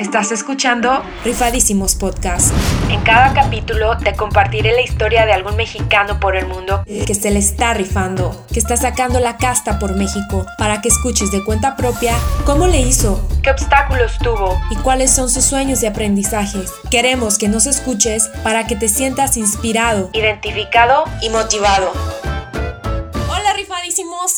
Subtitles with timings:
[0.00, 2.54] Estás escuchando Rifadísimos Podcast.
[2.88, 7.30] En cada capítulo te compartiré la historia de algún mexicano por el mundo que se
[7.30, 11.76] le está rifando, que está sacando la casta por México, para que escuches de cuenta
[11.76, 12.14] propia
[12.46, 16.72] cómo le hizo, qué obstáculos tuvo y cuáles son sus sueños y aprendizajes.
[16.90, 21.92] Queremos que nos escuches para que te sientas inspirado, identificado y motivado.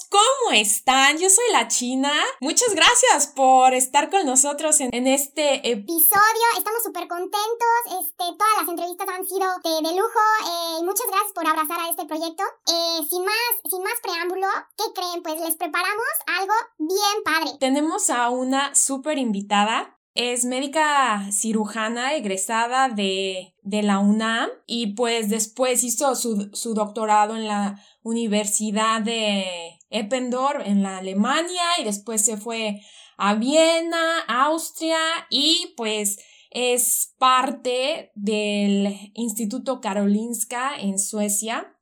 [0.08, 1.18] ¿Cómo están?
[1.18, 2.10] Yo soy la China.
[2.40, 6.46] Muchas gracias por estar con nosotros en, este episodio.
[6.56, 7.78] Estamos súper contentos.
[8.00, 10.20] Este, todas las entrevistas han sido de, lujo.
[10.46, 12.42] Eh, muchas gracias por abrazar a este proyecto.
[12.66, 14.46] Eh, sin más, sin más preámbulo,
[14.78, 15.22] ¿qué creen?
[15.22, 16.06] Pues les preparamos
[16.38, 17.50] algo bien padre.
[17.60, 19.98] Tenemos a una súper invitada.
[20.14, 27.34] Es médica cirujana egresada de, de, la UNAM y pues después hizo su, su doctorado
[27.34, 32.80] en la Universidad de Eppendorf en la Alemania y después se fue
[33.16, 34.98] a Viena, Austria
[35.30, 36.18] y pues
[36.50, 41.74] es parte del Instituto Karolinska en Suecia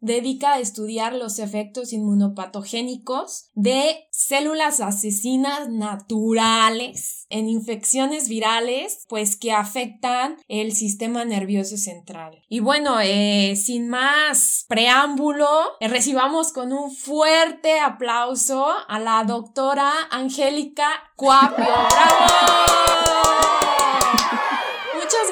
[0.00, 9.52] dedica a estudiar los efectos inmunopatogénicos de células asesinas naturales en infecciones virales, pues que
[9.52, 12.42] afectan el sistema nervioso central.
[12.48, 15.48] Y bueno, eh, sin más preámbulo,
[15.80, 21.64] eh, recibamos con un fuerte aplauso a la doctora Angélica Cuapio.
[21.90, 23.79] ¡Bravo!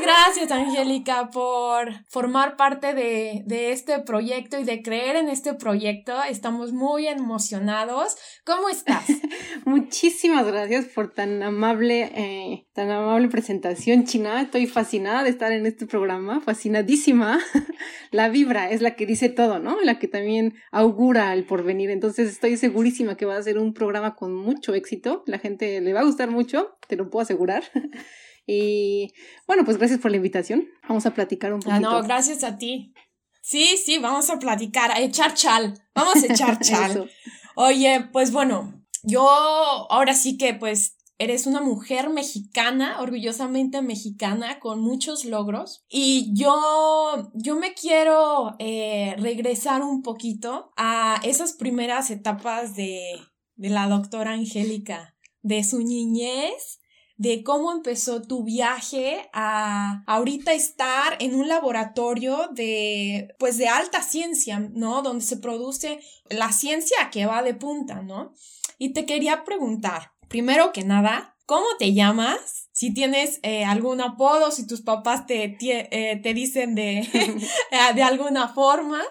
[0.08, 6.14] Gracias, Angélica, por formar parte de, este proyecto y de creer en este proyecto.
[6.22, 8.16] Estamos muy emocionados.
[8.46, 9.04] ¿Cómo estás?
[9.66, 14.40] Muchísimas gracias por tan amable, eh, tan amable presentación, China.
[14.40, 17.38] Estoy fascinada de estar en este programa, fascinadísima.
[18.10, 19.78] La vibra es la que dice todo, ¿no?
[19.82, 21.90] La que también augura el porvenir.
[21.90, 25.22] Entonces estoy segurísima que va a ser un programa con mucho éxito.
[25.26, 27.64] La gente le va a gustar mucho, te lo puedo asegurar.
[28.50, 29.12] Y
[29.46, 30.66] bueno, pues gracias por la invitación.
[30.88, 31.76] Vamos a platicar un poquito.
[31.76, 32.94] Ah, no, gracias a ti.
[33.42, 35.74] Sí, sí, vamos a platicar, a echar chal.
[35.94, 37.10] Vamos a echar chal.
[37.56, 44.80] Oye, pues bueno, yo ahora sí que pues eres una mujer mexicana, orgullosamente mexicana, con
[44.80, 45.84] muchos logros.
[45.86, 53.20] Y yo, yo me quiero eh, regresar un poquito a esas primeras etapas de,
[53.56, 56.78] de la doctora Angélica, de su niñez
[57.18, 64.02] de cómo empezó tu viaje a ahorita estar en un laboratorio de, pues de alta
[64.02, 65.02] ciencia, ¿no?
[65.02, 68.32] Donde se produce la ciencia que va de punta, ¿no?
[68.78, 72.68] Y te quería preguntar, primero que nada, ¿cómo te llamas?
[72.70, 77.08] Si tienes eh, algún apodo, si tus papás te, eh, te dicen de,
[77.96, 79.02] de alguna forma.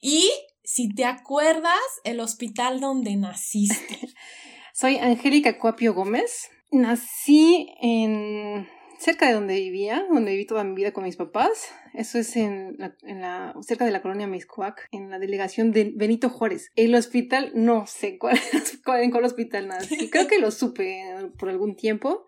[0.00, 0.30] Y
[0.64, 4.00] si te acuerdas el hospital donde naciste.
[4.72, 6.48] Soy Angélica Cuapio Gómez.
[6.72, 8.66] Nací en
[8.98, 11.72] cerca de donde vivía, donde viví toda mi vida con mis papás.
[11.92, 15.92] Eso es en la, en la cerca de la colonia Miscuac, en la delegación de
[15.94, 16.70] Benito Juárez.
[16.76, 18.38] El hospital, no sé cuál,
[18.84, 20.08] cuál en cuál hospital nací.
[20.08, 21.04] Creo que lo supe
[21.38, 22.24] por algún tiempo,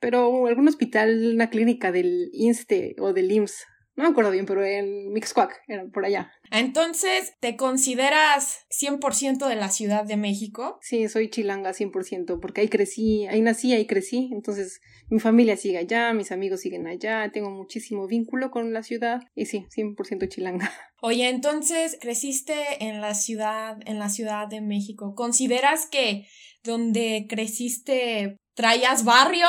[0.00, 3.66] pero algún hospital, una clínica del INSTE o del IMSS,
[3.96, 6.32] no me acuerdo bien, pero en Mixcoac, era por allá.
[6.50, 10.78] Entonces, ¿te consideras 100% de la Ciudad de México?
[10.82, 14.30] Sí, soy chilanga 100%, porque ahí crecí, ahí nací, ahí crecí.
[14.32, 19.22] Entonces, mi familia sigue allá, mis amigos siguen allá, tengo muchísimo vínculo con la ciudad
[19.34, 20.72] y sí, 100% chilanga.
[21.00, 25.14] Oye, entonces, creciste en la ciudad, en la Ciudad de México.
[25.14, 26.26] ¿Consideras que
[26.62, 29.46] donde creciste traías barrio?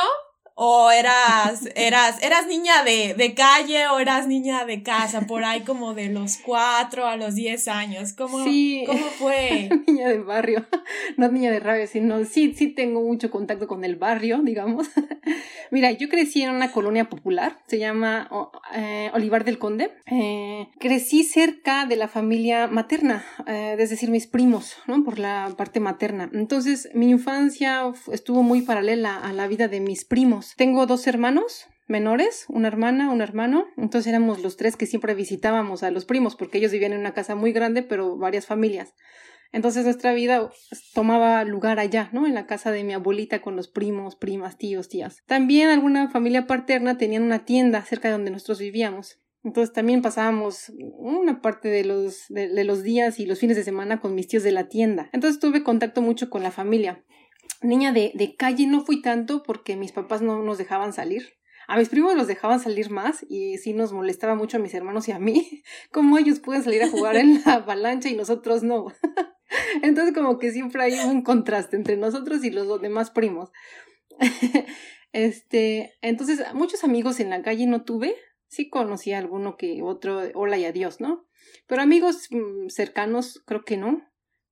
[0.58, 5.60] O eras, eras, eras niña de, de, calle o eras niña de casa, por ahí
[5.60, 8.14] como de los cuatro a los diez años.
[8.14, 9.68] ¿Cómo, ¿cómo fue?
[9.86, 10.64] niña de barrio,
[11.18, 14.88] no niña de rabia, sino sí, sí tengo mucho contacto con el barrio, digamos.
[15.70, 18.30] Mira, yo crecí en una colonia popular, se llama
[18.74, 19.90] eh, Olivar del Conde.
[20.06, 25.04] Eh, crecí cerca de la familia materna, eh, es decir, mis primos, ¿no?
[25.04, 26.30] Por la parte materna.
[26.32, 30.45] Entonces, mi infancia estuvo muy paralela a la vida de mis primos.
[30.56, 33.66] Tengo dos hermanos menores, una hermana, un hermano.
[33.76, 37.14] Entonces éramos los tres que siempre visitábamos a los primos porque ellos vivían en una
[37.14, 38.94] casa muy grande, pero varias familias.
[39.52, 40.50] Entonces nuestra vida
[40.92, 42.26] tomaba lugar allá, ¿no?
[42.26, 45.22] En la casa de mi abuelita con los primos, primas, tíos, tías.
[45.26, 49.20] También alguna familia paterna tenían una tienda cerca de donde nosotros vivíamos.
[49.44, 54.00] Entonces también pasábamos una parte de los, de los días y los fines de semana
[54.00, 55.08] con mis tíos de la tienda.
[55.12, 57.04] Entonces tuve contacto mucho con la familia
[57.66, 61.34] niña de, calle no fui tanto porque mis papás no nos dejaban salir.
[61.68, 65.08] A mis primos los dejaban salir más y sí nos molestaba mucho a mis hermanos
[65.08, 68.86] y a mí, como ellos pueden salir a jugar en la avalancha y nosotros no.
[69.82, 73.50] Entonces como que siempre hay un contraste entre nosotros y los demás primos.
[75.12, 78.16] Este, entonces, muchos amigos en la calle no tuve.
[78.48, 81.26] Sí conocí a alguno que otro, hola y adiós, ¿no?
[81.66, 84.02] Pero amigos mm, cercanos, creo que no.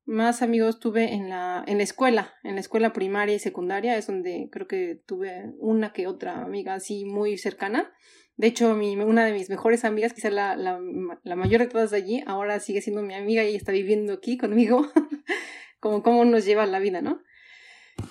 [0.07, 4.07] Más amigos tuve en la, en la escuela, en la escuela primaria y secundaria, es
[4.07, 7.93] donde creo que tuve una que otra amiga así muy cercana.
[8.37, 10.79] De hecho, mi, una de mis mejores amigas, quizás la, la,
[11.23, 14.37] la, mayor de todas de allí, ahora sigue siendo mi amiga y está viviendo aquí
[14.37, 14.87] conmigo.
[15.85, 17.21] como cómo nos lleva la vida, ¿no?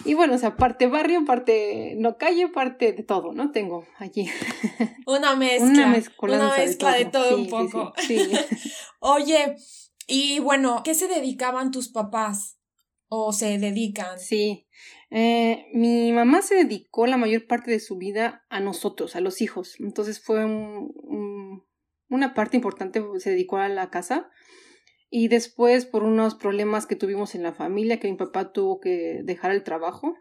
[0.06, 3.51] Y bueno, o sea, parte barrio, parte no calle, parte de todo, ¿no?
[3.51, 4.30] Tengo allí.
[5.06, 5.68] Una mezcla.
[5.68, 5.92] Una,
[6.56, 7.94] mezcla de todo, un poco.
[7.98, 8.19] Sí,
[9.00, 9.56] Oye,
[10.07, 12.59] y bueno, ¿qué se dedicaban tus papás?
[13.07, 14.19] ¿O se dedican?
[14.19, 14.67] Sí.
[15.11, 19.41] Eh, mi mamá se dedicó la mayor parte de su vida a nosotros, a los
[19.41, 19.75] hijos.
[19.79, 20.44] Entonces fue
[22.09, 24.29] una parte importante, se dedicó a la casa.
[25.09, 29.21] Y después, por unos problemas que tuvimos en la familia, que mi papá tuvo que
[29.23, 30.15] dejar el trabajo,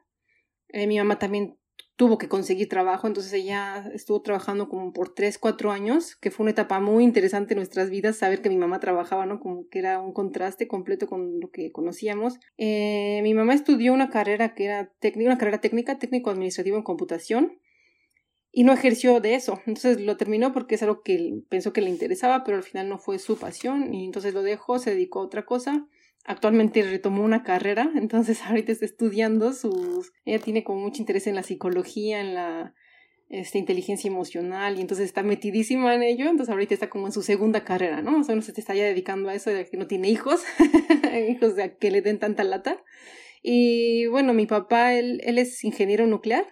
[0.69, 1.59] eh, mi mamá también
[1.97, 6.45] tuvo que conseguir trabajo, entonces ella estuvo trabajando como por tres, cuatro años, que fue
[6.45, 9.39] una etapa muy interesante en nuestras vidas, saber que mi mamá trabajaba, ¿no?
[9.39, 12.41] Como que era un contraste completo con lo que conocíamos.
[12.57, 16.83] Eh, mi mamá estudió una carrera que era técnica, una carrera técnica, técnico administrativo en
[16.83, 17.59] computación,
[18.53, 19.61] y no ejerció de eso.
[19.67, 22.99] Entonces lo terminó porque es algo que pensó que le interesaba, pero al final no
[22.99, 25.87] fue su pasión y entonces lo dejó, se dedicó a otra cosa.
[26.25, 30.13] Actualmente retomó una carrera, entonces ahorita está estudiando sus...
[30.25, 32.75] Ella tiene como mucho interés en la psicología, en la
[33.29, 37.23] este, inteligencia emocional y entonces está metidísima en ello, entonces ahorita está como en su
[37.23, 38.21] segunda carrera, ¿no?
[38.21, 40.43] O sea, no se está ya dedicando a eso de que no tiene hijos,
[41.31, 42.83] hijos de que le den tanta lata.
[43.43, 46.47] Y bueno, mi papá, él, él es ingeniero nuclear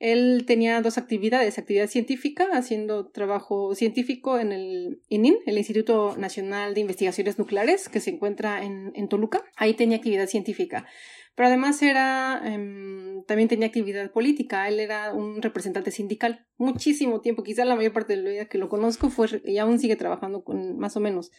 [0.00, 6.72] él tenía dos actividades, actividad científica, haciendo trabajo científico en el ININ, el Instituto Nacional
[6.72, 9.44] de Investigaciones Nucleares, que se encuentra en, en Toluca.
[9.56, 10.86] Ahí tenía actividad científica.
[11.34, 14.66] Pero además era, em, también tenía actividad política.
[14.68, 16.46] Él era un representante sindical.
[16.56, 19.78] Muchísimo tiempo, quizá la mayor parte de la vida que lo conozco fue, y aún
[19.78, 21.30] sigue trabajando con, más o menos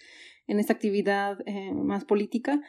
[0.46, 2.62] en esta actividad eh, más política.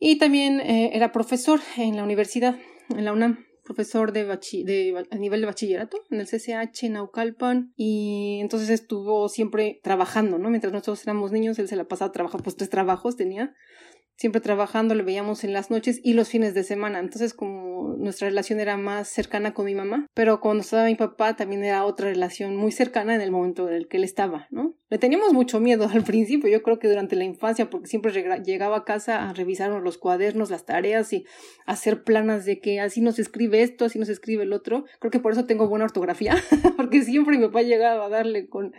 [0.00, 2.58] Y también eh, era profesor en la universidad,
[2.90, 7.72] en la UNAM profesor de, de a nivel de bachillerato en el CCH en Naucalpan
[7.76, 10.48] y entonces estuvo siempre trabajando, ¿no?
[10.48, 13.54] Mientras nosotros éramos niños, él se la pasaba trabajando, pues tres trabajos tenía
[14.16, 16.98] siempre trabajando, le veíamos en las noches y los fines de semana.
[16.98, 21.36] Entonces, como nuestra relación era más cercana con mi mamá, pero cuando estaba mi papá
[21.36, 24.74] también era otra relación muy cercana en el momento en el que él estaba, ¿no?
[24.88, 28.12] Le teníamos mucho miedo al principio, yo creo que durante la infancia, porque siempre
[28.44, 31.26] llegaba a casa a revisar los cuadernos, las tareas y
[31.66, 34.84] hacer planas de que así nos escribe esto, así nos escribe el otro.
[35.00, 36.36] Creo que por eso tengo buena ortografía,
[36.76, 38.72] porque siempre mi papá llegaba a darle con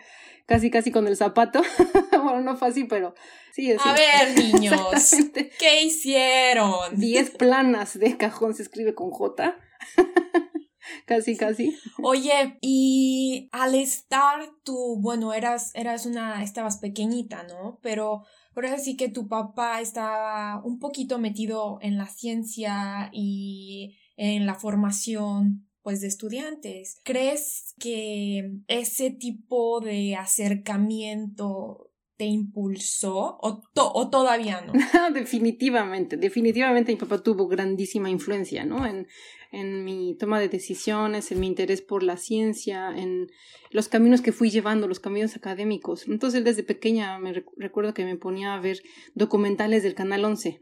[0.48, 1.62] casi casi con el zapato.
[2.24, 3.14] bueno, no fue así, pero
[3.54, 3.72] sí.
[3.72, 5.12] a ver, niños,
[5.60, 6.98] ¿qué hicieron?
[6.98, 9.56] Diez planas de cajón se escribe con J.
[11.06, 11.78] casi, casi.
[12.02, 17.80] Oye, y al estar tú, bueno, eras, eras una, estabas pequeñita, ¿no?
[17.84, 18.24] Pero,
[18.56, 24.46] pero es así que tu papá estaba un poquito metido en la ciencia y en
[24.46, 27.00] la formación pues de estudiantes.
[27.06, 34.74] ¿Crees que ese tipo de acercamiento te impulsó o, o todavía no?
[35.13, 38.86] definitivamente, definitivamente mi papá tuvo grandísima influencia, ¿no?
[38.86, 39.07] En,
[39.54, 43.31] en mi toma de decisiones, en mi interés por la ciencia, en
[43.72, 46.06] los caminos que fui llevando, los caminos académicos.
[46.10, 48.82] Entonces, desde pequeña me recuerdo que me ponía a ver
[49.15, 50.60] documentales del Canal 11.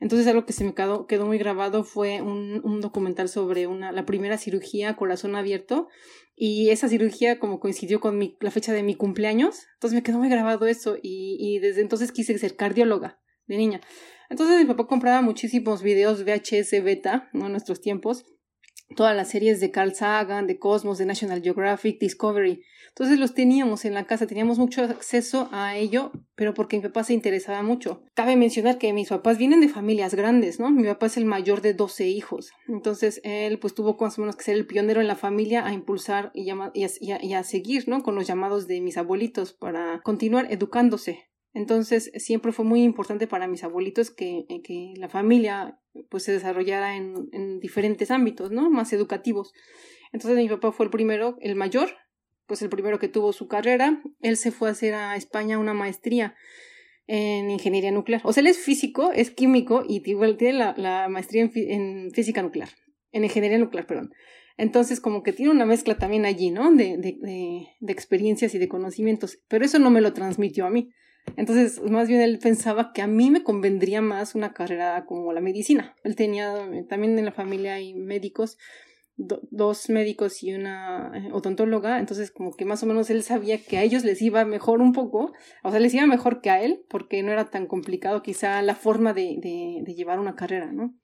[0.00, 3.90] Entonces, algo que se me quedó, quedó muy grabado fue un, un documental sobre una,
[3.92, 5.88] la primera cirugía corazón abierto.
[6.36, 9.66] Y esa cirugía como coincidió con mi, la fecha de mi cumpleaños.
[9.74, 13.80] Entonces me quedó muy grabado eso y, y desde entonces quise ser cardióloga de niña.
[14.30, 17.46] Entonces mi papá compraba muchísimos videos VHS beta, ¿no?
[17.46, 18.24] En nuestros tiempos.
[18.96, 22.62] Todas las series de Carl Sagan, de Cosmos, de National Geographic, Discovery.
[22.88, 27.04] Entonces los teníamos en la casa, teníamos mucho acceso a ello, pero porque mi papá
[27.04, 28.02] se interesaba mucho.
[28.14, 30.70] Cabe mencionar que mis papás vienen de familias grandes, ¿no?
[30.70, 32.50] Mi papá es el mayor de 12 hijos.
[32.66, 35.72] Entonces él pues tuvo más o menos que ser el pionero en la familia a
[35.72, 38.02] impulsar y, a, y a seguir, ¿no?
[38.02, 43.48] Con los llamados de mis abuelitos para continuar educándose entonces, siempre fue muy importante para
[43.48, 48.70] mis abuelitos que, eh, que la familia pues se desarrollara en, en, diferentes ámbitos, ¿no?
[48.70, 49.52] Más educativos.
[50.12, 51.90] Entonces, mi papá fue el primero, el mayor,
[52.46, 54.02] pues el primero que tuvo su carrera.
[54.20, 56.36] Él se fue a hacer a España una maestría
[57.06, 58.20] en ingeniería nuclear.
[58.24, 62.10] O sea, él es físico, es químico y igual tiene la, la maestría en, en,
[62.12, 62.68] física nuclear,
[63.12, 64.12] en ingeniería nuclear, perdón.
[64.58, 66.70] Entonces, como que tiene una mezcla también allí, ¿no?
[66.72, 69.38] De, de, de, de experiencias y de conocimientos.
[69.48, 70.90] Pero eso no me lo transmitió a mí.
[71.36, 75.40] Entonces, más bien él pensaba que a mí me convendría más una carrera como la
[75.40, 75.96] medicina.
[76.04, 76.54] Él tenía,
[76.88, 78.58] también en la familia hay médicos,
[79.16, 83.76] dos médicos y una eh, odontóloga, entonces como que más o menos él sabía que
[83.76, 85.32] a ellos les iba mejor un poco,
[85.64, 88.76] o sea, les iba mejor que a él, porque no era tan complicado quizá la
[88.76, 90.94] forma de, de, de llevar una carrera, ¿no?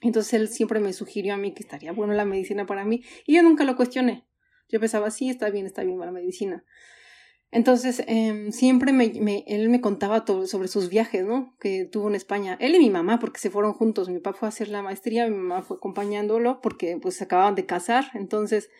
[0.00, 3.36] Entonces él siempre me sugirió a mí que estaría bueno la medicina para mí y
[3.36, 4.26] yo nunca lo cuestioné.
[4.68, 6.64] Yo pensaba, sí, está bien, está bien para la medicina.
[7.54, 11.54] Entonces, eh, siempre me, me, él me contaba todo sobre sus viajes, ¿no?
[11.60, 12.56] Que tuvo en España.
[12.60, 14.08] Él y mi mamá, porque se fueron juntos.
[14.08, 17.54] Mi papá fue a hacer la maestría, mi mamá fue acompañándolo porque pues se acababan
[17.54, 18.06] de casar.
[18.14, 18.70] Entonces,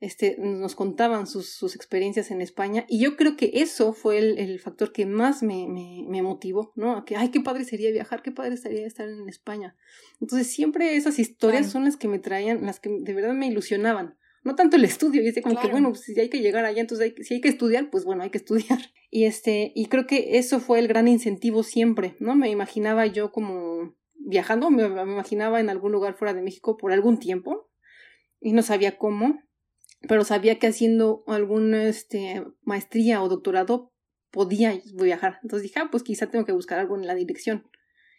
[0.00, 2.84] este, nos contaban sus, sus experiencias en España.
[2.88, 6.72] Y yo creo que eso fue el, el factor que más me, me, me, motivó,
[6.74, 7.04] ¿no?
[7.04, 9.76] que, ay, qué padre sería viajar, qué padre sería estar en España.
[10.20, 14.16] Entonces, siempre esas historias son las que me traían, las que de verdad me ilusionaban
[14.44, 15.68] no tanto el estudio, y este como claro.
[15.68, 18.04] que bueno, pues, si hay que llegar allá, entonces hay, si hay que estudiar, pues
[18.04, 18.78] bueno, hay que estudiar.
[19.10, 22.34] Y este, y creo que eso fue el gran incentivo siempre, ¿no?
[22.34, 26.90] Me imaginaba yo como viajando, me, me imaginaba en algún lugar fuera de México por
[26.90, 27.70] algún tiempo,
[28.40, 29.40] y no sabía cómo,
[30.08, 33.92] pero sabía que haciendo alguna este, maestría o doctorado
[34.30, 35.38] podía viajar.
[35.42, 37.70] Entonces dije, ah, pues quizá tengo que buscar algo en la dirección.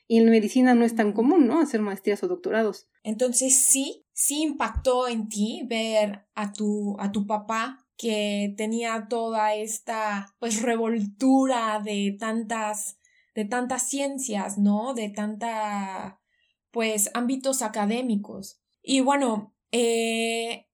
[0.08, 1.60] Y en medicina no es tan común, ¿no?
[1.60, 2.88] Hacer maestrías o doctorados.
[3.04, 9.56] Entonces sí, sí impactó en ti ver a tu, a tu papá que tenía toda
[9.56, 12.98] esta pues revoltura de tantas
[13.36, 14.94] de tantas ciencias, ¿no?
[14.94, 16.22] De tanta
[16.72, 18.62] pues ámbitos académicos.
[18.82, 20.68] Y bueno, eh,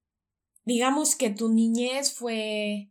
[0.63, 2.90] digamos que tu niñez fue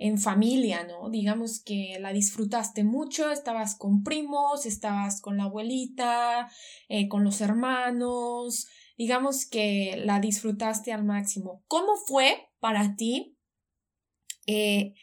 [0.00, 1.10] en familia, ¿no?
[1.10, 6.50] Digamos que la disfrutaste mucho, estabas con primos, estabas con la abuelita,
[6.88, 8.66] eh, con los hermanos,
[8.96, 11.62] digamos que la disfrutaste al máximo.
[11.68, 13.36] ¿Cómo fue para ti
[14.46, 14.94] eh,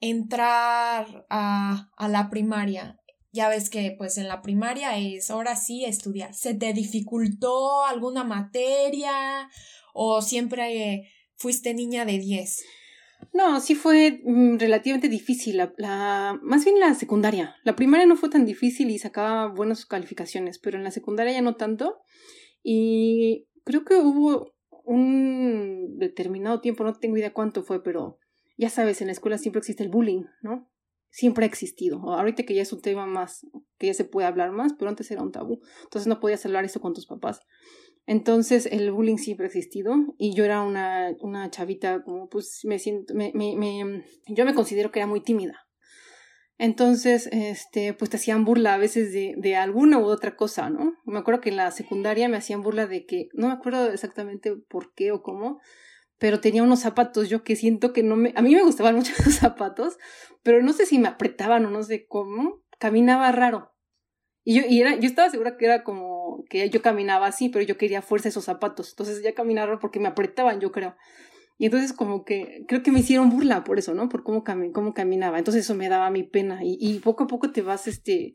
[0.00, 2.98] entrar a, a la primaria?
[3.32, 6.32] Ya ves que pues en la primaria es ahora sí estudiar.
[6.32, 9.50] ¿Se te dificultó alguna materia
[9.92, 12.64] o siempre fuiste niña de 10?
[13.32, 17.56] No, sí fue mm, relativamente difícil, la, la, más bien la secundaria.
[17.64, 21.42] La primaria no fue tan difícil y sacaba buenas calificaciones, pero en la secundaria ya
[21.42, 21.98] no tanto.
[22.62, 24.54] Y creo que hubo
[24.84, 28.18] un determinado tiempo, no tengo idea cuánto fue, pero
[28.56, 30.70] ya sabes, en la escuela siempre existe el bullying, ¿no?
[31.10, 31.98] Siempre ha existido.
[32.12, 33.46] Ahorita que ya es un tema más,
[33.78, 35.60] que ya se puede hablar más, pero antes era un tabú.
[35.84, 37.40] Entonces no podías hablar eso con tus papás.
[38.06, 42.78] Entonces el bullying siempre ha existido y yo era una, una chavita como pues me
[42.78, 45.66] siento, me, me, me, yo me considero que era muy tímida.
[46.58, 50.94] Entonces, este, pues te hacían burla a veces de, de alguna u otra cosa, ¿no?
[51.04, 54.56] Me acuerdo que en la secundaria me hacían burla de que, no me acuerdo exactamente
[54.56, 55.60] por qué o cómo,
[56.18, 59.12] pero tenía unos zapatos yo que siento que no me, a mí me gustaban mucho
[59.24, 59.98] los zapatos,
[60.42, 63.75] pero no sé si me apretaban o no sé cómo, caminaba raro.
[64.48, 67.64] Y yo, y era, yo estaba segura que era como que yo caminaba así, pero
[67.64, 68.90] yo quería fuerza esos zapatos.
[68.90, 70.94] Entonces ya caminaba porque me apretaban, yo creo.
[71.58, 74.08] Y entonces como que creo que me hicieron burla por eso, ¿no?
[74.08, 75.38] Por cómo, cami cómo caminaba.
[75.38, 76.60] Entonces eso me daba mi pena.
[76.62, 78.34] Y, y poco a poco te vas, este,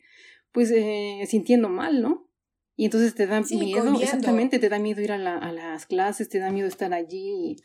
[0.52, 2.28] pues, eh, sintiendo mal, ¿no?
[2.76, 5.86] Y entonces te da sí, miedo, exactamente, te da miedo ir a, la, a las
[5.86, 7.56] clases, te da miedo estar allí.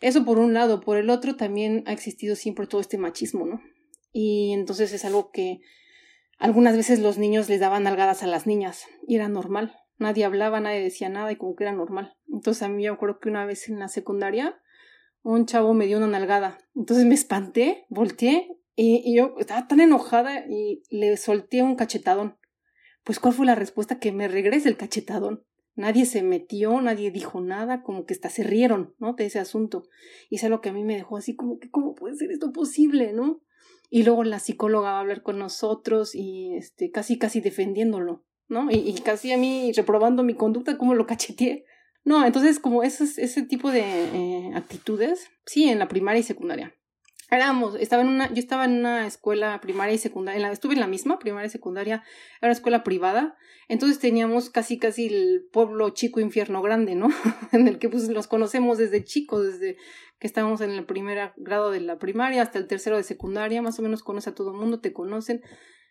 [0.00, 0.80] Eso por un lado.
[0.80, 3.60] Por el otro también ha existido siempre todo este machismo, ¿no?
[4.12, 5.60] Y entonces es algo que
[6.38, 9.76] algunas veces los niños les daban nalgadas a las niñas y era normal.
[9.98, 12.16] Nadie hablaba, nadie decía nada y como que era normal.
[12.28, 14.60] Entonces a mí yo creo que una vez en la secundaria
[15.22, 16.58] un chavo me dio una nalgada.
[16.74, 22.38] Entonces me espanté, volteé y, yo estaba tan enojada y le solté un cachetadón.
[23.02, 23.98] Pues ¿cuál fue la respuesta?
[23.98, 25.44] Que me regrese el cachetadón.
[25.74, 29.14] Nadie se metió, nadie dijo nada, como que hasta se rieron, ¿no?
[29.14, 29.84] De ese asunto.
[30.28, 32.52] Y es algo que a mí me dejó así como que, ¿cómo puede ser esto
[32.52, 33.42] posible, no?
[33.90, 38.70] Y luego la psicóloga va a hablar con nosotros y este casi casi defendiéndolo, ¿no?
[38.70, 41.64] Y, y casi a mí reprobando mi conducta, como lo cacheteé.
[42.04, 46.74] No, entonces como ese, ese tipo de eh, actitudes, sí, en la primaria y secundaria.
[47.30, 50.74] Éramos, estaba en una, yo estaba en una escuela primaria y secundaria, en la, estuve
[50.74, 52.02] en la misma, primaria y secundaria,
[52.40, 53.36] era una escuela privada,
[53.68, 57.08] entonces teníamos casi casi el pueblo chico infierno grande, ¿no?
[57.52, 59.76] en el que pues los conocemos desde chicos, desde
[60.18, 63.78] que estábamos en el primer grado de la primaria hasta el tercero de secundaria, más
[63.78, 65.42] o menos conoce a todo el mundo, te conocen,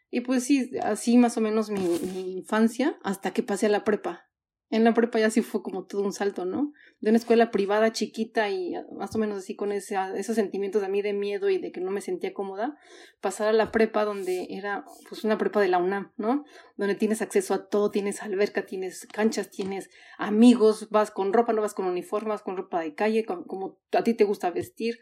[0.10, 3.84] y pues sí, así más o menos mi, mi infancia, hasta que pasé a la
[3.84, 4.27] prepa,
[4.70, 6.74] en la prepa ya sí fue como todo un salto, ¿no?
[7.00, 10.90] De una escuela privada chiquita y más o menos así con ese, esos sentimientos a
[10.90, 12.78] mí de miedo y de que no me sentía cómoda,
[13.22, 16.44] pasar a la prepa donde era pues una prepa de la UNAM, ¿no?
[16.76, 21.62] Donde tienes acceso a todo, tienes alberca, tienes canchas, tienes amigos, vas con ropa, no
[21.62, 25.00] vas con uniformes, vas con ropa de calle, con, como a ti te gusta vestir,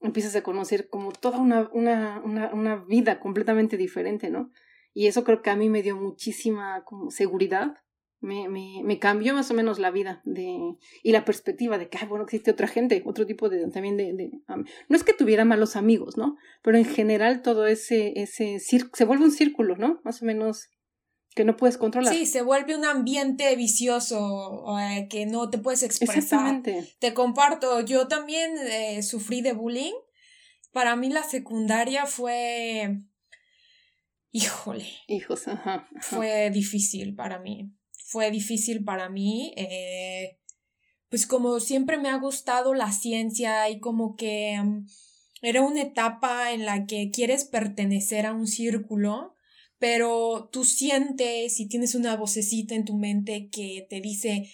[0.00, 4.52] empiezas a conocer como toda una, una, una, vida completamente diferente, ¿no?
[4.94, 7.74] Y eso creo que a mí me dio muchísima seguridad
[8.20, 12.04] me, me, me, cambió más o menos la vida de, y la perspectiva de que,
[12.06, 14.30] bueno, existe otra gente, otro tipo de, también de, de
[14.88, 16.36] no es que tuviera malos amigos, ¿no?
[16.62, 20.00] Pero en general todo ese, ese se vuelve un círculo, ¿no?
[20.04, 20.68] Más o menos
[21.34, 22.12] que no puedes controlar.
[22.12, 26.18] Sí, se vuelve un ambiente vicioso eh, que no te puedes expresar.
[26.18, 26.96] Exactamente.
[26.98, 29.94] Te comparto, yo también eh, sufrí de bullying.
[30.72, 33.02] Para mí la secundaria fue...
[34.30, 34.86] Híjole.
[35.06, 35.88] Hijos, ajá.
[36.00, 37.77] Fue difícil para mí
[38.08, 39.52] fue difícil para mí.
[39.56, 40.38] Eh,
[41.10, 44.86] pues como siempre me ha gustado la ciencia y como que mm,
[45.42, 49.34] era una etapa en la que quieres pertenecer a un círculo,
[49.78, 54.50] pero tú sientes y tienes una vocecita en tu mente que te dice,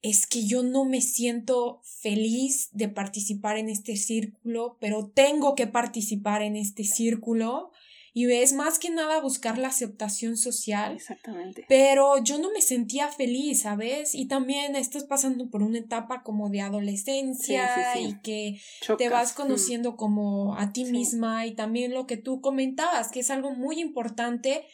[0.00, 5.66] es que yo no me siento feliz de participar en este círculo, pero tengo que
[5.66, 7.72] participar en este círculo
[8.14, 10.94] y es más que nada buscar la aceptación social.
[10.94, 11.64] Exactamente.
[11.68, 14.14] Pero yo no me sentía feliz, ¿sabes?
[14.14, 18.60] Y también estás pasando por una etapa como de adolescencia y que
[18.96, 19.36] te vas mm.
[19.36, 23.80] conociendo como a ti misma y también lo que tú comentabas, que es algo muy
[23.80, 24.66] importante,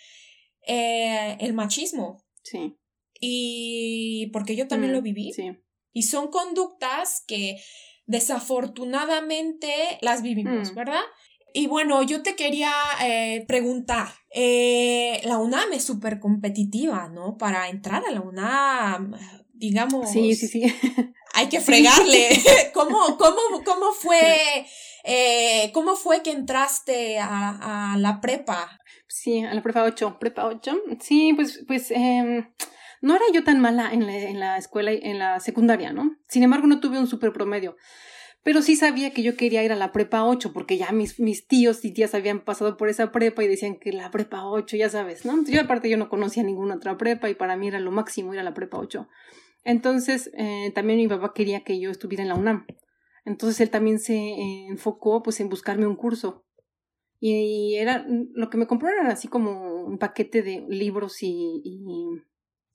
[0.67, 2.25] eh, el machismo.
[2.43, 2.77] Sí.
[3.21, 5.33] Y porque yo también lo mm, viví.
[5.33, 5.51] Sí.
[5.93, 7.59] Y son conductas que
[8.07, 9.73] desafortunadamente
[10.03, 10.75] las vivimos, mm.
[10.75, 11.03] ¿verdad?
[11.57, 17.39] Y bueno, yo te quería eh, preguntar, eh, la UNAM es súper competitiva, ¿no?
[17.39, 19.15] Para entrar a la UNAM,
[19.53, 20.11] digamos.
[20.11, 20.65] Sí, sí, sí.
[21.33, 22.31] Hay que fregarle.
[22.75, 24.67] ¿Cómo, cómo, cómo fue,
[25.05, 28.81] eh, cómo fue que entraste a, a, la prepa?
[29.07, 30.77] Sí, a la prepa 8, prepa 8.
[31.01, 32.49] Sí, pues, pues, eh,
[33.01, 36.17] no era yo tan mala en la, en la escuela, en la secundaria, ¿no?
[36.29, 37.77] Sin embargo, no tuve un super promedio.
[38.45, 41.47] Pero sí sabía que yo quería ir a la prepa 8 porque ya mis, mis
[41.47, 44.91] tíos y tías habían pasado por esa prepa y decían que la prepa 8, ya
[44.91, 45.43] sabes, ¿no?
[45.47, 48.41] Yo aparte yo no conocía ninguna otra prepa y para mí era lo máximo ir
[48.41, 49.09] a la prepa 8.
[49.65, 52.67] Entonces eh, también mi papá quería que yo estuviera en la UNAM.
[53.25, 56.45] Entonces él también se eh, enfocó pues en buscarme un curso.
[57.21, 61.63] Y, era lo que me compró era así como un paquete de libros y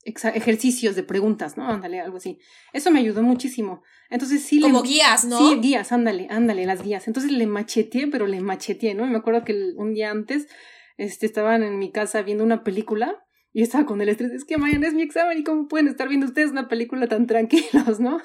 [0.04, 1.68] ejercicios de preguntas, ¿no?
[1.68, 2.38] Ándale, algo así.
[2.72, 3.82] Eso me ayudó muchísimo.
[4.08, 4.60] Entonces sí.
[4.60, 5.38] Como guías, ¿no?
[5.38, 7.06] Sí, guías, ándale, ándale, las guías.
[7.06, 9.06] Entonces le macheteé, pero le macheteé, ¿no?
[9.06, 10.48] me acuerdo que un día antes,
[10.96, 14.58] este, estaban en mi casa viendo una película y estaba con el estrés, es que
[14.58, 17.64] mañana es mi examen y cómo pueden estar viendo ustedes una película tan tranquilos,
[18.00, 18.20] ¿no?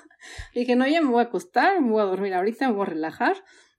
[0.53, 2.89] dije, no, ya me voy a acostar, me voy a dormir ahorita, me voy a
[2.89, 3.35] relajar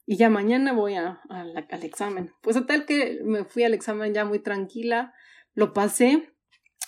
[0.07, 2.33] y ya mañana voy a, al examen.
[2.43, 5.13] Pues tal que me fui al examen ya muy tranquila,
[5.55, 6.36] lo pasé,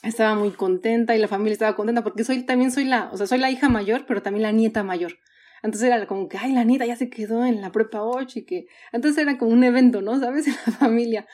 [0.02, 3.26] estaba muy contenta y la familia estaba contenta porque soy también soy la, o sea,
[3.26, 5.18] soy la hija mayor, pero también la nieta mayor.
[5.62, 8.44] Entonces era como que, ay, la nieta ya se quedó en la prepa 8 y
[8.44, 10.18] que, entonces era como un evento, ¿no?
[10.20, 10.46] ¿Sabes?
[10.46, 11.26] En la familia.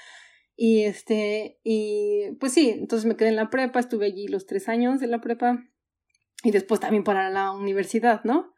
[0.56, 4.68] Y este, y pues sí, entonces me quedé en la prepa, estuve allí los tres
[4.68, 5.64] años de la prepa
[6.44, 8.53] y después también para la universidad, ¿no?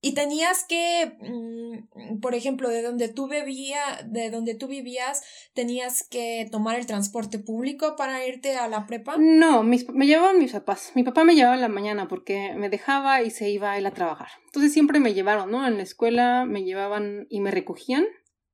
[0.00, 5.22] Y tenías que, mm, por ejemplo, de donde tú bebía, de donde tú vivías,
[5.54, 9.16] tenías que tomar el transporte público para irte a la prepa.
[9.18, 10.92] No, mis, me llevaban mis papás.
[10.94, 13.94] Mi papá me llevaba en la mañana porque me dejaba y se iba él a
[13.94, 14.28] trabajar.
[14.46, 15.66] Entonces siempre me llevaron, ¿no?
[15.66, 18.06] En la escuela me llevaban y me recogían.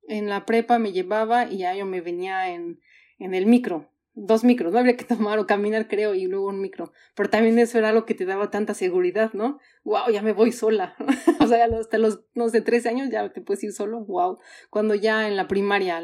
[0.09, 2.81] En la prepa me llevaba y ya yo me venía en,
[3.18, 6.61] en el micro dos micros, no habría que tomar o caminar, creo, y luego un
[6.61, 6.92] micro.
[7.14, 9.59] Pero también eso era lo que te daba tanta seguridad, ¿no?
[9.85, 10.94] Wow, ya me voy sola.
[11.40, 14.38] o sea, hasta los, no sé, 13 años ya te puedes ir solo, wow.
[14.70, 16.01] Cuando ya en la primaria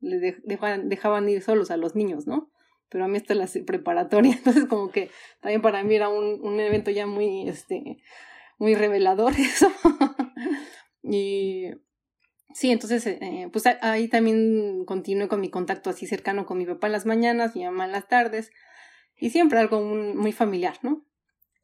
[0.00, 2.50] le dejaban, dejaban ir solos a los niños, ¿no?
[2.88, 6.60] Pero a mí hasta la preparatoria, entonces como que también para mí era un, un
[6.60, 7.98] evento ya muy, este,
[8.58, 9.68] muy revelador eso.
[11.02, 11.70] y
[12.54, 16.86] Sí, entonces, eh, pues ahí también continué con mi contacto así cercano con mi papá
[16.88, 18.50] en las mañanas, mi mamá en las tardes,
[19.16, 21.04] y siempre algo muy, familiar, ¿no?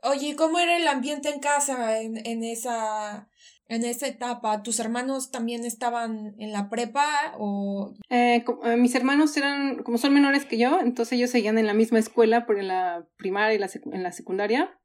[0.03, 3.29] Oye, ¿cómo era el ambiente en casa en, en esa
[3.69, 4.63] en esa etapa?
[4.63, 7.95] ¿Tus hermanos también estaban en la prepa o...?
[8.09, 11.75] Eh, eh, mis hermanos eran, como son menores que yo, entonces ellos seguían en la
[11.75, 14.78] misma escuela, por en la primaria y la en la secundaria.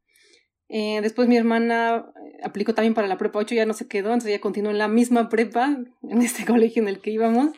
[0.76, 4.08] Eh, después mi hermana eh, aplicó también para la prepa 8, ya no se quedó,
[4.08, 7.52] entonces ya continuó en la misma prepa, en este colegio en el que íbamos.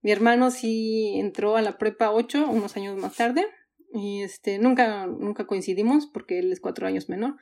[0.00, 3.46] Mi hermano sí entró a la prepa 8 unos años más tarde
[3.94, 7.36] y este nunca nunca coincidimos porque él es cuatro años menor.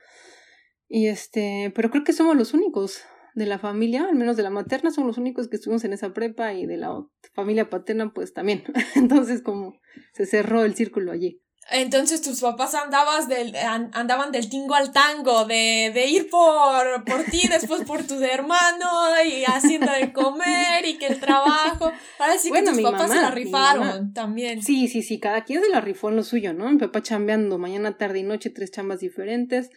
[0.87, 3.01] Y este, pero creo que somos los únicos
[3.33, 6.13] de la familia, al menos de la materna, somos los únicos que estuvimos en esa
[6.13, 6.91] prepa y de la
[7.33, 8.65] familia paterna pues también.
[8.95, 9.79] Entonces como
[10.13, 11.41] se cerró el círculo allí.
[11.71, 17.23] Entonces tus papás andabas del, andaban del tingo al tango, de, de ir por, por
[17.25, 18.87] ti, después por tu hermano,
[19.25, 21.91] y haciendo de comer, y que el trabajo.
[22.19, 24.61] Ahora sí que tus papás se la rifaron también.
[24.61, 26.69] Sí, sí, sí, cada quien se la rifó en lo suyo, ¿no?
[26.69, 29.69] Mi papá chambeando mañana, tarde y noche, tres chambas diferentes.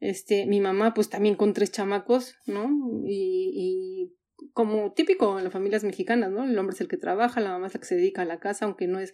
[0.00, 2.70] Este, mi mamá, pues también con tres chamacos, ¿no?
[3.04, 4.18] Y, y
[4.52, 6.44] como típico en las familias mexicanas, ¿no?
[6.44, 8.38] El hombre es el que trabaja, la mamá es la que se dedica a la
[8.38, 9.12] casa, aunque no es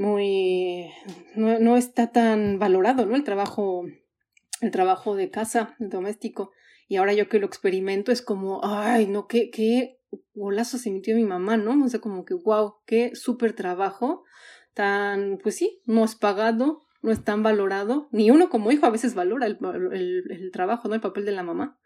[0.00, 0.90] muy,
[1.36, 3.16] no, no está tan valorado, ¿no?
[3.16, 3.84] El trabajo,
[4.62, 6.52] el trabajo de casa, doméstico.
[6.88, 9.98] Y ahora yo que lo experimento es como, ay, no, qué, qué
[10.32, 11.84] golazo se metió mi mamá, ¿no?
[11.84, 14.24] O sea, como que, wow, qué súper trabajo,
[14.72, 18.90] tan, pues sí, no es pagado, no es tan valorado, ni uno como hijo a
[18.90, 19.58] veces valora el,
[19.92, 20.94] el, el trabajo, ¿no?
[20.94, 21.78] El papel de la mamá.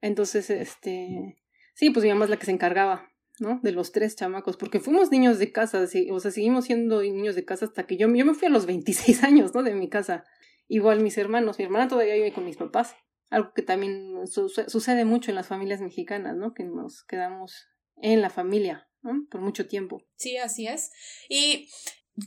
[0.00, 1.36] Entonces, este,
[1.74, 3.60] sí, pues mi mamá es la que se encargaba ¿no?
[3.62, 7.44] De los tres chamacos, porque fuimos niños de casa, o sea, seguimos siendo niños de
[7.44, 9.62] casa hasta que yo, yo me fui a los 26 años, ¿no?
[9.62, 10.24] De mi casa.
[10.68, 12.96] Igual mis hermanos, mi hermana todavía vive con mis papás,
[13.30, 16.54] algo que también sucede mucho en las familias mexicanas, ¿no?
[16.54, 17.66] Que nos quedamos
[17.96, 19.26] en la familia, ¿no?
[19.30, 20.02] Por mucho tiempo.
[20.16, 20.90] Sí, así es.
[21.28, 21.68] Y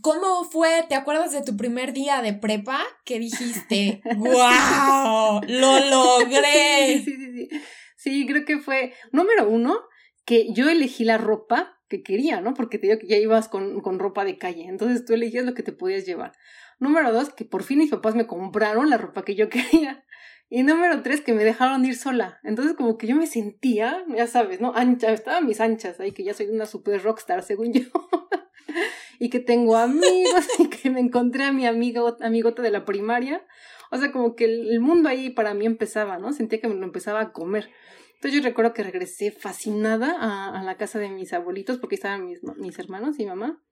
[0.02, 0.84] ¿Cómo fue?
[0.90, 2.84] ¿Te acuerdas de tu primer día de prepa?
[3.06, 5.42] Que dijiste, ¡Wow!
[5.48, 7.00] ¡Lo logré!
[7.00, 7.62] Sí, sí, sí, sí.
[7.96, 9.80] Sí, creo que fue, número uno,
[10.28, 12.54] que yo elegí la ropa que quería, ¿no?
[12.54, 15.54] Porque te digo que ya ibas con, con ropa de calle, entonces tú elegías lo
[15.54, 16.34] que te podías llevar.
[16.80, 20.04] Número dos, que por fin mis papás me compraron la ropa que yo quería.
[20.50, 22.40] Y número tres, que me dejaron ir sola.
[22.44, 24.74] Entonces como que yo me sentía, ya sabes, ¿no?
[24.76, 27.84] Ancha, estaba mis anchas ahí, que ya soy una super rockstar, según yo.
[29.20, 33.46] y que tengo amigos y que me encontré a mi amigo, amigota de la primaria.
[33.92, 36.34] O sea, como que el, el mundo ahí para mí empezaba, ¿no?
[36.34, 37.70] Sentía que me lo empezaba a comer.
[38.18, 42.26] Entonces yo recuerdo que regresé fascinada a, a la casa de mis abuelitos porque estaban
[42.26, 43.64] mis, mis hermanos y mamá.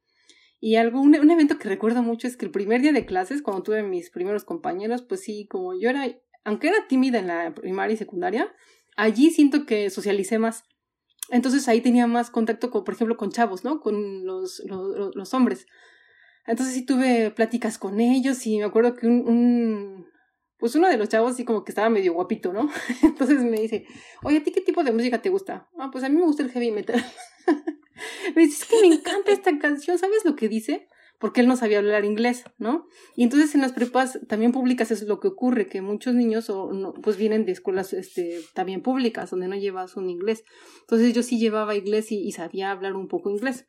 [0.59, 3.41] Y algo, un, un, evento que recuerdo mucho es que el primer día de clases,
[3.41, 6.07] cuando tuve mis primeros compañeros, pues sí, como yo era,
[6.43, 8.53] aunque era tímida en la primaria y secundaria,
[8.95, 10.63] allí siento que socialicé más.
[11.29, 13.79] Entonces ahí tenía más contacto, con, por ejemplo, con chavos, ¿no?
[13.79, 15.65] Con los, los, los hombres.
[16.45, 20.07] Entonces sí tuve pláticas con ellos y me acuerdo que un, un,
[20.57, 22.69] pues uno de los chavos así como que estaba medio guapito, ¿no?
[23.03, 23.85] Entonces me dice,
[24.23, 25.69] oye, ¿a ti qué tipo de música te gusta?
[25.77, 27.03] Ah, pues a mí me gusta el heavy metal.
[28.35, 30.87] me dice, es que me encanta esta canción, ¿sabes lo que dice?
[31.19, 32.87] Porque él no sabía hablar inglés, ¿no?
[33.15, 36.73] Y entonces en las prepas también públicas es lo que ocurre, que muchos niños o
[36.73, 40.43] no, pues vienen de escuelas este, también públicas, donde no llevas un inglés.
[40.81, 43.67] Entonces yo sí llevaba inglés y, sabía hablar un poco inglés.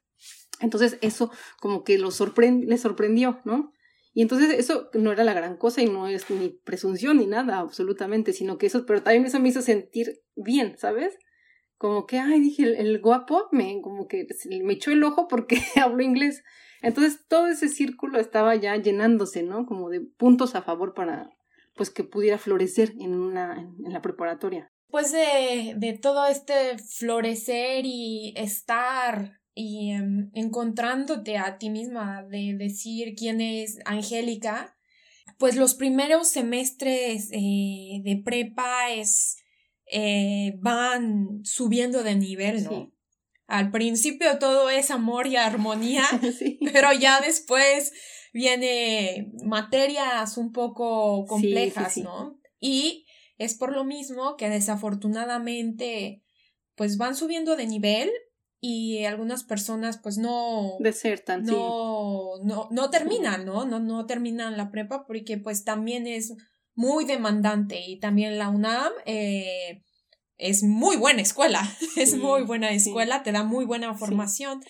[0.61, 3.73] Entonces eso como que lo sorprend les sorprendió, ¿no?
[4.17, 7.59] Y entonces eso no era la gran cosa y no es ni presunción ni nada,
[7.59, 11.19] absolutamente, sino que eso, pero también eso me hizo sentir bien, ¿sabes?
[11.77, 14.27] Como que, ay, dije, el, guapo me, como que
[14.63, 16.43] me echó el ojo porque hablo inglés.
[16.81, 19.67] Entonces todo ese círculo estaba ya llenándose, ¿no?
[19.67, 21.29] Como de puntos a favor para,
[21.75, 24.73] pues, que pudiera florecer en una, en la preparatoria.
[24.89, 32.55] Pues de, de todo este florecer y estar y um, encontrándote a ti misma de
[32.59, 34.77] decir quién es Angélica,
[35.39, 39.39] pues los primeros semestres eh, de prepa es
[39.91, 42.71] eh, van subiendo de nivel, ¿no?
[42.71, 42.93] Sí.
[43.47, 46.05] Al principio todo es amor y armonía,
[46.39, 46.59] sí.
[46.73, 47.93] pero ya después
[48.35, 52.39] viene materias un poco complejas, sí, ¿no?
[52.61, 53.07] Y
[53.39, 56.23] es por lo mismo que desafortunadamente
[56.75, 58.11] pues van subiendo de nivel
[58.61, 62.43] y algunas personas pues no desertan no, sí.
[62.45, 66.35] no no terminan no no no terminan la prepa porque pues también es
[66.75, 69.83] muy demandante y también la UNAM eh,
[70.39, 73.25] es muy buena escuela sí, es muy buena escuela sí.
[73.25, 74.63] te da muy buena formación.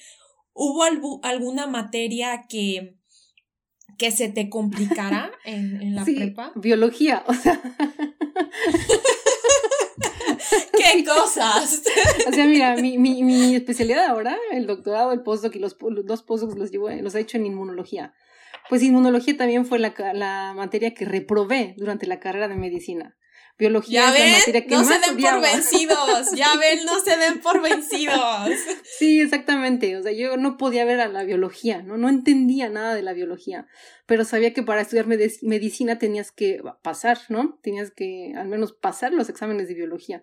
[0.58, 2.96] Hubo algu alguna materia que
[3.98, 7.60] que se te complicara en, en la prepa biología o sea
[10.72, 11.82] ¡Qué cosas!
[12.26, 16.06] o sea, mira, mi, mi, mi, especialidad ahora, el doctorado, el postdoc y los, los
[16.06, 18.14] dos postdocs los, llevo, los he hecho en inmunología.
[18.68, 23.16] Pues inmunología también fue la, la materia que reprobé durante la carrera de medicina.
[23.58, 25.40] Biología ya es ven, la materia que no más se den odiaba.
[25.40, 28.50] por vencidos, ya ven, no se den por vencidos.
[28.98, 29.96] Sí, exactamente.
[29.96, 31.96] O sea, yo no podía ver a la biología, ¿no?
[31.96, 33.66] No entendía nada de la biología,
[34.04, 37.58] pero sabía que para estudiar med medicina tenías que pasar, ¿no?
[37.62, 40.22] Tenías que al menos pasar los exámenes de biología.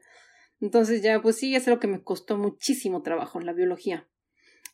[0.61, 4.07] Entonces ya, pues sí, es lo que me costó muchísimo trabajo, la biología.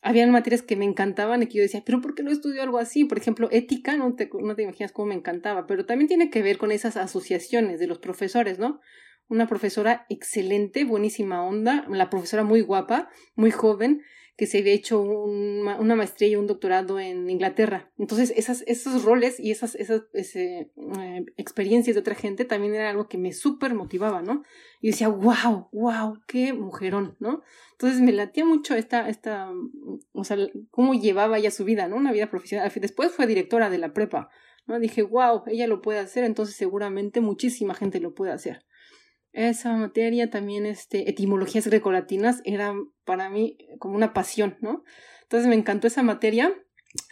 [0.02, 2.78] Habían materias que me encantaban y que yo decía, pero ¿por qué no estudio algo
[2.78, 3.04] así?
[3.04, 6.42] Por ejemplo, ética, no te, no te imaginas cómo me encantaba, pero también tiene que
[6.42, 8.80] ver con esas asociaciones de los profesores, ¿no?
[9.30, 14.02] una profesora excelente, buenísima onda, la profesora muy guapa, muy joven,
[14.40, 17.90] que se había hecho una maestría y un doctorado en Inglaterra.
[17.98, 18.32] Entonces,
[18.66, 20.70] esos roles y esas, esas eh,
[21.36, 24.42] experiencias de otra gente también era algo que me súper motivaba, ¿no?
[24.80, 27.42] Y decía, wow, wow, qué mujerón, ¿no?
[27.72, 29.52] Entonces me latía mucho esta, esta,
[30.12, 30.38] o sea,
[30.70, 31.96] cómo llevaba ella su vida, ¿no?
[31.96, 32.72] Una vida profesional.
[32.76, 34.30] Después fue directora de la prepa,
[34.66, 34.80] ¿no?
[34.80, 38.64] Dije, wow, ella lo puede hacer, entonces seguramente muchísima gente lo puede hacer
[39.32, 44.84] esa materia también, este, etimologías grecolatinas, era para mí como una pasión, ¿no?
[45.22, 46.52] Entonces me encantó esa materia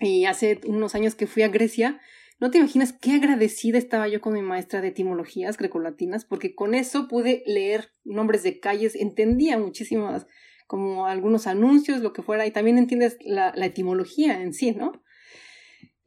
[0.01, 2.01] y hace unos años que fui a Grecia,
[2.41, 6.75] no te imaginas qué agradecida estaba yo con mi maestra de etimologías grecolatinas, porque con
[6.75, 10.27] eso pude leer nombres de calles, entendía muchísimas,
[10.69, 14.93] como algunos anuncios, lo que fuera, y también entiendes la, la etimología en sí, ¿no?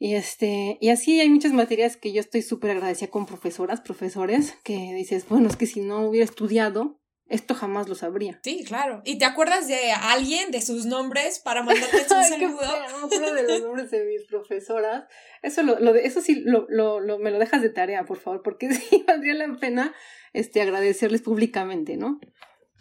[0.03, 4.55] Y, este, y así hay muchas materias que yo estoy súper agradecida con profesoras, profesores,
[4.63, 8.39] que dices, bueno, es que si no hubiera estudiado, esto jamás lo sabría.
[8.43, 9.03] Sí, claro.
[9.05, 12.61] ¿Y te acuerdas de alguien, de sus nombres, para mandarte un saludo?
[12.89, 15.03] no me acuerdo de los nombres de mis profesoras.
[15.43, 18.17] Eso, lo, lo de, eso sí lo, lo, lo, me lo dejas de tarea, por
[18.17, 19.93] favor, porque sí valdría la pena
[20.33, 22.19] este, agradecerles públicamente, ¿no?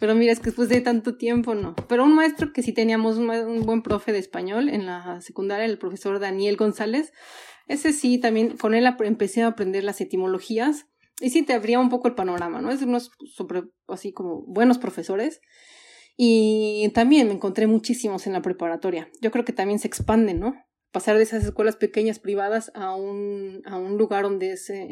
[0.01, 1.75] Pero mira, es que después de tanto tiempo no.
[1.87, 5.77] Pero un maestro que sí teníamos un, buen profe de español en la secundaria, el
[5.77, 7.13] profesor Daniel González,
[7.67, 10.87] ese sí, también con él empecé a aprender las etimologías
[11.19, 12.71] y sí te abría un poco el panorama, ¿no?
[12.71, 13.11] Es unos
[13.87, 15.39] así como buenos profesores.
[16.17, 19.07] Y también me encontré muchísimos en la preparatoria.
[19.21, 20.55] Yo creo que también se expanden, ¿no?
[20.91, 24.89] Pasar de esas escuelas pequeñas privadas a un, a un lugar donde es, eh,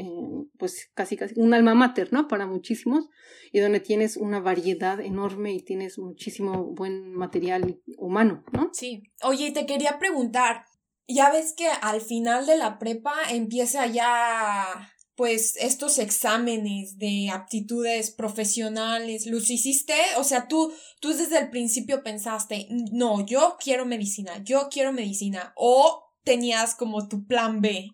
[0.58, 2.28] pues, casi, casi un alma mater, ¿no?
[2.28, 3.10] Para muchísimos,
[3.52, 8.70] y donde tienes una variedad enorme y tienes muchísimo buen material humano, ¿no?
[8.74, 9.04] Sí.
[9.24, 10.64] Oye, te quería preguntar,
[11.08, 18.10] ya ves que al final de la prepa empieza ya pues estos exámenes de aptitudes
[18.10, 19.94] profesionales, ¿los hiciste?
[20.18, 25.52] O sea, tú, tú desde el principio pensaste, no, yo quiero medicina, yo quiero medicina,
[25.58, 27.90] o tenías como tu plan B.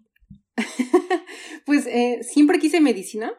[1.65, 3.33] pues eh, siempre quise medicina,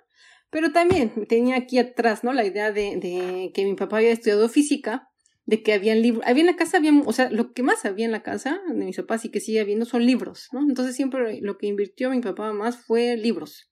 [0.51, 2.33] pero también tenía aquí atrás, ¿no?
[2.33, 5.13] La idea de, de que mi papá había estudiado física,
[5.45, 8.05] de que había libros, había en la casa, había, o sea, lo que más había
[8.05, 10.59] en la casa de mis papás y que sigue habiendo son libros, ¿no?
[10.69, 13.71] Entonces siempre lo que invirtió mi papá más fue libros.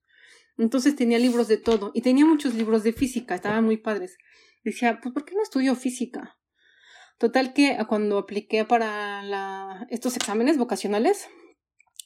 [0.56, 4.16] Entonces tenía libros de todo y tenía muchos libros de física, estaban muy padres.
[4.62, 6.38] Decía, pues ¿por qué no estudio física?
[7.18, 11.28] Total que cuando apliqué para estos exámenes vocacionales,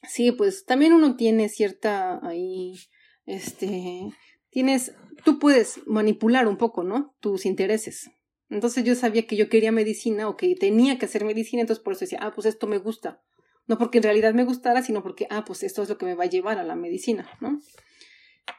[0.09, 2.79] sí, pues también uno tiene cierta ahí,
[3.27, 4.11] este,
[4.51, 7.17] tienes, tú puedes manipular un poco, ¿no?
[7.21, 8.11] Tus intereses.
[8.51, 11.93] Entonces yo sabía que yo quería medicina o que tenía que hacer medicina, entonces por
[11.93, 13.23] eso decía, ah, pues esto me gusta.
[13.67, 16.15] No porque en realidad me gustara, sino porque, ah, pues esto es lo que me
[16.15, 17.61] va a llevar a la medicina, ¿no?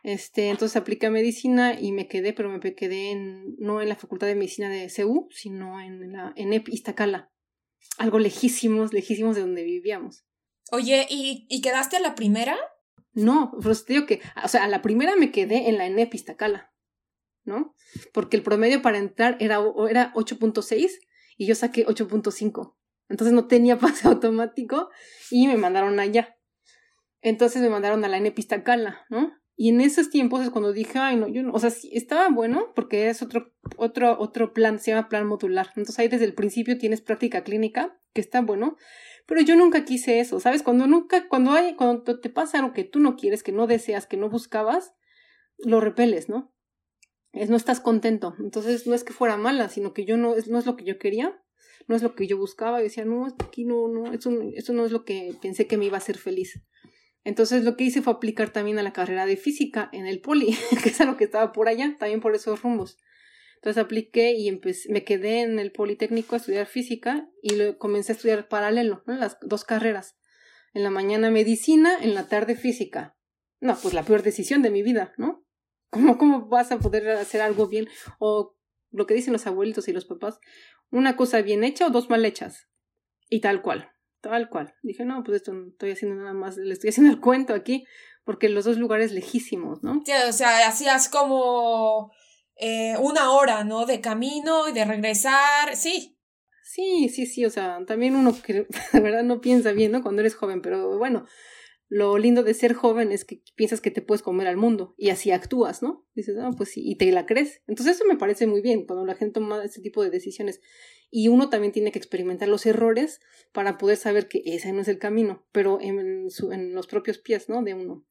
[0.04, 3.96] Este, entonces apliqué a medicina y me quedé, pero me quedé en, no en la
[3.96, 7.32] Facultad de Medicina de CEU, sino en la en Iztacala.
[7.98, 10.26] Algo lejísimos, lejísimos de donde vivíamos.
[10.72, 12.58] Oye, ¿y, ¿y quedaste a la primera?
[13.14, 16.14] No, pues te digo que, o sea, a la primera me quedé en la ENEP
[16.14, 16.72] Iztacala,
[17.44, 17.76] ¿no?
[18.14, 20.92] Porque el promedio para entrar era, era 8.6
[21.38, 22.76] y yo saqué 8.5.
[23.10, 24.90] Entonces no tenía pase automático
[25.32, 26.38] y me mandaron allá.
[27.22, 29.34] Entonces me mandaron a la ENEP Iztacala, ¿no?
[29.62, 32.72] Y en esos tiempos es cuando dije, ay, no, yo no, o sea, estaba bueno
[32.76, 35.68] porque es otro, otro, otro plan, se llama plan modular.
[35.76, 38.78] Entonces ahí desde el principio tienes práctica clínica, que está bueno,
[39.26, 40.64] pero yo nunca quise eso, ¿sabes?
[40.64, 44.08] Cuando nunca, cuando hay, cuando te pasa algo que tú no quieres, que no deseas,
[44.08, 44.94] que no buscabas,
[45.58, 46.56] lo repeles, ¿no?
[47.34, 48.36] Es no estás contento.
[48.40, 50.98] Entonces no es que fuera mala, sino que yo no, no es lo que yo
[50.98, 51.38] quería,
[51.86, 52.80] no es lo que yo buscaba.
[52.80, 55.84] Y decía, no, aquí no, no, eso, eso no es lo que pensé que me
[55.84, 56.62] iba a hacer feliz.
[57.24, 60.58] Entonces lo que hice fue aplicar también a la carrera de física en el poli,
[60.84, 62.98] que es lo que estaba por allá, también por esos rumbos.
[63.56, 68.16] Entonces apliqué y empecé, me quedé en el Politécnico a estudiar física y comencé a
[68.16, 70.18] estudiar paralelo, las dos carreras.
[70.74, 73.18] En la mañana medicina, en la tarde física.
[73.60, 75.46] No, pues la peor decisión de mi vida, ¿no?
[75.90, 77.90] ¿Cómo, cómo vas a poder hacer algo bien?
[78.20, 78.56] O
[78.92, 80.40] lo que dicen los abuelitos y los papás,
[80.90, 82.70] una cosa bien hecha o dos mal hechas.
[83.28, 83.92] Y tal cual.
[84.22, 84.74] Tal cual.
[84.84, 87.86] Dije, no, pues esto no estoy haciendo nada más, le estoy haciendo el cuento aquí,
[88.26, 90.02] porque los dos lugares lejísimos, ¿no?
[90.06, 92.12] Sí, o sea, hacías como
[92.56, 93.86] eh, una hora, ¿no?
[93.86, 96.18] De camino y de regresar, sí.
[96.64, 100.04] Sí, sí, sí, o sea, también uno que de verdad no piensa bien, ¿no?
[100.04, 101.26] Cuando eres joven, pero bueno,
[101.90, 105.10] lo lindo de ser joven es que piensas que te puedes comer al mundo y
[105.10, 106.08] así actúas, ¿no?
[106.14, 107.62] Dices, ah, pues sí, y te la crees.
[107.68, 110.62] Entonces eso me parece muy bien cuando la gente toma ese tipo de decisiones.
[111.10, 113.20] Y uno también tiene que experimentar los errores
[113.52, 117.50] para poder saber que ese no es el camino, pero en, su, los propios pies,
[117.50, 117.64] ¿no?
[117.64, 118.06] De uno.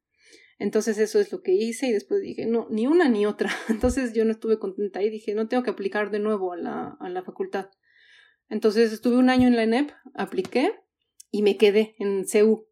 [0.59, 3.51] Entonces eso es lo que hice y después dije, no, ni una ni otra.
[3.69, 6.97] Entonces yo no estuve contenta y dije, no tengo que aplicar de nuevo a la,
[6.99, 7.71] a la facultad.
[8.49, 10.73] Entonces estuve un año en la ENEP, apliqué
[11.31, 12.68] y me quedé en CEU.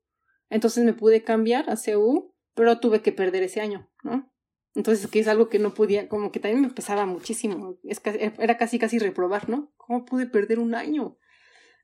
[0.51, 4.33] Entonces me pude cambiar a CEU, pero tuve que perder ese año, ¿no?
[4.75, 7.79] Entonces, que es algo que no podía, como que también me pesaba muchísimo.
[7.83, 8.03] Es
[8.39, 9.73] era casi, casi reprobar, ¿no?
[9.79, 11.17] ¿Cómo pude perder un año?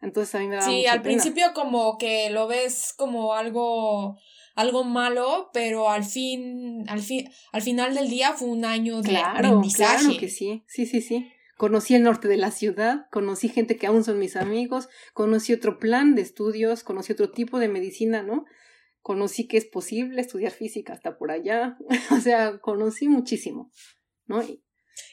[0.02, 4.18] Entonces a mí me daba Sí, al principio como que lo ves como algo
[4.54, 9.16] algo malo, pero al fin, al fin, al final del día fue un año de
[9.16, 10.04] aprendizaje.
[10.04, 11.32] Claro que sí, sí, sí, sí.
[11.62, 15.78] Conocí el norte de la ciudad, conocí gente que aún son mis amigos, conocí otro
[15.78, 18.46] plan de estudios, conocí otro tipo de medicina, ¿no?
[19.00, 21.78] Conocí que es posible estudiar física hasta por allá,
[22.10, 23.70] o sea, conocí muchísimo,
[24.26, 24.42] ¿no?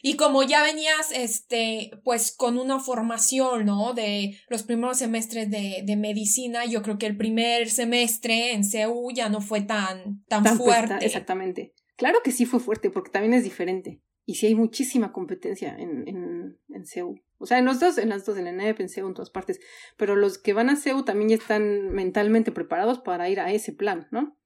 [0.01, 3.93] Y como ya venías, este, pues con una formación, ¿no?
[3.93, 9.11] De los primeros semestres de, de medicina, yo creo que el primer semestre en CEU
[9.13, 11.05] ya no fue tan, tan, fuerte.
[11.05, 11.75] exactamente.
[11.95, 14.01] Claro que sí fue fuerte, porque también es diferente.
[14.29, 17.19] Y sí hay muchísima competencia en, en, en CEU.
[17.39, 19.31] O sea, en los dos, en las dos, en la ENEP, en CEU, en todas
[19.31, 19.59] partes.
[19.97, 23.73] Pero los que van a CEU también ya están mentalmente preparados para ir a ese
[23.73, 24.37] plan, ¿no?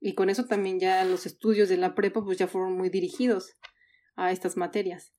[0.00, 3.56] Y con eso también ya los estudios de la prepa pues ya fueron muy dirigidos
[4.16, 5.12] a estas materias.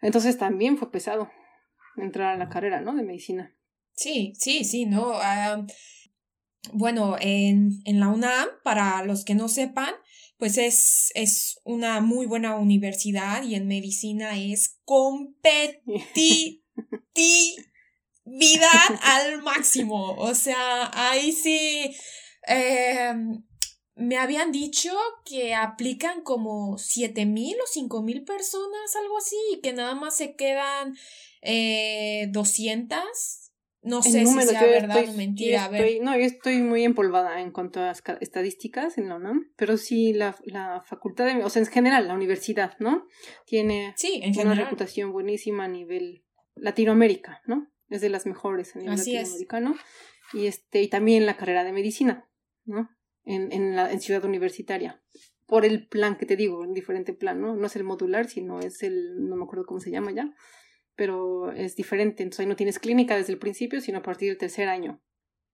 [0.00, 1.30] Entonces también fue pesado
[1.98, 2.94] entrar a la carrera, ¿no?
[2.94, 3.54] De medicina.
[3.92, 5.10] Sí, sí, sí, ¿no?
[5.16, 5.66] Ah,
[6.72, 9.92] bueno, en, en la UNAM, para los que no sepan,
[10.42, 16.58] pues es, es una muy buena universidad y en medicina es competitividad
[19.02, 20.16] al máximo.
[20.16, 21.94] O sea, ahí sí.
[22.48, 23.14] Eh,
[23.94, 24.92] me habían dicho
[25.24, 30.16] que aplican como siete mil o cinco mil personas, algo así, y que nada más
[30.16, 30.96] se quedan
[31.42, 32.98] eh, 200.
[33.82, 35.68] No sé si sea verdad o mentira.
[36.02, 40.36] no, yo estoy muy empolvada en cuanto a estadísticas en la UNAM, pero sí la,
[40.44, 43.06] la facultad, de, o sea, en general, la universidad, ¿no?
[43.44, 43.94] Tiene
[44.40, 47.72] una reputación buenísima a nivel Latinoamérica, ¿no?
[47.88, 49.74] Es de las mejores a nivel latinoamericano.
[50.32, 52.26] Y, este, y también la carrera de medicina,
[52.64, 52.88] ¿no?
[53.24, 55.02] en, en, la, en Ciudad Universitaria.
[55.46, 57.54] Por el plan que te digo, un diferente plan, ¿no?
[57.56, 60.32] No es el modular, sino es el, no me acuerdo cómo se llama ya,
[60.96, 62.22] pero es diferente.
[62.22, 65.02] Entonces ahí no tienes clínica desde el principio, sino a partir del tercer año.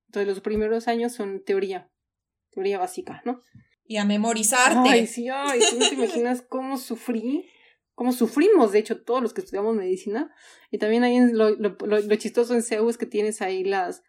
[0.09, 1.91] Entonces los primeros años son teoría,
[2.51, 3.43] teoría básica, ¿no?
[3.85, 4.89] Y a memorizarte.
[4.89, 7.49] Ay, sí, ay, no te imaginas cómo sufrí,
[7.95, 10.31] cómo sufrimos, de hecho, todos los que estudiamos medicina.
[10.71, 14.03] Y también ahí lo, lo, lo, lo chistoso en CEU es que tienes ahí las,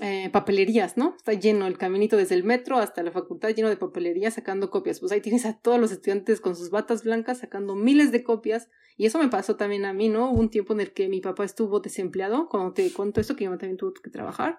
[0.00, 1.14] eh, papelerías, ¿no?
[1.14, 4.98] Está lleno el caminito desde el metro hasta la facultad, lleno de papelerías sacando copias.
[4.98, 8.68] Pues ahí tienes a todos los estudiantes con sus batas blancas sacando miles de copias.
[8.96, 10.30] Y eso me pasó también a mí, ¿no?
[10.30, 13.44] Hubo un tiempo en el que mi papá estuvo desempleado, cuando te cuento esto, que
[13.44, 14.58] yo también tuve que trabajar.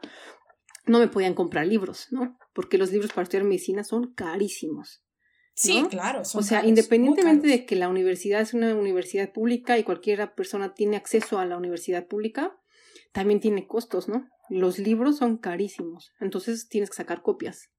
[0.85, 2.37] No me podían comprar libros, ¿no?
[2.53, 5.03] Porque los libros para estudiar medicina son carísimos.
[5.53, 6.21] Sí, claro.
[6.21, 10.97] o sea, independientemente de que la universidad es una universidad pública y cualquier persona tiene
[10.97, 12.57] acceso a la universidad pública,
[13.11, 14.27] también tiene costos, ¿no?
[14.49, 17.71] Los libros son carísimos, entonces tienes que sacar copias.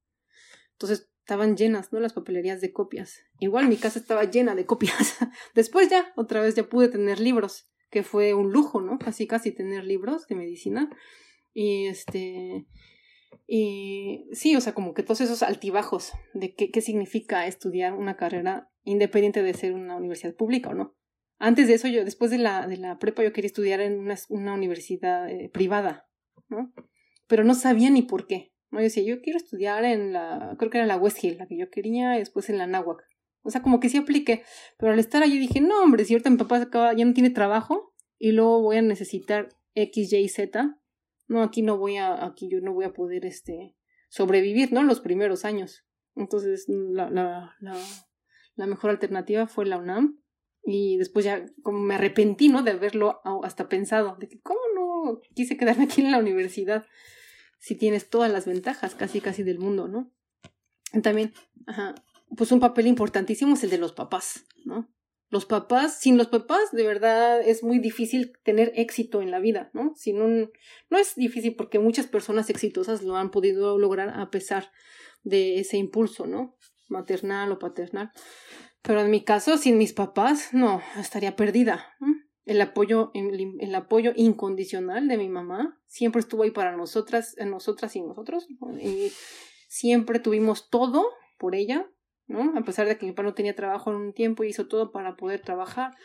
[0.73, 1.99] Entonces estaban llenas, ¿no?
[1.99, 3.23] Las papelerías de copias.
[3.39, 5.17] Igual mi casa estaba llena de copias.
[5.55, 8.99] Después ya, otra vez ya pude tener libros, que fue un lujo, ¿no?
[8.99, 10.89] Casi, casi tener libros de medicina.
[11.53, 12.67] Y este...
[13.47, 18.15] Y sí, o sea, como que todos esos altibajos de qué, qué significa estudiar una
[18.15, 20.95] carrera independiente de ser una universidad pública o no.
[21.43, 24.53] Antes de eso, yo, después de la, de la prepa, yo quería estudiar en una,
[24.53, 26.07] universidad eh, privada,
[26.47, 26.71] ¿no?
[27.27, 28.53] Pero no sabía ni por qué.
[28.71, 28.79] ¿no?
[28.79, 31.57] Yo decía, yo quiero estudiar en la, creo que era la West Hill, la que
[31.57, 33.03] yo quería, y después en la Nahuac.
[33.41, 34.43] O sea, como que sí apliqué.
[34.77, 37.93] Pero al estar allí dije, no, hombre, si ahorita mi papá ya no tiene trabajo
[38.17, 40.79] y luego voy a necesitar X, Y, Z,
[41.27, 43.75] no, aquí no voy a, aquí yo no voy a poder, este,
[44.07, 44.81] sobrevivir, ¿no?
[44.83, 45.85] Los primeros años.
[46.15, 47.53] Entonces, la, la,
[48.55, 50.22] la mejor alternativa fue la UNAM
[50.65, 52.63] y después ya como me arrepentí, ¿no?
[52.63, 56.85] De haberlo hasta pensado, de que cómo no quise quedarme aquí en la universidad
[57.59, 60.11] si tienes todas las ventajas casi casi del mundo, ¿no?
[61.01, 61.33] También,
[61.65, 61.95] ajá,
[62.35, 64.89] pues un papel importantísimo es el de los papás, ¿no?
[65.29, 69.71] Los papás, sin los papás, de verdad es muy difícil tener éxito en la vida,
[69.73, 69.93] ¿no?
[69.95, 70.51] Sin un,
[70.89, 74.71] no es difícil porque muchas personas exitosas lo han podido lograr a pesar
[75.23, 76.55] de ese impulso, ¿no?
[76.87, 78.11] Maternal o paternal.
[78.83, 81.95] Pero en mi caso, sin mis papás, no, estaría perdida.
[82.45, 88.01] El apoyo, el, apoyo incondicional de mi mamá siempre estuvo ahí para nosotras, nosotras y
[88.01, 88.45] nosotros.
[88.81, 89.13] Y
[89.69, 91.05] siempre tuvimos todo
[91.39, 91.89] por ella,
[92.27, 92.57] ¿no?
[92.57, 95.15] A pesar de que mi papá no tenía trabajo en un tiempo, hizo todo para
[95.15, 95.95] poder trabajar.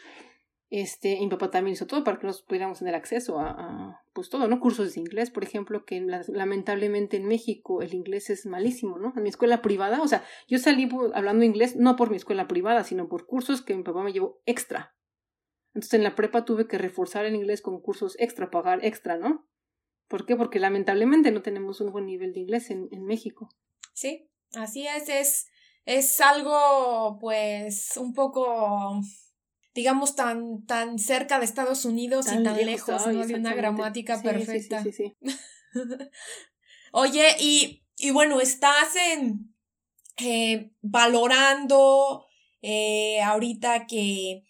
[0.70, 4.48] Este, mi papá también hizo todo para que nos pudiéramos tener acceso a, pues todo,
[4.48, 4.60] ¿no?
[4.60, 9.14] Cursos de inglés, por ejemplo, que lamentablemente en México el inglés es malísimo, ¿no?
[9.16, 12.84] En mi escuela privada, o sea, yo salí hablando inglés no por mi escuela privada,
[12.84, 14.94] sino por cursos que mi papá me llevó extra.
[15.68, 19.48] Entonces en la prepa tuve que reforzar el inglés con cursos extra, pagar extra, ¿no?
[20.06, 20.36] ¿Por qué?
[20.36, 23.48] Porque lamentablemente no tenemos un buen nivel de inglés en, en México.
[23.94, 25.46] Sí, así es, es,
[25.86, 29.00] es algo pues un poco
[29.78, 33.24] digamos, tan, tan cerca de Estados Unidos y tan lejos, ¿no?
[33.24, 34.82] De una gramática perfecta.
[34.82, 35.16] Sí, sí,
[36.92, 39.54] Oye, y, y bueno, estás en
[40.16, 42.26] eh, valorando
[42.60, 44.42] eh, ahorita que,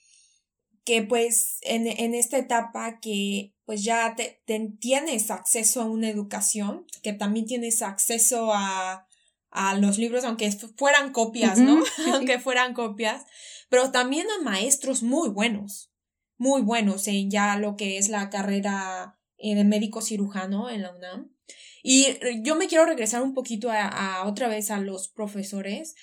[0.87, 4.41] que pues en, en, esta etapa que pues ya te,
[4.81, 9.07] tienes acceso a una educación, que también tienes acceso a,
[9.51, 11.83] a los libros, aunque fueran copias, ¿no?
[12.13, 13.25] aunque fueran copias
[13.69, 15.91] pero también a maestros muy buenos,
[16.37, 20.95] muy buenos en ya lo que es la carrera eh, de médico cirujano en la
[20.95, 21.35] UNAM.
[21.83, 25.95] Y yo me quiero regresar un poquito a, otra vez a los profesores.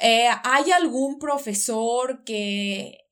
[0.00, 3.03] Eh, ¿Hay algún profesor que,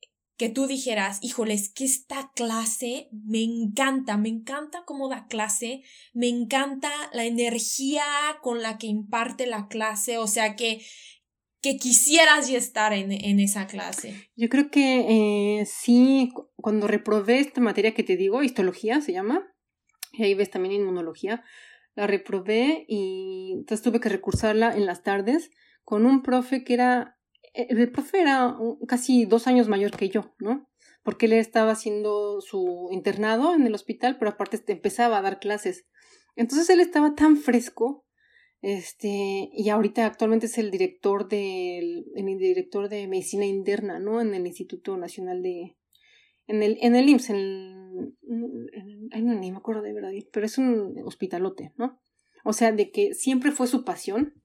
[0.43, 5.83] que tú dijeras, híjoles, que esta clase me encanta, me encanta cómo da clase,
[6.13, 8.03] me encanta la energía
[8.41, 10.81] con la que imparte la clase, o sea que
[11.61, 14.29] que quisieras ya estar en, en esa clase?
[14.35, 19.47] Yo creo que eh, sí, cuando reprobé esta materia que te digo, histología se llama,
[20.11, 21.41] y ahí ves también inmunología,
[21.95, 25.51] la reprobé y entonces tuve que recursarla en las tardes
[25.85, 27.17] con un profe que era,
[27.53, 30.69] el profe era casi dos años mayor que yo, ¿no?
[31.03, 35.85] Porque él estaba haciendo su internado en el hospital, pero aparte empezaba a dar clases.
[36.35, 38.05] Entonces él estaba tan fresco
[38.63, 44.21] este, y ahorita actualmente es el director del, el director de medicina interna, ¿no?
[44.21, 45.75] En el Instituto Nacional de,
[46.47, 48.15] en el, en el IMSS, en el,
[49.11, 51.99] ay, no, ni me acuerdo de verdad, pero es un hospitalote, ¿no?
[52.45, 54.41] O sea, de que siempre fue su pasión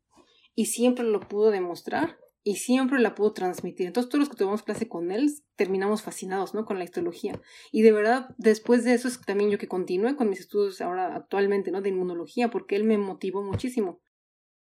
[0.55, 2.19] y siempre lo pudo demostrar
[2.49, 3.87] y siempre la pudo transmitir.
[3.87, 6.65] Entonces, todos los que tuvimos clase con él terminamos fascinados, ¿no?
[6.65, 7.39] Con la histología.
[7.73, 11.15] Y de verdad, después de eso es también yo que continúe con mis estudios ahora
[11.15, 11.83] actualmente, ¿no?
[11.83, 14.01] De inmunología, porque él me motivó muchísimo.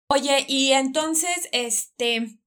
[0.07, 2.37] Oye, y entonces, este,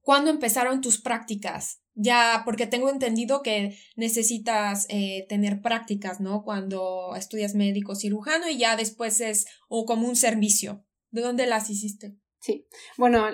[0.00, 1.80] ¿cuándo empezaron tus prácticas?
[1.94, 6.42] Ya, porque tengo entendido que necesitas eh, tener prácticas, ¿no?
[6.42, 10.84] Cuando estudias médico cirujano y ya después es o como un servicio.
[11.12, 12.16] ¿De dónde las hiciste?
[12.40, 13.24] Sí, bueno,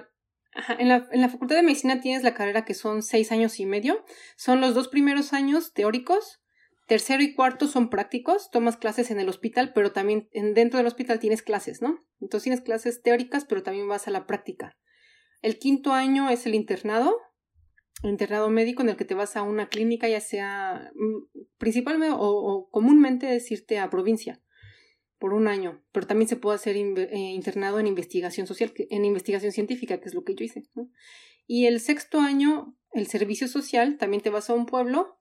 [0.78, 3.66] en la, en la Facultad de Medicina tienes la carrera que son seis años y
[3.66, 4.04] medio.
[4.36, 6.44] Son los dos primeros años teóricos
[6.86, 11.18] Tercero y cuarto son prácticos, tomas clases en el hospital, pero también dentro del hospital
[11.18, 12.04] tienes clases, ¿no?
[12.20, 14.76] Entonces tienes clases teóricas, pero también vas a la práctica.
[15.40, 17.16] El quinto año es el internado,
[18.02, 22.14] el internado médico en el que te vas a una clínica, ya sea mm, principalmente
[22.18, 24.42] o, comúnmente decirte a provincia
[25.18, 29.52] por un año, pero también se puede hacer eh, internado en investigación social, en investigación
[29.52, 30.64] científica, que es lo que yo hice.
[31.46, 35.18] Y el sexto año, el servicio social, también te vas a un pueblo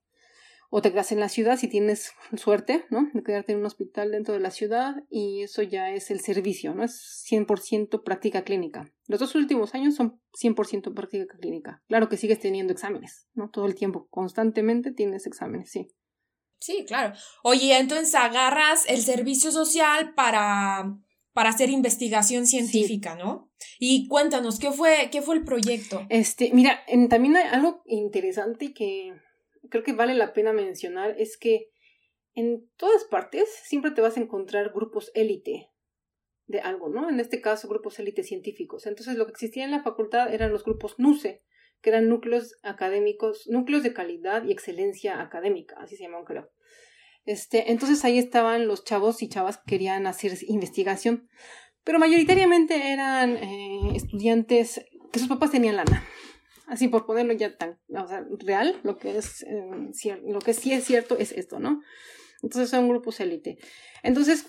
[0.76, 3.08] o te quedas en la ciudad si tienes suerte, ¿no?
[3.14, 6.74] De quedarte en un hospital dentro de la ciudad y eso ya es el servicio,
[6.74, 6.84] ¿no?
[6.84, 8.92] Es 100% práctica clínica.
[9.06, 11.84] Los dos últimos años son 100% práctica clínica.
[11.88, 13.52] Claro que sigues teniendo exámenes, ¿no?
[13.52, 15.90] Todo el tiempo, constantemente tienes exámenes, sí.
[16.64, 17.14] Sí, claro.
[17.44, 20.98] Oye, entonces agarras el servicio social para
[21.34, 23.52] para hacer investigación científica, ¿no?
[23.80, 26.06] Y cuéntanos, ¿qué fue, qué fue el proyecto?
[26.10, 29.14] Este, mira, también hay algo interesante que
[29.70, 31.72] creo que vale la pena mencionar es que
[32.34, 35.70] en todas partes siempre te vas a encontrar grupos élite
[36.46, 37.10] de algo, ¿no?
[37.10, 38.86] En este caso, grupos élite científicos.
[38.86, 41.44] Entonces, lo que existía en la facultad eran los grupos NUCE,
[41.84, 46.50] que eran núcleos académicos, núcleos de calidad y excelencia académica, así se llamaban, creo.
[47.26, 51.30] Este, entonces ahí estaban los chavos y chavas que querían hacer investigación,
[51.84, 56.04] pero mayoritariamente eran eh, estudiantes que sus papás tenían lana,
[56.68, 60.72] así por ponerlo ya tan, o sea, real, lo que es eh, lo que sí
[60.72, 61.82] es cierto es esto, ¿no?
[62.42, 63.58] Entonces son grupos élite.
[64.04, 64.46] Entonces,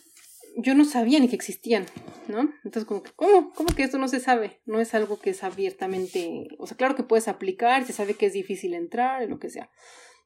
[0.56, 1.86] yo no sabía ni que existían,
[2.28, 2.52] ¿no?
[2.64, 3.52] Entonces, como que, ¿cómo?
[3.52, 4.60] ¿Cómo que esto no se sabe?
[4.66, 8.26] No es algo que es abiertamente, o sea, claro que puedes aplicar, se sabe que
[8.26, 9.70] es difícil entrar, lo que sea.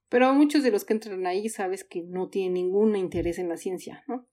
[0.09, 3.59] Pero muchos de los que entran ahí sabes que no tienen ningún interés en la
[3.59, 4.27] ciencia, ¿no?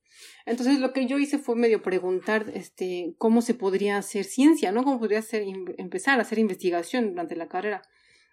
[0.46, 4.84] Entonces lo que yo hice fue medio preguntar este, cómo se podría hacer ciencia, ¿no?
[4.84, 5.44] Cómo podría hacer,
[5.78, 7.82] empezar a hacer investigación durante la carrera.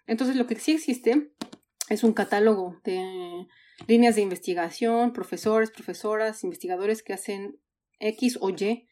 [0.07, 1.31] Entonces lo que sí existe
[1.89, 3.47] es un catálogo de
[3.87, 7.59] líneas de investigación, profesores, profesoras, investigadores que hacen
[7.99, 8.87] X o Y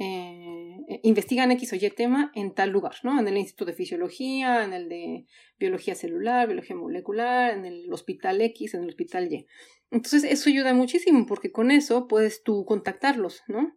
[0.00, 3.18] eh, investigan X o Y tema en tal lugar, ¿no?
[3.18, 5.26] En el Instituto de Fisiología, en el de
[5.58, 9.46] Biología Celular, Biología Molecular, en el Hospital X, en el Hospital Y.
[9.90, 13.76] Entonces eso ayuda muchísimo porque con eso puedes tú contactarlos, ¿no?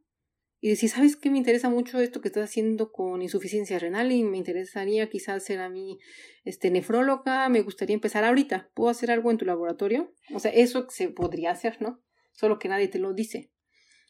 [0.64, 1.32] Y decir, ¿sabes qué?
[1.32, 5.60] Me interesa mucho esto que estás haciendo con insuficiencia renal y me interesaría quizás ser
[5.60, 5.98] a mí
[6.46, 8.70] este, nefróloga, me gustaría empezar ahorita.
[8.76, 10.14] ¿Puedo hacer algo en tu laboratorio?
[10.36, 12.04] O sea, eso se podría hacer, ¿no?
[12.32, 13.52] Solo que nadie te lo dice.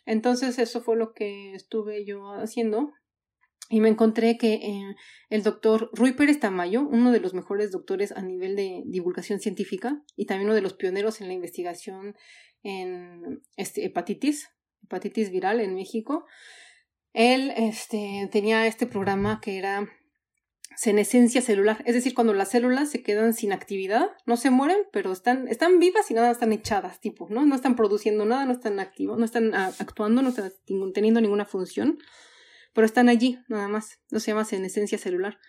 [0.05, 2.91] Entonces eso fue lo que estuve yo haciendo
[3.69, 4.95] y me encontré que eh,
[5.29, 10.03] el doctor Rui Pérez Tamayo, uno de los mejores doctores a nivel de divulgación científica
[10.17, 12.15] y también uno de los pioneros en la investigación
[12.63, 14.49] en este, hepatitis,
[14.83, 16.25] hepatitis viral en México,
[17.13, 19.89] él este, tenía este programa que era
[20.75, 25.11] senescencia celular, es decir, cuando las células se quedan sin actividad, no se mueren, pero
[25.11, 27.45] están, están vivas y nada están echadas, tipo, ¿no?
[27.45, 30.51] No están produciendo nada, no están activos, no están ah, actuando, no están
[30.93, 31.99] teniendo ninguna función,
[32.73, 33.99] pero están allí, nada más.
[34.09, 35.39] No se llama senescencia celular.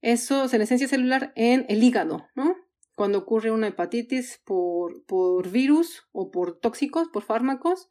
[0.00, 2.56] Eso, senescencia celular en el hígado, ¿no?
[2.94, 7.88] Cuando ocurre una hepatitis por, por virus o por tóxicos, por fármacos,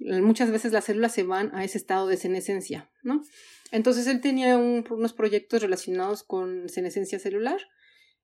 [0.00, 3.22] muchas veces las células se van a ese estado de senescencia, ¿no?
[3.70, 7.60] Entonces él tenía unos proyectos relacionados con senescencia celular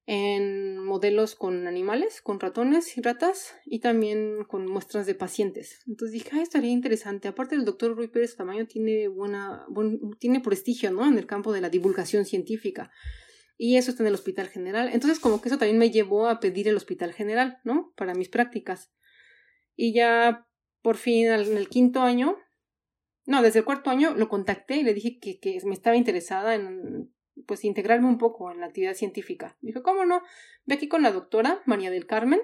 [0.07, 5.83] en modelos con animales, con ratones y ratas y también con muestras de pacientes.
[5.87, 7.27] Entonces dije, ah, estaría interesante.
[7.27, 9.67] Aparte el doctor Rui Pérez Tamayo tiene buena,
[10.21, 11.07] tiene prestigio, ¿no?
[11.07, 12.93] En el campo de la divulgación científica.
[13.59, 14.91] Y eso está en el Hospital General.
[14.93, 17.93] Entonces como que eso también me llevó a pedir el Hospital General, ¿no?
[17.97, 18.93] Para mis prácticas.
[19.75, 20.46] Y ya
[20.87, 22.37] por fin en el quinto año
[23.25, 27.13] no, desde el cuarto año lo contacté y le dije que, me estaba interesada en
[27.45, 29.57] pues integrarme un poco en la actividad científica.
[29.63, 30.23] Dijo, ¿cómo no?
[30.65, 32.41] Ve aquí con la doctora María del Carmen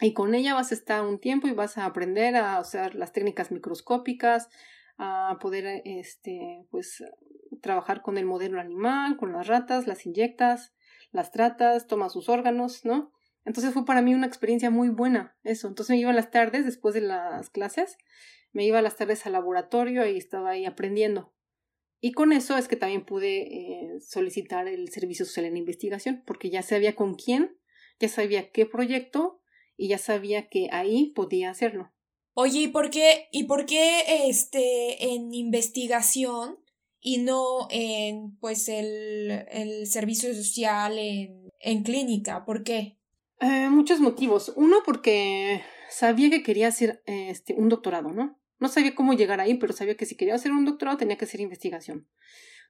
[0.00, 3.12] y con ella vas a estar un tiempo y vas a aprender a usar las
[3.12, 4.48] técnicas microscópicas,
[4.98, 7.04] a poder este pues
[7.62, 10.74] trabajar con el modelo animal, con las ratas, las inyectas,
[11.12, 13.12] las tratas, tomas sus órganos, ¿no?
[13.50, 15.66] Entonces fue para mí una experiencia muy buena eso.
[15.66, 17.98] Entonces me iba a las tardes después de las clases
[18.52, 21.32] me iba a las tardes al laboratorio y estaba ahí aprendiendo.
[22.00, 26.50] Y con eso es que también pude eh, solicitar el servicio social en investigación, porque
[26.50, 27.58] ya sabía con quién,
[28.00, 29.42] ya sabía qué proyecto
[29.76, 31.92] y ya sabía que ahí podía hacerlo.
[32.32, 36.58] Oye, ¿y por qué, y por qué este, en investigación
[37.00, 42.46] y no en pues el, el servicio social en, en clínica?
[42.46, 42.99] ¿Por qué?
[43.40, 44.52] Eh, muchos motivos.
[44.56, 48.38] Uno, porque sabía que quería hacer este, un doctorado, ¿no?
[48.58, 51.24] No sabía cómo llegar ahí, pero sabía que si quería hacer un doctorado tenía que
[51.24, 52.06] hacer investigación.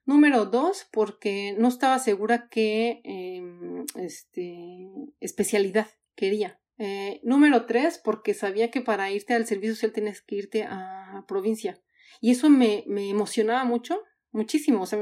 [0.05, 4.87] Número dos, porque no estaba segura qué em, este,
[5.19, 6.59] especialidad quería.
[6.77, 11.25] Eh, número tres, porque sabía que para irte al servicio social tenías que irte a
[11.27, 11.79] provincia.
[12.21, 14.01] Y eso me, me emocionaba mucho,
[14.31, 14.83] muchísimo.
[14.83, 14.99] O sea,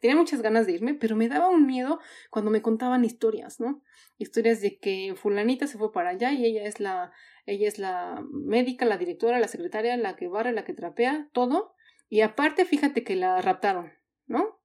[0.00, 1.98] tenía muchas ganas de irme, pero me daba un miedo
[2.30, 3.82] cuando me contaban historias, ¿no?
[4.18, 7.12] Historias de que fulanita se fue para allá y ella es la
[7.46, 11.74] ella es la médica, la directora, la secretaria, la que barre, la que trapea, todo.
[12.08, 13.92] Y aparte, fíjate que la raptaron,
[14.26, 14.60] ¿no?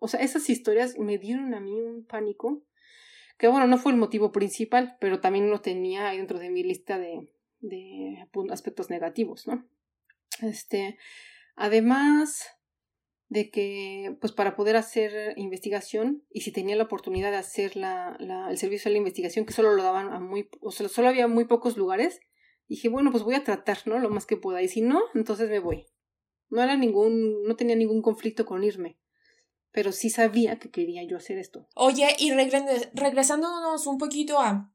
[0.00, 2.62] O sea, esas historias me dieron a mí un pánico,
[3.38, 6.62] que bueno, no fue el motivo principal, pero también lo tenía ahí dentro de mi
[6.62, 7.30] lista de,
[7.60, 9.66] de aspectos negativos, ¿no?
[10.40, 10.98] Este,
[11.56, 12.53] además,
[13.28, 18.16] de que pues para poder hacer investigación y si tenía la oportunidad de hacer la,
[18.20, 21.08] la, el servicio de la investigación que solo lo daban a muy o sea, solo
[21.08, 22.20] había muy pocos lugares
[22.68, 25.48] dije bueno pues voy a tratar no lo más que pueda y si no entonces
[25.48, 25.86] me voy
[26.50, 28.98] no era ningún no tenía ningún conflicto con irme
[29.74, 31.66] pero sí sabía que quería yo hacer esto.
[31.74, 34.72] Oye y regresándonos un poquito a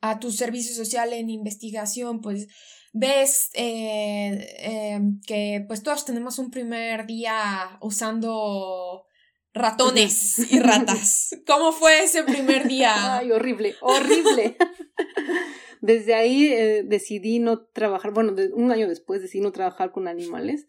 [0.00, 2.48] a tu servicio social en investigación pues
[2.92, 9.06] ves eh, eh, que pues todos tenemos un primer día usando
[9.52, 11.36] ratones y ratas.
[11.46, 13.18] ¿Cómo fue ese primer día?
[13.18, 14.56] Ay, horrible, horrible.
[15.80, 20.66] Desde ahí eh, decidí no trabajar, bueno, un año después decidí no trabajar con animales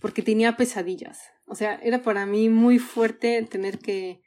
[0.00, 1.20] porque tenía pesadillas.
[1.46, 4.22] O sea, era para mí muy fuerte tener que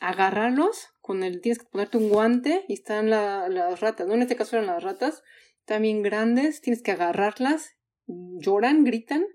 [0.00, 4.14] agarrarlos con el, tienes que ponerte un guante y están las ratas, ¿no?
[4.14, 5.24] En este caso eran las ratas
[5.64, 7.74] también grandes, tienes que agarrarlas,
[8.06, 9.26] lloran, gritan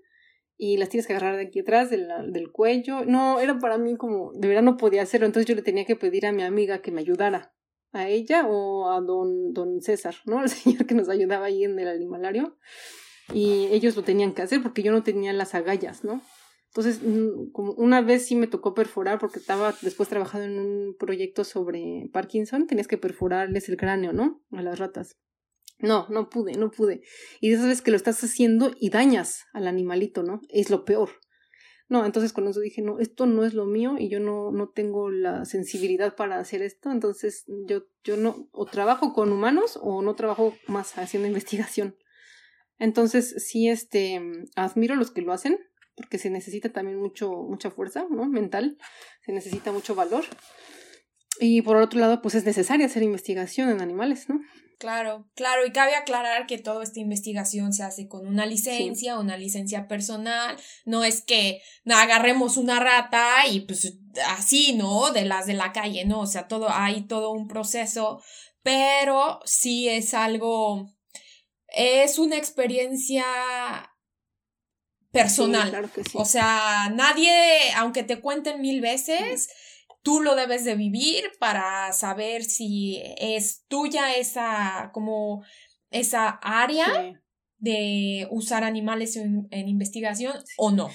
[0.56, 3.04] y las tienes que agarrar de aquí atrás del, del cuello.
[3.04, 5.96] No, era para mí como, de verdad no podía hacerlo, entonces yo le tenía que
[5.96, 7.54] pedir a mi amiga que me ayudara,
[7.92, 10.42] a ella o a don, don César, ¿no?
[10.42, 12.56] El señor que nos ayudaba ahí en el animalario.
[13.34, 16.22] Y ellos lo tenían que hacer porque yo no tenía las agallas, ¿no?
[16.68, 20.96] Entonces, mm, como una vez sí me tocó perforar porque estaba después trabajando en un
[20.96, 24.42] proyecto sobre Parkinson, tenías que perforarles el cráneo, ¿no?
[24.52, 25.16] A las ratas.
[25.78, 27.02] No, no pude, no pude.
[27.40, 30.40] Y de esas que lo estás haciendo y dañas al animalito, ¿no?
[30.48, 31.10] Es lo peor.
[31.88, 34.70] No, entonces con eso dije, no, esto no es lo mío y yo no, no
[34.70, 40.02] tengo la sensibilidad para hacer esto, entonces yo, yo no, o trabajo con humanos o
[40.02, 41.96] no trabajo más haciendo investigación.
[42.78, 44.20] Entonces sí, este,
[44.56, 45.60] admiro a los que lo hacen,
[45.96, 48.26] porque se necesita también mucho, mucha fuerza, ¿no?
[48.26, 48.78] Mental,
[49.24, 50.24] se necesita mucho valor.
[51.40, 54.40] Y por otro lado, pues es necesario hacer investigación en animales, ¿no?
[54.78, 59.38] Claro, claro, y cabe aclarar que toda esta investigación se hace con una licencia, una
[59.38, 65.12] licencia personal, no es que agarremos una rata y pues así, ¿no?
[65.12, 66.20] De las de la calle, ¿no?
[66.20, 68.20] O sea, todo, hay todo un proceso,
[68.62, 70.90] pero sí es algo,
[71.68, 73.24] es una experiencia
[75.16, 75.70] personal.
[75.70, 76.10] claro que sí.
[76.14, 77.32] O sea, nadie,
[77.76, 79.48] aunque te cuenten mil veces,
[80.06, 85.44] tú lo debes de vivir para saber si es tuya esa, como
[85.90, 87.20] esa área
[87.58, 90.90] de usar animales en, investigación o no.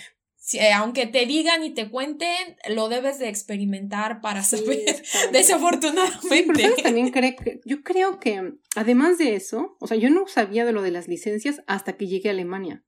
[0.53, 6.71] Eh, aunque te digan y te cuenten, lo debes de experimentar para saber, desafortunadamente.
[6.81, 10.81] también que, yo creo que, además de eso, o sea, yo no sabía de lo
[10.81, 12.83] de las licencias hasta que llegué a Alemania.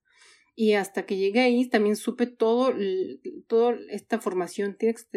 [0.55, 2.73] Y hasta que llegué ahí también supe todo,
[3.47, 4.77] toda esta formación.
[4.77, 5.07] Tienes,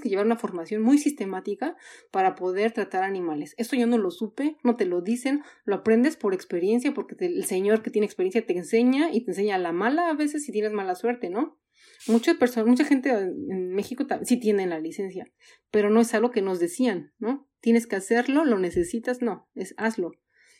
[0.00, 1.76] que llevar una formación muy sistemática
[2.10, 3.54] para poder tratar animales.
[3.58, 7.44] Esto yo no lo supe, no te lo dicen, lo aprendes por experiencia, porque el
[7.44, 10.72] señor que tiene experiencia te enseña y te enseña la mala a veces si tienes
[10.72, 11.58] mala suerte, ¿no?
[12.08, 15.30] Muchas personas, mucha gente en México sí tienen la licencia,
[15.70, 17.48] pero no es algo que nos decían, ¿no?
[17.60, 20.12] Tienes que hacerlo, lo necesitas, no, es hazlo.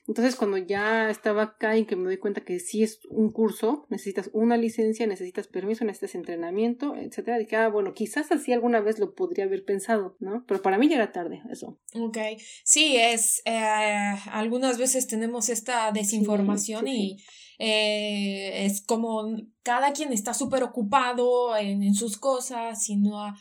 [0.09, 3.87] Entonces, cuando ya estaba acá y que me doy cuenta que sí es un curso,
[3.89, 8.99] necesitas una licencia, necesitas permiso, necesitas entrenamiento, etcétera, dije, ah, bueno, quizás así alguna vez
[8.99, 10.45] lo podría haber pensado, ¿no?
[10.49, 11.79] Pero para mí ya era tarde eso.
[11.95, 12.19] Ok,
[12.65, 17.19] sí, es, eh, algunas veces tenemos esta desinformación y
[17.61, 23.33] eh, es como cada quien está súper ocupado en, sus cosas y no,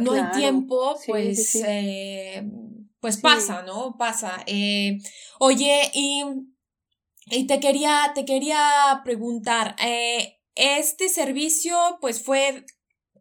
[0.00, 1.56] no hay tiempo, pues...
[1.56, 2.48] Eh,
[3.02, 3.96] pues pasa, ¿no?
[3.98, 4.44] Pasa.
[4.46, 4.98] Eh,
[5.40, 6.22] oye, y,
[7.26, 12.64] y, te quería, te quería preguntar, eh, este servicio pues fue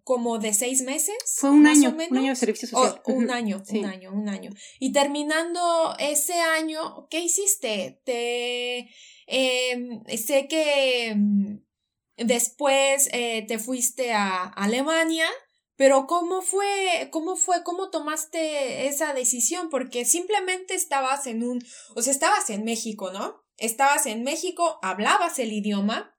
[0.04, 1.16] como de seis meses.
[1.36, 3.02] Fue un año, un año de servicio social.
[3.08, 4.52] un año, un año, un año.
[4.80, 8.02] Y terminando ese año, ¿qué hiciste?
[8.06, 8.88] Te,
[9.26, 11.56] em, sé que mm,
[12.18, 15.28] después eh, te fuiste a Alemania
[15.82, 19.72] pero ¿cómo fue, cómo fue, cómo tomaste esa decisión?
[19.72, 21.66] Porque simplemente estabas en un,
[21.96, 23.44] o sea, estabas en México, ¿no?
[23.58, 26.16] Estabas en México, hablabas el idioma,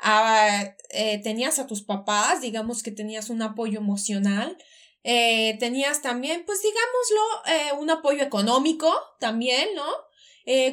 [0.00, 4.58] ah, eh, tenías a tus papás, digamos que tenías un apoyo emocional,
[5.04, 9.86] eh, tenías también, pues digámoslo, eh, un apoyo económico también, ¿no?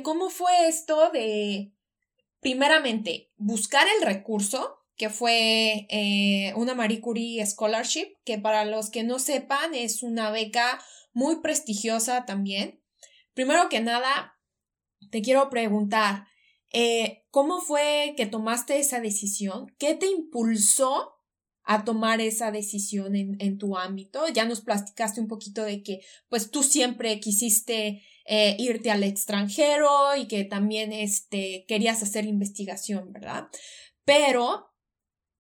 [0.01, 1.71] ¿Cómo fue esto de,
[2.39, 4.82] primeramente, buscar el recurso?
[5.03, 10.31] Que fue eh, una Marie Curie Scholarship, que para los que no sepan es una
[10.31, 10.79] beca
[11.11, 12.81] muy prestigiosa también.
[13.33, 14.39] Primero que nada,
[15.11, 16.25] te quiero preguntar,
[16.71, 19.75] eh, ¿cómo fue que tomaste esa decisión?
[19.77, 21.15] ¿Qué te impulsó
[21.65, 24.29] a tomar esa decisión en, en tu ámbito?
[24.29, 25.99] Ya nos platicaste un poquito de que
[26.29, 33.11] pues tú siempre quisiste eh, irte al extranjero y que también este, querías hacer investigación,
[33.11, 33.49] ¿verdad?
[34.05, 34.72] Pero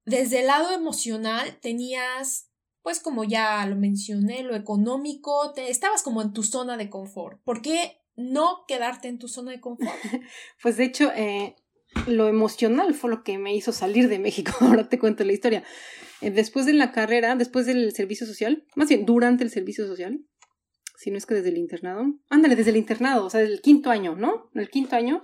[0.05, 2.49] desde el lado emocional tenías,
[2.81, 7.41] pues como ya lo mencioné, lo económico, te, estabas como en tu zona de confort.
[7.43, 9.91] ¿Por qué no quedarte en tu zona de confort?
[10.61, 11.55] pues de hecho, eh,
[12.07, 14.51] lo emocional fue lo que me hizo salir de México.
[14.59, 15.63] Ahora te cuento la historia.
[16.21, 20.25] Eh, después de la carrera, después del servicio social, más bien durante el servicio social,
[20.97, 23.89] si no es que desde el internado, ándale, desde el internado, o sea, del quinto
[23.89, 24.49] año, ¿no?
[24.53, 25.21] El quinto año,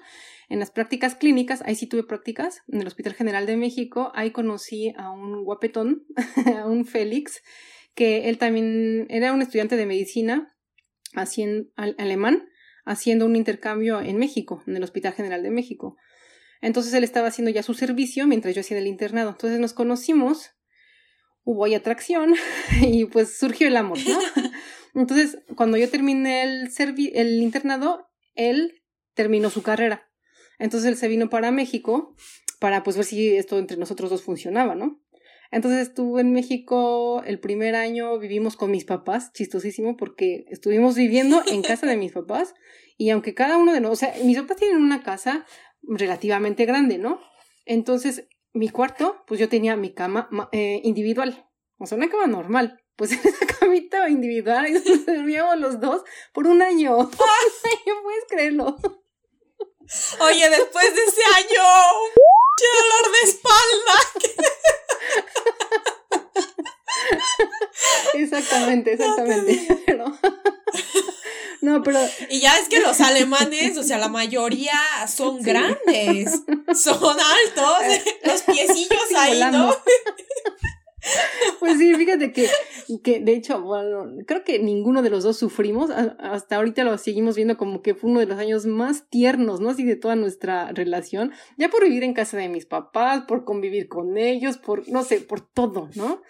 [0.50, 4.32] en las prácticas clínicas, ahí sí tuve prácticas, en el Hospital General de México, ahí
[4.32, 6.06] conocí a un guapetón,
[6.58, 7.41] a un Félix,
[7.93, 10.56] que él también era un estudiante de medicina
[11.14, 12.50] haciendo, alemán,
[12.84, 15.97] haciendo un intercambio en México, en el Hospital General de México.
[16.62, 19.30] Entonces él estaba haciendo ya su servicio mientras yo hacía el internado.
[19.30, 20.52] Entonces nos conocimos,
[21.43, 22.34] hubo ahí atracción
[22.82, 24.20] y pues surgió el amor, ¿no?
[24.95, 26.70] Entonces, cuando yo terminé el,
[27.14, 28.82] el internado, él
[29.14, 30.09] terminó su carrera.
[30.60, 32.16] Entonces él se vino para México
[32.60, 35.01] para pues ver si esto entre nosotros dos funcionaba, ¿no?
[35.51, 41.41] Entonces estuve en México el primer año, vivimos con mis papás, chistosísimo, porque estuvimos viviendo
[41.47, 42.53] en casa de mis papás
[42.97, 45.45] y aunque cada uno de nosotros, o sea, mis papás tienen una casa
[45.82, 47.20] relativamente grande, ¿no?
[47.66, 51.47] Entonces mi cuarto, pues yo tenía mi cama eh, individual,
[51.78, 52.82] o sea, una cama normal.
[52.95, 54.74] Pues en esa camita individual y
[55.05, 56.03] dormíamos los dos
[56.34, 56.97] por un año.
[56.97, 58.78] ¿Puedes creerlo?
[60.19, 61.63] Oye, después de ese año,
[62.57, 63.95] ¡qué dolor de espalda!
[68.13, 69.67] exactamente, exactamente.
[71.61, 71.99] No, pero.
[72.29, 74.79] Y ya es que los alemanes, o sea, la mayoría
[75.13, 76.31] son grandes,
[76.73, 79.57] son altos, eh, los piecillos ahí, volando.
[79.57, 79.75] ¿no?
[81.60, 82.47] Pues sí, fíjate que,
[83.03, 85.89] que de hecho, bueno, creo que ninguno de los dos sufrimos.
[85.91, 89.70] Hasta ahorita lo seguimos viendo como que fue uno de los años más tiernos, ¿no?
[89.70, 91.32] Así de toda nuestra relación.
[91.57, 95.20] Ya por vivir en casa de mis papás, por convivir con ellos, por, no sé,
[95.20, 96.22] por todo, ¿no?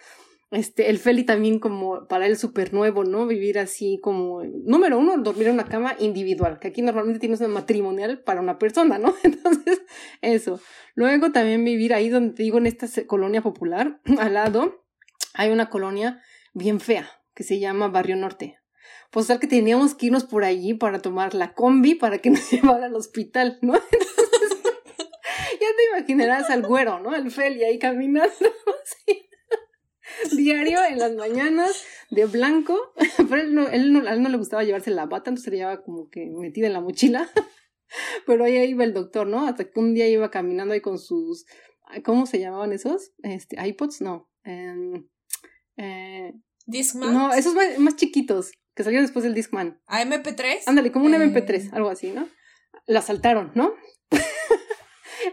[0.50, 3.26] Este, el Feli también como para él súper nuevo, ¿no?
[3.26, 7.50] Vivir así como, número uno, dormir en una cama individual, que aquí normalmente tienes una
[7.50, 9.14] matrimonial para una persona, ¿no?
[9.22, 9.82] Entonces,
[10.22, 10.60] eso.
[10.96, 14.84] Luego también vivir ahí donde te digo, en esta colonia popular, al lado,
[15.34, 16.20] hay una colonia
[16.52, 18.58] bien fea, que se llama Barrio Norte.
[19.12, 22.50] Pues tal que teníamos que irnos por allí para tomar la combi para que nos
[22.50, 23.74] llevara al hospital, ¿no?
[23.92, 24.62] Entonces,
[25.60, 27.14] ya te imaginarás al güero, ¿no?
[27.14, 28.28] El Feli ahí caminando,
[28.82, 29.29] así
[30.36, 32.78] diario en las mañanas de blanco,
[33.28, 35.50] pero él no, él no, a él no le gustaba llevarse la bata, entonces se
[35.50, 37.28] le llevaba como que metida en la mochila,
[38.26, 39.46] pero ahí iba el doctor, ¿no?
[39.46, 41.46] Hasta que un día iba caminando ahí con sus,
[42.04, 43.12] ¿cómo se llamaban esos?
[43.22, 44.28] Este, iPods, no.
[44.44, 45.04] Eh,
[45.76, 46.32] eh,
[46.66, 47.12] Discman.
[47.12, 49.80] No, esos más, más, chiquitos, que salieron después del Discman.
[49.86, 50.62] ¿A MP3?
[50.66, 51.18] Ándale, como un eh...
[51.18, 52.28] MP3, algo así, ¿no?
[52.86, 53.74] La saltaron, ¿no?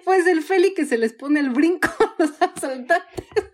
[0.03, 3.46] pues el Feli que se les pone el brinco a los asaltantes.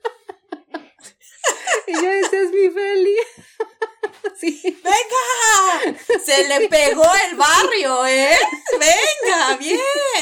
[1.87, 3.15] Y yo decía, es mi Feli.
[4.35, 4.61] Sí.
[4.63, 5.99] ¡Venga!
[6.23, 8.35] Se le pegó el barrio, ¿eh?
[8.71, 9.57] ¡Venga!
[9.57, 9.79] ¡Bien!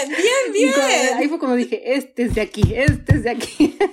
[0.07, 0.73] ¡Bien, bien!
[0.73, 3.77] Cuando, ahí fue cuando dije, este es de aquí, este es de aquí.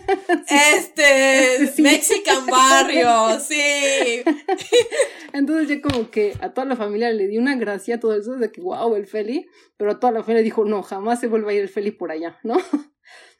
[0.46, 0.54] Sí.
[0.76, 1.82] Este es sí.
[1.82, 4.22] Mexican Barrio, sí.
[5.32, 8.36] Entonces ya como que a toda la familia le di una gracia a todo eso,
[8.36, 9.46] de que wow, el Feli,
[9.76, 12.10] pero a toda la familia dijo, no, jamás se vuelva a ir el Feli por
[12.10, 12.56] allá, ¿no?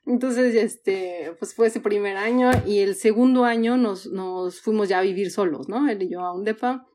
[0.08, 5.00] Entonces, este, pues fue ese primer año y el segundo año nos, nos fuimos ya
[5.00, 5.86] a vivir solos, ¿no?
[5.86, 6.88] Él y yo a un depa.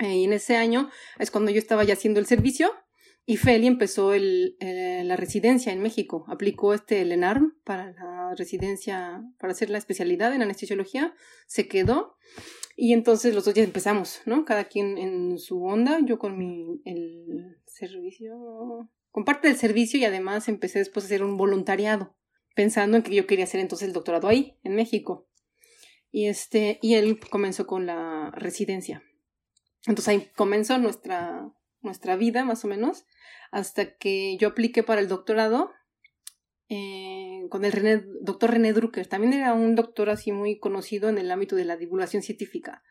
[0.00, 0.90] Eh, y en ese año
[1.20, 2.72] es cuando yo estaba ya haciendo el servicio
[3.24, 6.24] y Feli empezó el, eh, la residencia en México.
[6.26, 7.16] Aplicó este el
[7.62, 11.14] para la residencia, para hacer la especialidad en anestesiología.
[11.46, 12.16] Se quedó
[12.74, 14.44] y entonces los dos ya empezamos, ¿no?
[14.44, 20.04] Cada quien en su onda, yo con mi, el servicio, con parte del servicio y
[20.04, 22.16] además empecé después a hacer un voluntariado
[22.54, 25.26] pensando en que yo quería hacer entonces el doctorado ahí, en México.
[26.10, 29.02] Y, este, y él comenzó con la residencia.
[29.86, 33.06] Entonces ahí comenzó nuestra, nuestra vida, más o menos,
[33.50, 35.70] hasta que yo apliqué para el doctorado
[36.68, 39.06] eh, con el doctor René Drucker.
[39.06, 42.82] También era un doctor así muy conocido en el ámbito de la divulgación científica.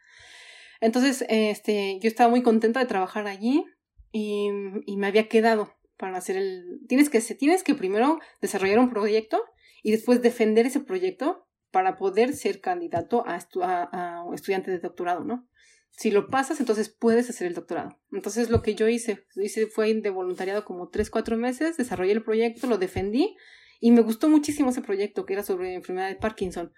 [0.81, 3.65] Entonces, este, yo estaba muy contenta de trabajar allí
[4.11, 4.49] y
[4.97, 6.79] me había quedado para hacer el...
[6.87, 9.43] Tienes que, tienes que primero desarrollar un proyecto
[9.83, 15.47] y después defender ese proyecto para poder ser candidato a, a, estudiante de doctorado, ¿no?
[15.91, 17.99] Si lo pasas, entonces puedes hacer el doctorado.
[18.13, 22.23] Entonces lo que yo hice, hice fue de voluntariado como tres, cuatro meses, desarrollé el
[22.23, 23.35] proyecto, lo defendí
[23.81, 26.71] y me gustó muchísimo ese proyecto que era sobre enfermedad de Parkinson.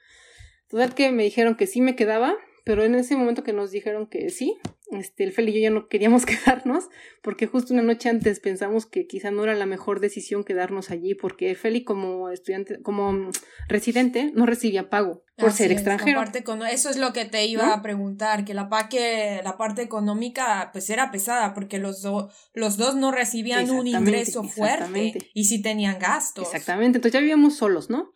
[0.68, 4.08] Total que me dijeron que sí me quedaba pero en ese momento que nos dijeron
[4.08, 4.58] que sí,
[4.92, 6.90] este, el Fel y yo ya no queríamos quedarnos,
[7.22, 11.16] porque justo una noche antes pensamos que quizá no era la mejor decisión quedarnos allí,
[11.16, 13.30] porque Feli como estudiante, como
[13.68, 16.22] residente, no recibía pago por Así ser es, extranjero.
[16.22, 17.74] econo- eso es lo que te iba ¿No?
[17.74, 22.78] a preguntar, que la, que la parte económica pues era pesada, porque los, do- los
[22.78, 26.46] dos no recibían un ingreso fuerte y sí tenían gastos.
[26.48, 28.12] Exactamente, entonces ya vivíamos solos, ¿no?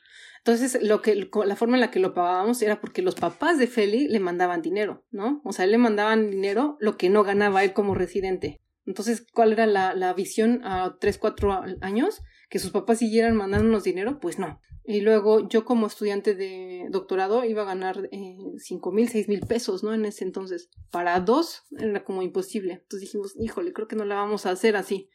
[0.46, 3.66] Entonces, lo que, la forma en la que lo pagábamos era porque los papás de
[3.66, 5.42] Feli le mandaban dinero, ¿no?
[5.44, 8.62] O sea, él le mandaban dinero lo que no ganaba él como residente.
[8.86, 12.22] Entonces, ¿cuál era la, la visión a tres, cuatro años?
[12.48, 14.62] Que sus papás siguieran mandándonos dinero, pues no.
[14.84, 19.40] Y luego yo como estudiante de doctorado iba a ganar eh, cinco mil, seis mil
[19.40, 19.96] pesos, ¿no?
[19.96, 20.70] En ese entonces.
[20.92, 22.74] Para dos era como imposible.
[22.74, 25.10] Entonces dijimos, híjole, creo que no la vamos a hacer así.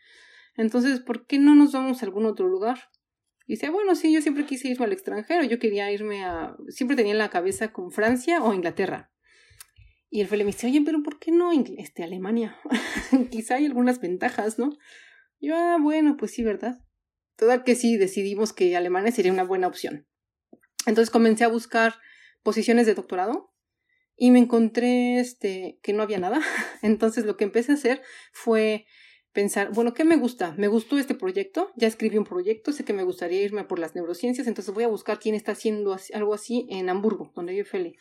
[0.56, 2.90] Entonces, ¿por qué no nos vamos a algún otro lugar?
[3.52, 7.10] Y bueno, sí, yo siempre quise irme al extranjero, yo quería irme a, siempre tenía
[7.10, 9.10] en la cabeza con Francia o Inglaterra.
[10.08, 12.56] Y el Fele me dice, oye, pero ¿por qué no este, Alemania?
[13.32, 14.70] Quizá hay algunas ventajas, ¿no?
[15.40, 16.78] Yo, ah, bueno, pues sí, ¿verdad?
[17.34, 20.06] Total que sí, decidimos que Alemania sería una buena opción.
[20.86, 21.96] Entonces comencé a buscar
[22.44, 23.52] posiciones de doctorado
[24.14, 26.40] y me encontré este, que no había nada.
[26.82, 28.00] Entonces lo que empecé a hacer
[28.32, 28.86] fue
[29.32, 30.54] pensar, bueno, ¿qué me gusta?
[30.56, 33.94] Me gustó este proyecto, ya escribí un proyecto, sé que me gustaría irme por las
[33.94, 37.96] neurociencias, entonces voy a buscar quién está haciendo algo así en Hamburgo, donde vive Feli.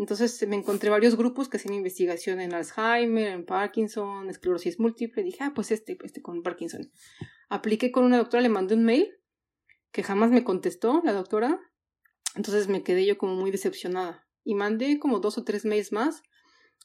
[0.00, 5.22] Entonces me encontré varios grupos que hacían investigación en Alzheimer, en Parkinson, esclerosis múltiple.
[5.22, 6.90] Dije, ah, pues este, este con Parkinson.
[7.50, 9.10] Apliqué con una doctora, le mandé un mail
[9.92, 11.60] que jamás me contestó la doctora.
[12.34, 14.26] Entonces me quedé yo como muy decepcionada.
[14.42, 16.22] Y mandé como dos o tres mails más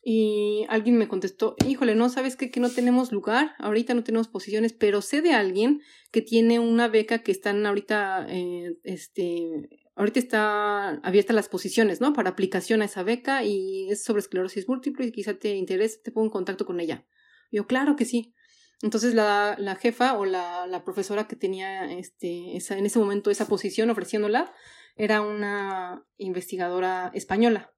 [0.07, 2.51] y alguien me contestó, híjole, no, sabes qué?
[2.51, 5.81] que no tenemos lugar, ahorita no tenemos posiciones, pero sé de alguien
[6.11, 12.13] que tiene una beca que están ahorita, eh, este, ahorita está abierta las posiciones, ¿no?
[12.13, 16.11] Para aplicación a esa beca y es sobre esclerosis múltiple y quizá te interese, te
[16.11, 17.03] pongo en contacto con ella.
[17.51, 18.35] yo, claro que sí.
[18.83, 23.31] Entonces la, la jefa o la, la, profesora que tenía este, esa, en ese momento
[23.31, 24.53] esa posición ofreciéndola
[24.97, 27.74] era una investigadora española.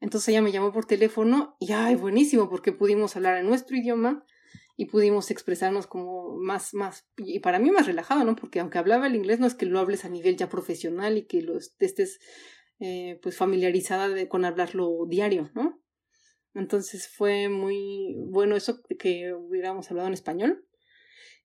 [0.00, 4.24] Entonces ella me llamó por teléfono y ay, buenísimo, porque pudimos hablar en nuestro idioma
[4.76, 8.36] y pudimos expresarnos como más, más, y para mí más relajado, ¿no?
[8.36, 11.26] Porque aunque hablaba el inglés, no es que lo hables a nivel ya profesional y
[11.26, 12.20] que lo estés
[12.78, 15.82] eh, pues familiarizada con hablarlo diario, ¿no?
[16.54, 20.64] Entonces fue muy bueno eso que hubiéramos hablado en español.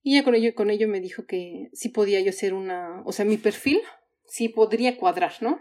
[0.03, 3.11] Y ya con ello, con ello me dijo que sí podía yo ser una, o
[3.13, 3.79] sea, mi perfil
[4.25, 5.59] sí podría cuadrar, ¿no?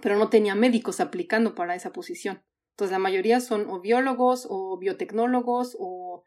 [0.00, 2.42] Pero no tenía médicos aplicando para esa posición.
[2.70, 6.22] Entonces la mayoría son o biólogos o biotecnólogos o,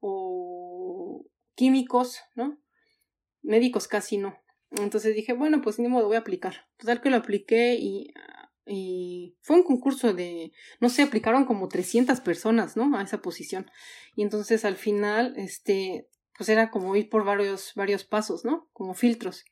[0.00, 2.58] o químicos, ¿no?
[3.42, 4.38] Médicos casi no.
[4.70, 6.68] Entonces dije, bueno, pues ni modo, voy a aplicar.
[6.78, 8.14] Total que lo apliqué y,
[8.66, 12.96] y fue un concurso de, no sé, aplicaron como 300 personas, ¿no?
[12.96, 13.70] A esa posición.
[14.14, 18.68] Y entonces al final, este, pues era como ir por varios, varios pasos, ¿no?
[18.72, 19.44] Como filtros.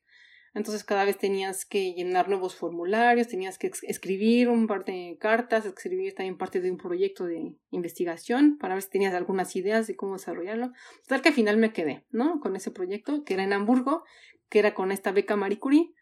[0.59, 5.65] Entonces cada vez tenías que llenar nuevos formularios, tenías que escribir un par de cartas,
[5.65, 9.97] escribir también parte de un proyecto de investigación para ver si tenías algunas ideas de
[9.97, 10.73] cómo desarrollarlo.
[11.07, 12.41] Tal que al final me quedé, ¿no?
[12.41, 14.03] Con ese proyecto que era en Hamburgo,
[14.49, 15.95] que era con esta beca Marie Curie.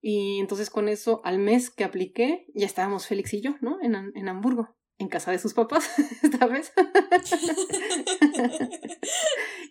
[0.00, 3.78] Y entonces con eso, al mes que apliqué, ya estábamos Félix y yo, ¿no?
[3.82, 5.90] En, en Hamburgo en casa de sus papás,
[6.22, 6.72] esta vez.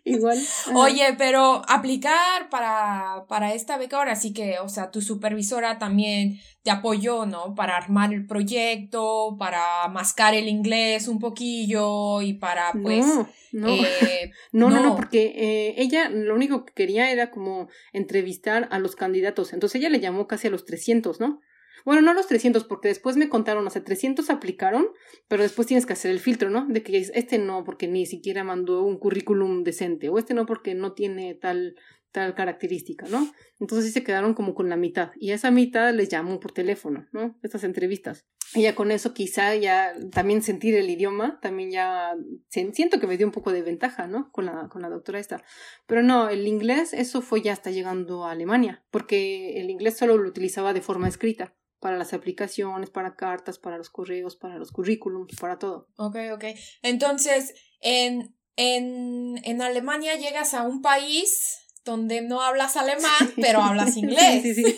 [0.05, 0.37] Igual.
[0.75, 6.41] Oye, pero aplicar para, para esta beca ahora sí que, o sea, tu supervisora también
[6.61, 7.55] te apoyó, ¿no?
[7.55, 13.05] Para armar el proyecto, para mascar el inglés un poquillo y para, pues...
[13.05, 18.67] No, no, eh, no, no, porque eh, ella lo único que quería era como entrevistar
[18.71, 19.53] a los candidatos.
[19.53, 21.39] Entonces ella le llamó casi a los 300, ¿no?
[21.85, 24.87] Bueno, no los 300, porque después me contaron, o sea, 300 aplicaron,
[25.27, 26.65] pero después tienes que hacer el filtro, ¿no?
[26.67, 30.75] De que este no, porque ni siquiera mandó un currículum decente, o este no, porque
[30.75, 31.75] no tiene tal,
[32.11, 33.29] tal característica, ¿no?
[33.59, 37.07] Entonces sí se quedaron como con la mitad, y esa mitad les llamó por teléfono,
[37.11, 37.37] ¿no?
[37.43, 38.25] Estas entrevistas.
[38.55, 42.13] Y ya con eso quizá ya también sentir el idioma, también ya
[42.49, 44.31] siento que me dio un poco de ventaja, ¿no?
[44.31, 45.43] Con la, con la doctora esta.
[45.87, 50.17] Pero no, el inglés, eso fue ya hasta llegando a Alemania, porque el inglés solo
[50.17, 54.71] lo utilizaba de forma escrita para las aplicaciones, para cartas, para los correos, para los
[54.71, 55.89] currículums, para todo.
[55.97, 56.45] Ok, ok.
[56.81, 63.97] Entonces, en, en, en Alemania llegas a un país donde no hablas alemán, pero hablas
[63.97, 64.43] inglés.
[64.43, 64.77] sí, sí, sí.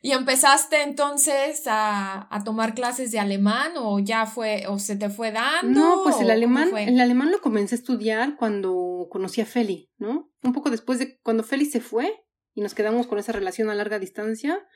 [0.00, 5.10] ¿Y empezaste entonces a, a, tomar clases de alemán o ya fue, o se te
[5.10, 5.80] fue dando?
[5.80, 10.30] No, pues el alemán, el alemán lo comencé a estudiar cuando conocí a Feli, ¿no?
[10.42, 12.24] Un poco después de cuando Feli se fue
[12.54, 14.66] y nos quedamos con esa relación a larga distancia,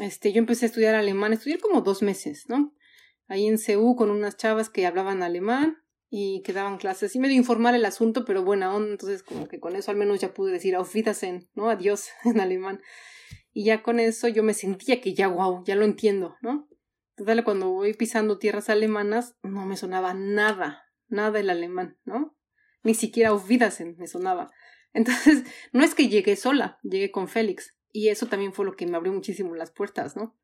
[0.00, 2.74] este, yo empecé a estudiar alemán, estudié como dos meses, ¿no?
[3.28, 5.78] Ahí en CEU con unas chavas que hablaban alemán
[6.08, 7.14] y que daban clases.
[7.14, 10.20] Y medio informal el asunto, pero buena onda, entonces como que con eso al menos
[10.20, 11.70] ya pude decir auf Wiedersehen, ¿no?
[11.70, 12.80] Adiós en alemán.
[13.52, 16.68] Y ya con eso yo me sentía que ya, wow, ya lo entiendo, ¿no?
[17.16, 22.36] Entonces cuando voy pisando tierras alemanas, no me sonaba nada, nada el alemán, ¿no?
[22.82, 24.50] Ni siquiera auf Wiedersehen me sonaba.
[24.92, 27.74] Entonces, no es que llegué sola, llegué con Félix.
[27.92, 30.36] Y eso también fue lo que me abrió muchísimo las puertas, ¿no?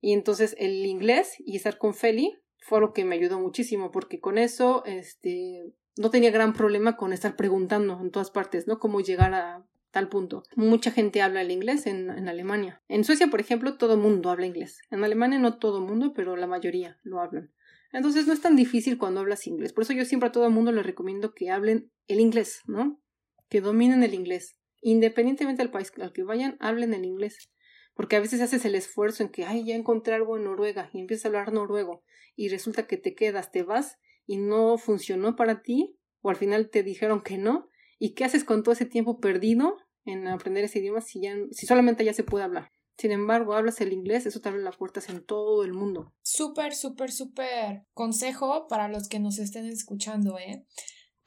[0.00, 4.20] Y entonces el inglés y estar con Feli fue lo que me ayudó muchísimo, porque
[4.20, 8.78] con eso, este, no tenía gran problema con estar preguntando en todas partes, ¿no?
[8.78, 10.44] Cómo llegar a tal punto.
[10.54, 12.82] Mucha gente habla el inglés en, en Alemania.
[12.88, 14.78] En Suecia, por ejemplo, todo mundo habla inglés.
[14.90, 17.52] En Alemania no todo mundo, pero la mayoría lo hablan.
[17.92, 19.72] Entonces no es tan difícil cuando hablas inglés.
[19.72, 23.02] Por eso yo siempre a todo el mundo les recomiendo que hablen el inglés, ¿no?
[23.48, 27.50] Que dominen el inglés independientemente del país al que vayan, hablen el inglés.
[27.94, 31.00] Porque a veces haces el esfuerzo en que, ay, ya encontré algo en Noruega y
[31.00, 32.02] empiezas a hablar noruego
[32.36, 36.70] y resulta que te quedas, te vas y no funcionó para ti o al final
[36.70, 37.68] te dijeron que no.
[37.98, 41.66] ¿Y qué haces con todo ese tiempo perdido en aprender ese idioma si, ya, si
[41.66, 42.72] solamente ya se puede hablar?
[42.96, 46.12] Sin embargo, hablas el inglés, eso te abre las puertas en todo el mundo.
[46.22, 50.66] Súper, súper, súper consejo para los que nos estén escuchando, ¿eh?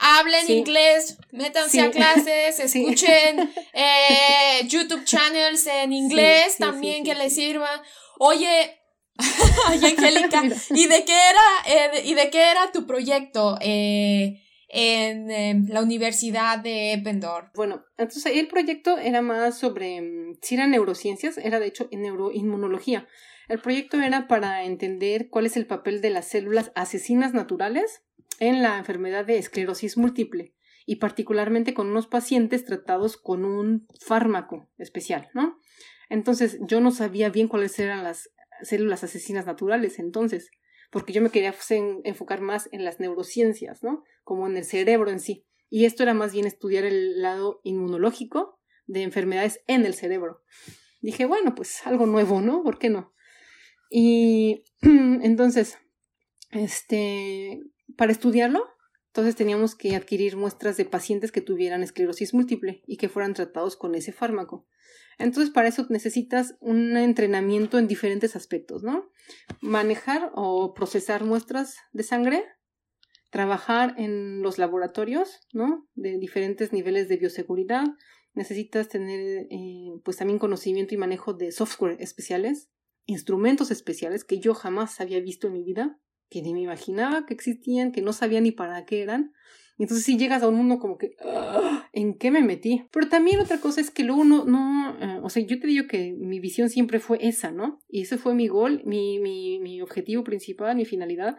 [0.03, 7.81] Hablen inglés, métanse a clases, escuchen eh, YouTube channels en inglés también que les sirvan.
[8.19, 8.79] Oye,
[9.67, 10.41] Ay, Angélica,
[10.71, 13.57] ¿y de qué era, eh, y de qué era tu proyecto?
[13.61, 14.39] Eh,
[14.75, 17.49] en la Universidad de Eppendorf.
[17.53, 22.01] Bueno, entonces el proyecto era más sobre, mm, si eran neurociencias, era de hecho en
[22.01, 23.07] neuroinmunología.
[23.49, 28.01] El proyecto era para entender cuál es el papel de las células asesinas naturales
[28.39, 30.53] en la enfermedad de esclerosis múltiple
[30.85, 35.59] y particularmente con unos pacientes tratados con un fármaco especial, ¿no?
[36.09, 38.29] Entonces yo no sabía bien cuáles eran las
[38.61, 40.51] células asesinas naturales entonces,
[40.91, 41.55] porque yo me quería
[42.03, 44.03] enfocar más en las neurociencias, ¿no?
[44.23, 45.45] Como en el cerebro en sí.
[45.69, 50.43] Y esto era más bien estudiar el lado inmunológico de enfermedades en el cerebro.
[51.01, 52.61] Dije, bueno, pues algo nuevo, ¿no?
[52.63, 53.13] ¿Por qué no?
[53.89, 55.79] Y entonces,
[56.51, 57.59] este,
[57.97, 58.73] para estudiarlo,
[59.13, 63.75] entonces teníamos que adquirir muestras de pacientes que tuvieran esclerosis múltiple y que fueran tratados
[63.75, 64.65] con ese fármaco.
[65.19, 69.11] Entonces, para eso necesitas un entrenamiento en diferentes aspectos, ¿no?
[69.61, 72.43] Manejar o procesar muestras de sangre,
[73.29, 75.87] trabajar en los laboratorios, ¿no?
[75.93, 77.85] De diferentes niveles de bioseguridad.
[78.33, 82.71] Necesitas tener, eh, pues, también conocimiento y manejo de software especiales,
[83.05, 85.99] instrumentos especiales que yo jamás había visto en mi vida
[86.33, 89.33] que ni me imaginaba que existían, que no sabía ni para qué eran.
[89.77, 92.85] Entonces si llegas a un mundo como que, ah, ¿en qué me metí?
[92.91, 95.87] Pero también otra cosa es que luego no, no, eh, o sea, yo te digo
[95.87, 97.79] que mi visión siempre fue esa, ¿no?
[97.87, 101.37] Y ese fue mi gol, mi, mi, mi objetivo principal, mi finalidad,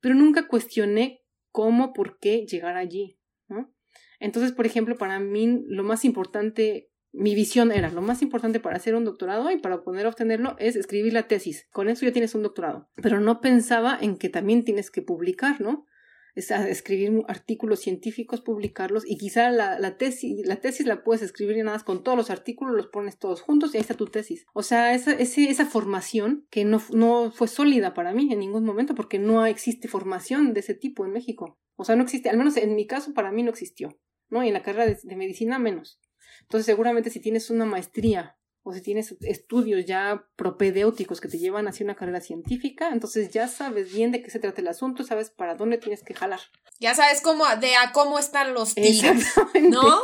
[0.00, 3.18] pero nunca cuestioné cómo, por qué llegar allí,
[3.48, 3.72] ¿no?
[4.20, 8.76] Entonces, por ejemplo, para mí lo más importante mi visión era lo más importante para
[8.76, 11.66] hacer un doctorado y para poder obtenerlo es escribir la tesis.
[11.72, 12.90] Con eso ya tienes un doctorado.
[12.96, 15.86] Pero no pensaba en que también tienes que publicar, ¿no?
[16.34, 21.56] Es escribir artículos científicos, publicarlos y quizá la, la, tesis, la tesis la puedes escribir
[21.56, 24.44] nada más con todos los artículos, los pones todos juntos y ahí está tu tesis.
[24.52, 28.94] O sea, esa, esa formación que no, no fue sólida para mí en ningún momento
[28.94, 31.58] porque no existe formación de ese tipo en México.
[31.76, 33.98] O sea, no existe, al menos en mi caso para mí no existió,
[34.28, 34.44] ¿no?
[34.44, 35.98] Y en la carrera de medicina menos.
[36.42, 41.68] Entonces, seguramente si tienes una maestría o si tienes estudios ya propedéuticos que te llevan
[41.68, 45.30] hacia una carrera científica, entonces ya sabes bien de qué se trata el asunto, sabes
[45.30, 46.40] para dónde tienes que jalar.
[46.80, 49.24] Ya sabes cómo, de a cómo están los tiros,
[49.62, 50.02] ¿no?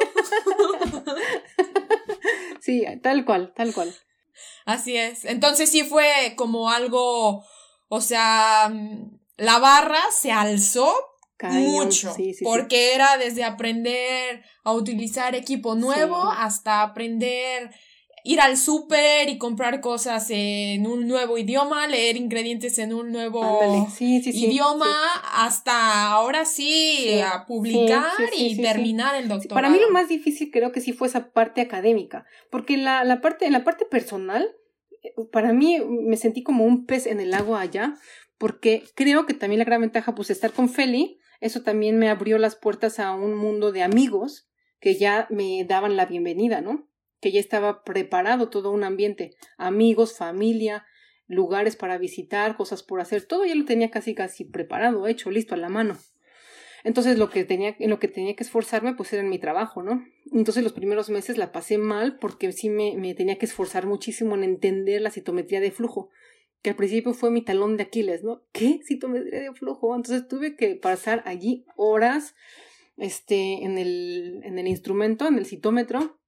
[2.60, 3.92] sí, tal cual, tal cual.
[4.64, 5.24] Así es.
[5.24, 7.44] Entonces sí fue como algo,
[7.88, 10.94] o sea, mm, la barra se alzó
[11.50, 17.70] mucho, porque era desde aprender a utilizar equipo nuevo hasta aprender
[18.24, 23.88] ir al súper y comprar cosas en un nuevo idioma, leer ingredientes en un nuevo
[24.00, 24.94] idioma,
[25.34, 29.54] hasta ahora sí, a publicar y terminar el doctorado.
[29.54, 33.20] Para mí lo más difícil creo que sí fue esa parte académica, porque la, la
[33.20, 34.48] parte, en la parte personal,
[35.02, 37.94] eh, para mí me sentí como un pez en el agua allá,
[38.38, 42.38] porque creo que también la gran ventaja, pues, estar con Feli, eso también me abrió
[42.38, 46.88] las puertas a un mundo de amigos que ya me daban la bienvenida, ¿no?
[47.20, 50.86] Que ya estaba preparado todo un ambiente, amigos, familia,
[51.26, 55.56] lugares para visitar, cosas por hacer, todo ya lo tenía casi casi preparado, hecho, listo
[55.56, 55.98] a la mano.
[56.84, 59.82] Entonces lo que tenía, en lo que tenía que esforzarme, pues era en mi trabajo,
[59.82, 60.04] ¿no?
[60.32, 64.36] Entonces los primeros meses la pasé mal porque sí me, me tenía que esforzar muchísimo
[64.36, 66.10] en entender la citometría de flujo
[66.62, 68.42] que al principio fue mi talón de Aquiles, ¿no?
[68.52, 68.80] ¿Qué?
[68.86, 69.94] Citometría de flujo.
[69.94, 72.34] Entonces tuve que pasar allí horas
[72.96, 76.20] este, en, el, en el instrumento, en el citómetro,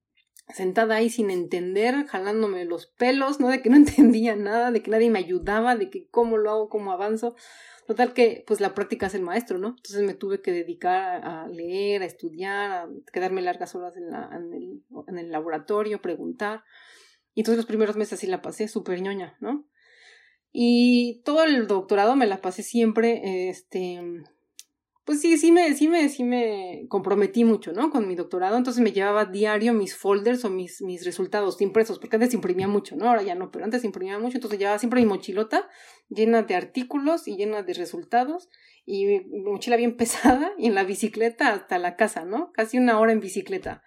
[0.53, 3.47] sentada ahí sin entender, jalándome los pelos, ¿no?
[3.47, 6.69] De que no entendía nada, de que nadie me ayudaba, de que cómo lo hago,
[6.69, 7.35] cómo avanzo.
[7.87, 9.69] Total que, pues la práctica es el maestro, ¿no?
[9.69, 14.29] Entonces me tuve que dedicar a leer, a estudiar, a quedarme largas horas en, la,
[14.33, 16.63] en, el, en el laboratorio, preguntar.
[17.35, 19.67] Y entonces los primeros meses así la pasé súper ñoña, ¿no?
[20.57, 23.99] Y todo el doctorado me la pasé siempre, este,
[25.03, 27.89] pues sí, sí me, sí me, sí me comprometí mucho, ¿no?
[27.89, 32.15] Con mi doctorado, entonces me llevaba diario mis folders o mis, mis resultados impresos, porque
[32.15, 33.09] antes imprimía mucho, ¿no?
[33.09, 35.67] Ahora ya no, pero antes imprimía mucho, entonces llevaba siempre mi mochilota
[36.07, 38.47] llena de artículos y llena de resultados,
[38.85, 42.53] y mi mochila bien pesada, y en la bicicleta hasta la casa, ¿no?
[42.53, 43.83] Casi una hora en bicicleta.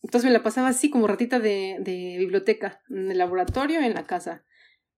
[0.00, 4.04] Entonces me la pasaba así como ratita de, de biblioteca, en el laboratorio, en la
[4.04, 4.46] casa.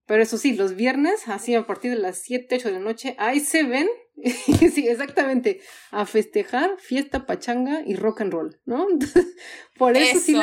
[0.07, 3.17] Pero eso sí, los viernes, así a partir de las 7, 8 de la noche,
[3.19, 8.87] ahí se ven, sí, exactamente, a festejar, fiesta, pachanga y rock and roll, ¿no?
[9.79, 10.37] por eso, sí,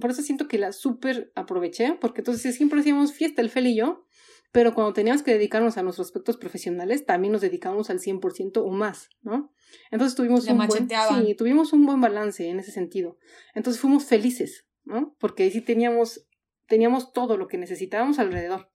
[0.00, 3.76] por eso siento que la súper aproveché, porque entonces siempre hacíamos fiesta el Fel y
[3.76, 4.06] yo,
[4.50, 8.70] pero cuando teníamos que dedicarnos a nuestros aspectos profesionales, también nos dedicamos al 100% o
[8.70, 9.52] más, ¿no?
[9.90, 13.16] Entonces tuvimos un, buen, sí, tuvimos un buen balance en ese sentido.
[13.54, 15.16] Entonces fuimos felices, ¿no?
[15.18, 16.26] Porque sí teníamos,
[16.66, 18.71] teníamos todo lo que necesitábamos alrededor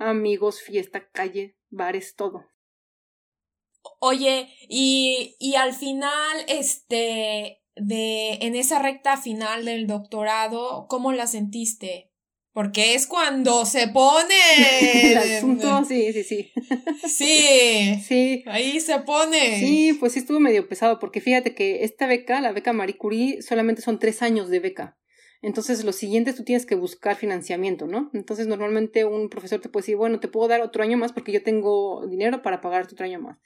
[0.00, 2.44] amigos, fiesta, calle, bares, todo.
[4.00, 11.26] Oye, y, y al final, este, de, en esa recta final del doctorado, ¿cómo la
[11.26, 12.10] sentiste?
[12.52, 14.34] Porque es cuando se pone.
[15.12, 16.52] el asunto, sí, sí, sí.
[17.06, 18.02] Sí.
[18.06, 18.42] Sí.
[18.46, 19.60] Ahí se pone.
[19.60, 23.42] Sí, pues sí estuvo medio pesado, porque fíjate que esta beca, la beca Marie Curie,
[23.42, 24.99] solamente son tres años de beca.
[25.42, 28.10] Entonces, los siguientes tú tienes que buscar financiamiento, ¿no?
[28.12, 31.32] Entonces, normalmente un profesor te puede decir, bueno, te puedo dar otro año más porque
[31.32, 33.38] yo tengo dinero para pagar otro año más.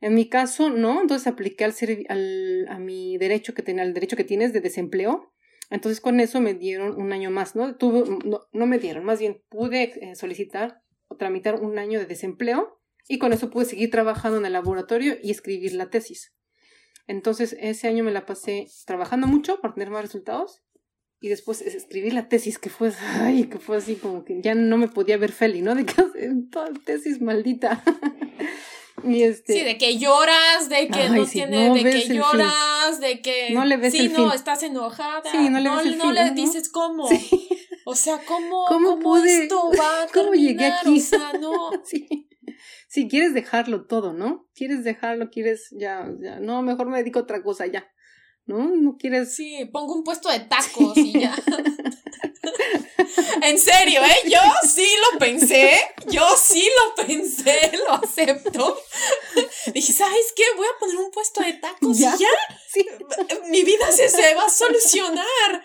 [0.00, 1.74] En mi caso, no, entonces apliqué al,
[2.08, 5.32] al a mi derecho que tenía, al derecho que tienes de desempleo.
[5.70, 7.76] Entonces, con eso me dieron un año más, ¿no?
[7.76, 12.06] Tuve, no, no me dieron, más bien pude eh, solicitar o tramitar un año de
[12.06, 16.34] desempleo y con eso pude seguir trabajando en el laboratorio y escribir la tesis.
[17.06, 20.62] Entonces, ese año me la pasé trabajando mucho para tener más resultados
[21.20, 24.76] y después escribí la tesis que fue, ay, que fue así como que ya no
[24.78, 25.74] me podía ver Feli, ¿no?
[25.74, 25.94] De que
[26.50, 27.82] toda tesis maldita.
[29.04, 29.52] y este...
[29.52, 33.76] Sí, de que lloras, de que no tiene, de que lloras, de que no le
[33.76, 34.30] ves sí, el no, fin.
[34.34, 36.34] estás enojada, sí, no le, no, ves el no fin, le ¿no?
[36.34, 37.08] dices cómo.
[37.08, 37.48] Sí.
[37.84, 39.44] O sea, cómo, ¿Cómo, cómo pude?
[39.44, 40.98] esto va a ¿Cómo llegué aquí?
[40.98, 41.70] O sea, no.
[41.84, 42.28] sí.
[42.88, 44.48] Sí, quieres dejarlo todo, ¿no?
[44.54, 47.88] Quieres dejarlo, quieres ya, ya, no, mejor me dedico a otra cosa ya.
[48.50, 48.66] ¿No?
[48.66, 49.32] No quieres.
[49.32, 51.32] Sí, pongo un puesto de tacos y ya.
[53.42, 54.28] en serio, ¿eh?
[54.28, 55.80] Yo sí lo pensé.
[56.08, 58.76] Yo sí lo pensé, lo acepto.
[59.72, 60.42] Dije, ¿sabes qué?
[60.56, 62.12] Voy a poner un puesto de tacos ¿Ya?
[62.16, 62.28] y ya.
[62.68, 62.84] Sí.
[63.50, 65.64] Mi vida se, se va a solucionar.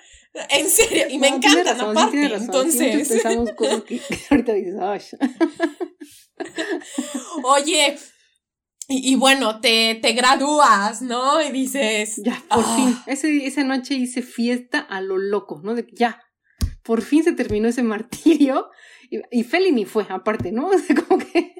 [0.49, 2.27] En serio, y me No, tiene encantan razón, sí, aparte.
[2.27, 4.75] Sí, Entonces, pensamos cosas que, que ahorita dices,
[7.43, 7.97] oye,
[8.88, 11.41] y, y bueno, te, te gradúas, ¿no?
[11.41, 12.75] Y dices, Ya, por Ah.
[12.75, 12.95] fin.
[13.07, 15.73] Ese, esa noche hice fiesta a lo loco, ¿no?
[15.75, 16.21] De ya,
[16.83, 18.69] por fin se terminó ese martirio.
[19.09, 20.67] Y, y Feli ni fue, aparte, ¿no?
[20.73, 21.53] O sea, como que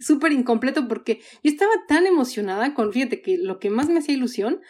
[0.00, 4.14] súper incompleto porque yo estaba tan emocionada con, fíjate que lo que más me hacía
[4.14, 4.60] ilusión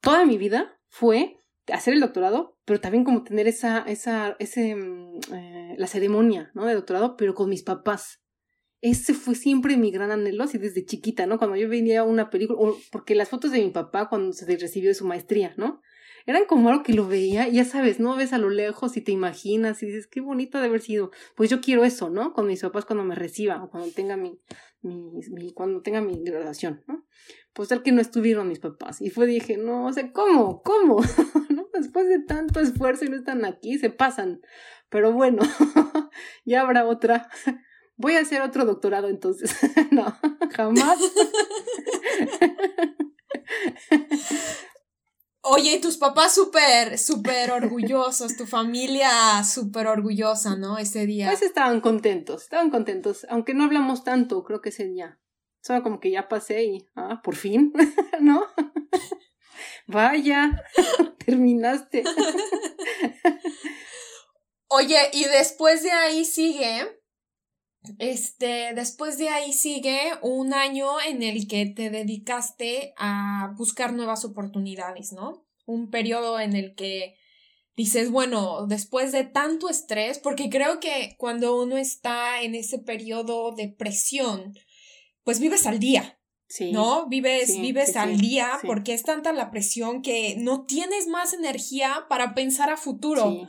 [0.00, 1.36] toda mi vida fue
[1.72, 6.64] hacer el doctorado, pero también como tener esa, esa, ese, mm, eh, la ceremonia, ¿no?
[6.64, 8.20] De doctorado, pero con mis papás.
[8.82, 11.38] Ese fue siempre mi gran anhelo, así desde chiquita, ¿no?
[11.38, 14.88] Cuando yo veía una película, o- porque las fotos de mi papá cuando se recibió
[14.90, 15.80] de su maestría, ¿no?
[16.26, 18.16] Eran como algo que lo veía, ya sabes, ¿no?
[18.16, 21.12] Ves a lo lejos y te imaginas y dices, qué bonito de haber sido.
[21.36, 22.32] Pues yo quiero eso, ¿no?
[22.32, 24.40] Con mis papás cuando me reciba o cuando tenga mi,
[24.82, 27.06] mi, mi- cuando tenga mi graduación, ¿no?
[27.54, 29.00] Pues tal que no estuvieron mis papás.
[29.00, 30.62] Y fue, dije, no, o sea, ¿cómo?
[30.62, 31.00] ¿Cómo?
[31.50, 31.68] ¿No?
[31.72, 34.40] Después de tanto esfuerzo y no están aquí, se pasan.
[34.90, 35.42] Pero bueno,
[36.44, 37.28] ya habrá otra.
[37.96, 39.56] Voy a hacer otro doctorado entonces.
[39.90, 40.16] no,
[40.52, 40.98] jamás.
[45.42, 50.78] oye, y tus papás súper, súper orgullosos, tu familia súper orgullosa, ¿no?
[50.78, 51.28] Ese día.
[51.28, 53.26] Pues estaban contentos, estaban contentos.
[53.30, 55.18] Aunque no hablamos tanto, creo que ese día.
[55.62, 57.72] Solo como que ya pasé y, ah, por fin,
[58.20, 58.44] ¿no?
[59.86, 60.62] Vaya,
[61.24, 62.04] terminaste.
[64.68, 66.95] Oye, y después de ahí sigue,
[67.98, 74.24] este, después de ahí sigue un año en el que te dedicaste a buscar nuevas
[74.24, 75.46] oportunidades, ¿no?
[75.64, 77.16] Un periodo en el que
[77.76, 83.52] dices, bueno, después de tanto estrés, porque creo que cuando uno está en ese periodo
[83.52, 84.54] de presión,
[85.24, 86.18] pues vives al día,
[86.48, 86.70] Sí.
[86.70, 87.08] ¿no?
[87.08, 91.32] Vives, sí, vives sí, al día porque es tanta la presión que no tienes más
[91.32, 93.48] energía para pensar a futuro.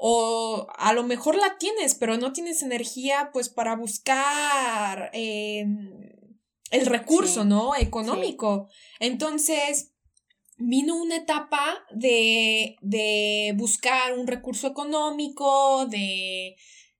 [0.00, 5.66] O a lo mejor la tienes, pero no tienes energía pues para buscar eh,
[6.70, 7.74] el recurso, Sí, ¿no?
[7.76, 8.68] Económico.
[9.00, 9.92] Entonces,
[10.56, 16.56] vino una etapa de, de buscar un recurso económico, de,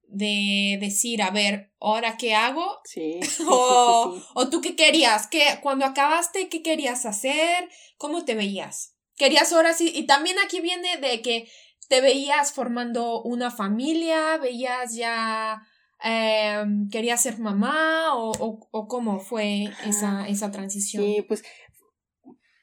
[0.09, 2.81] de decir, a ver, ¿ahora qué hago?
[2.85, 7.69] Sí, o, o tú qué querías, ¿Qué, cuando acabaste, ¿qué querías hacer?
[7.97, 8.95] ¿Cómo te veías?
[9.17, 9.91] ¿Querías ahora sí?
[9.95, 11.51] Y también aquí viene de que
[11.89, 15.63] te veías formando una familia, veías ya,
[16.05, 21.03] eh, querías ser mamá o, o, o cómo fue esa, esa transición.
[21.03, 21.43] Sí, pues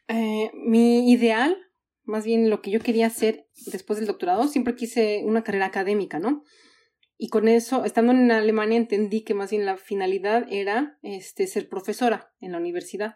[0.07, 1.57] eh, mi ideal,
[2.03, 6.19] más bien lo que yo quería hacer después del doctorado, siempre quise una carrera académica,
[6.19, 6.43] ¿no?
[7.17, 11.69] Y con eso, estando en Alemania, entendí que más bien la finalidad era este, ser
[11.69, 13.15] profesora en la universidad.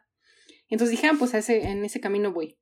[0.69, 2.57] Entonces dije, ah, pues a ese, en ese camino voy.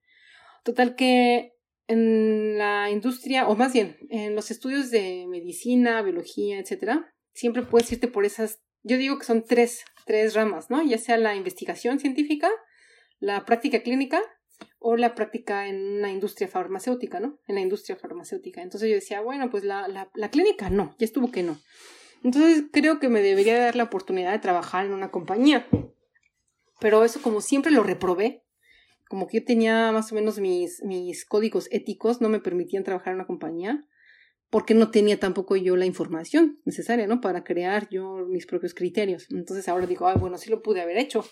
[0.64, 1.57] Total que
[1.88, 7.92] en la industria, o más bien, en los estudios de medicina, biología, etcétera, siempre puedes
[7.92, 10.84] irte por esas, yo digo que son tres, tres ramas, ¿no?
[10.84, 12.50] Ya sea la investigación científica,
[13.20, 14.22] la práctica clínica
[14.80, 17.40] o la práctica en una industria farmacéutica, ¿no?
[17.48, 18.62] En la industria farmacéutica.
[18.62, 21.60] Entonces yo decía, bueno, pues la, la, la clínica no, ya estuvo que no.
[22.24, 25.68] Entonces creo que me debería dar la oportunidad de trabajar en una compañía.
[26.80, 28.44] Pero eso como siempre lo reprobé,
[29.10, 33.10] como que yo tenía más o menos mis, mis códigos éticos, no me permitían trabajar
[33.10, 33.86] en una compañía,
[34.50, 37.20] porque no tenía tampoco yo la información necesaria, ¿no?
[37.20, 39.28] Para crear yo mis propios criterios.
[39.30, 41.26] Entonces ahora digo, ah, bueno, sí lo pude haber hecho.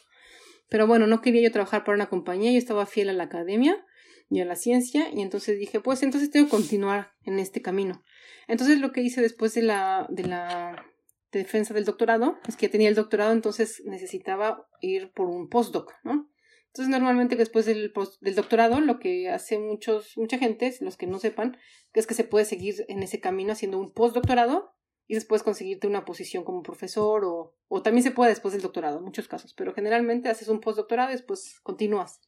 [0.69, 3.85] Pero bueno, no quería yo trabajar para una compañía, yo estaba fiel a la academia
[4.30, 8.03] y a la ciencia, y entonces dije, pues entonces tengo que continuar en este camino.
[8.47, 10.85] Entonces lo que hice después de la, de la
[11.31, 16.30] defensa del doctorado es que tenía el doctorado, entonces necesitaba ir por un postdoc, ¿no?
[16.76, 17.93] Entonces, normalmente después del,
[18.35, 21.56] doctorado, lo que hace muchos, mucha gente, los que no sepan,
[21.93, 24.76] es que se puede seguir en ese camino haciendo un postdoctorado
[25.07, 28.97] y después conseguirte una posición como profesor o, o también se puede después del doctorado,
[28.97, 32.19] en muchos casos, pero generalmente haces un postdoctorado y después continúas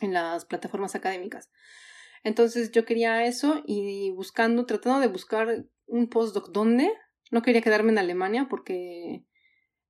[0.00, 1.50] en las plataformas académicas.
[2.22, 6.88] Entonces yo quería eso y buscando, tratando de buscar un postdoc donde
[7.32, 9.24] no quería quedarme en Alemania porque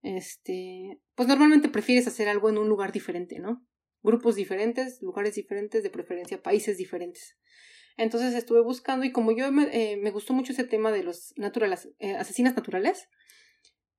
[0.00, 3.66] este, pues normalmente prefieres hacer algo en un lugar diferente, ¿no?
[4.02, 7.36] Grupos diferentes, lugares diferentes, de preferencia países diferentes.
[7.96, 11.34] Entonces estuve buscando y como yo me, eh, me gustó mucho ese tema de los
[11.36, 13.08] naturales, eh, asesinas naturales,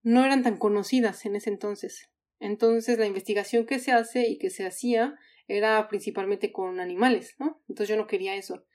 [0.01, 2.09] no eran tan conocidas en ese entonces.
[2.39, 5.15] Entonces la investigación que se hace y que se hacía
[5.47, 7.61] era principalmente con animales, ¿no?
[7.69, 8.65] Entonces yo no quería eso.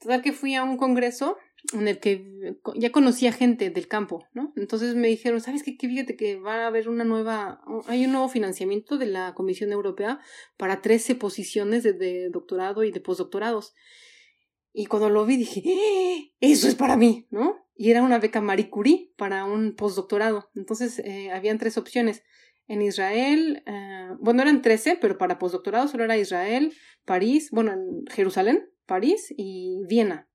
[0.00, 1.36] Total que fui a un congreso
[1.72, 4.52] en el que ya conocía gente del campo, ¿no?
[4.56, 5.76] Entonces me dijeron, ¿sabes qué?
[5.78, 10.20] Fíjate que va a haber una nueva, hay un nuevo financiamiento de la Comisión Europea
[10.56, 13.74] para 13 posiciones de, doctorado y de postdoctorados.
[14.72, 16.32] Y cuando lo vi dije, ¡Eh!
[16.40, 17.56] eso es para mí, ¿no?
[17.74, 20.50] Y era una beca Marie Curie para un postdoctorado.
[20.54, 22.22] Entonces, eh, habían tres opciones.
[22.66, 26.72] En Israel, eh, bueno, eran 13, pero para postdoctorado solo era Israel,
[27.04, 30.28] París, bueno, en Jerusalén, París y Viena.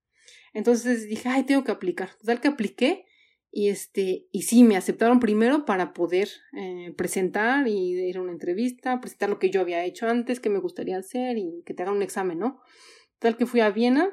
[0.58, 2.10] Entonces dije, ay, tengo que aplicar.
[2.20, 3.06] Total que apliqué
[3.52, 8.32] y este, y sí, me aceptaron primero para poder eh, presentar y ir a una
[8.32, 11.84] entrevista, presentar lo que yo había hecho antes, que me gustaría hacer y que te
[11.84, 12.60] hagan un examen, ¿no?
[13.20, 14.10] Tal que fui a Viena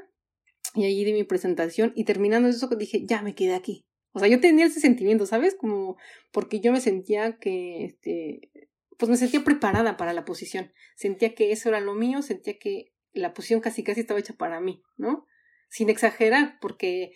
[0.75, 3.87] y allí di mi presentación y terminando eso dije, ya me quedé aquí.
[4.13, 5.55] O sea, yo tenía ese sentimiento, ¿sabes?
[5.55, 5.97] Como
[6.31, 8.51] porque yo me sentía que, este,
[8.99, 10.73] pues me sentía preparada para la posición.
[10.95, 14.61] Sentía que eso era lo mío, sentía que la posición casi casi estaba hecha para
[14.61, 15.25] mí, ¿no?
[15.75, 17.11] Sin exagerar, porque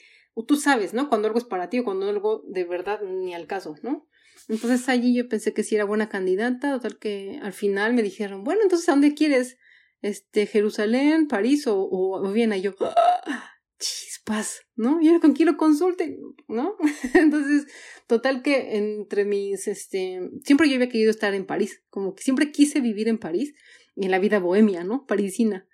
[0.47, 1.09] tú sabes, ¿no?
[1.09, 4.09] Cuando algo es para ti o cuando algo de verdad ni al caso, ¿no?
[4.49, 8.43] Entonces allí yo pensé que sí era buena candidata, total que al final me dijeron,
[8.43, 9.59] bueno, entonces ¿a dónde quieres?
[10.03, 12.57] Este, Jerusalén, París o, o, Viena.
[12.57, 13.51] Y yo, ¡Ah!
[13.79, 15.01] chispas, ¿no?
[15.01, 16.19] Y ahora con quién lo consulte,
[16.49, 16.77] ¿no?
[17.15, 17.67] entonces,
[18.09, 22.51] total que entre mis, este, siempre yo había querido estar en París, como que siempre
[22.51, 23.55] quise vivir en París
[23.95, 25.07] y en la vida bohemia, ¿no?
[25.07, 25.69] Parisina.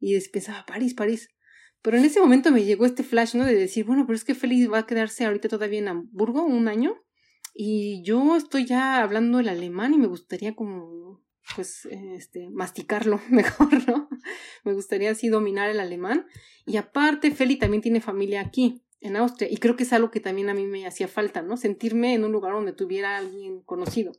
[0.00, 1.33] Y pensaba, París, París.
[1.84, 3.44] Pero en ese momento me llegó este flash, ¿no?
[3.44, 6.66] De decir, bueno, pero es que Félix va a quedarse ahorita todavía en Hamburgo un
[6.66, 6.96] año
[7.52, 11.22] y yo estoy ya hablando el alemán y me gustaría como,
[11.54, 14.08] pues, este, masticarlo mejor, ¿no?
[14.64, 16.24] Me gustaría así dominar el alemán.
[16.64, 20.20] Y aparte, Feli también tiene familia aquí, en Austria, y creo que es algo que
[20.20, 21.58] también a mí me hacía falta, ¿no?
[21.58, 24.12] Sentirme en un lugar donde tuviera alguien conocido.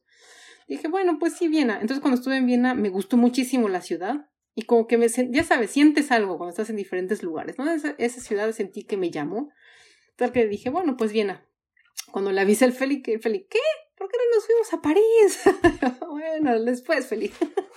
[0.68, 1.82] Dije, bueno, pues sí, Viena.
[1.82, 4.30] Entonces, cuando estuve en Viena, me gustó muchísimo la ciudad.
[4.56, 7.70] Y como que me, ya sabes, sientes algo cuando estás en diferentes lugares, ¿no?
[7.70, 9.50] Esa, esa ciudad sentí que me llamó.
[10.16, 11.46] Tal que dije, bueno, pues Viena.
[12.12, 13.60] Cuando le avisé al Feli, que Feli, ¿qué?
[13.98, 16.00] ¿Por qué no nos fuimos a París?
[16.10, 17.32] bueno, después, Feli.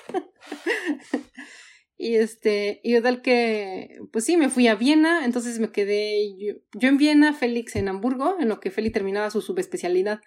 [1.97, 6.89] y este, y tal que, pues sí, me fui a Viena, entonces me quedé yo,
[6.89, 10.21] en Viena, Félix en Hamburgo, en lo que Feli terminaba su subespecialidad.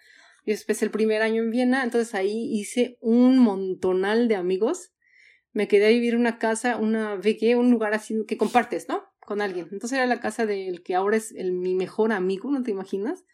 [0.46, 4.92] Yo después el primer año en Viena, entonces ahí hice un montonal de amigos
[5.54, 9.04] me quedé a vivir una casa, una VG, un lugar así que compartes, ¿no?
[9.20, 9.68] Con alguien.
[9.72, 13.26] Entonces era la casa del que ahora es el, mi mejor amigo, ¿no te imaginas?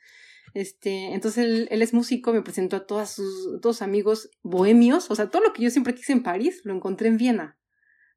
[0.53, 5.15] Este, entonces él, él, es músico, me presentó a todos sus, todos amigos bohemios, o
[5.15, 7.60] sea, todo lo que yo siempre quise en París, lo encontré en Viena,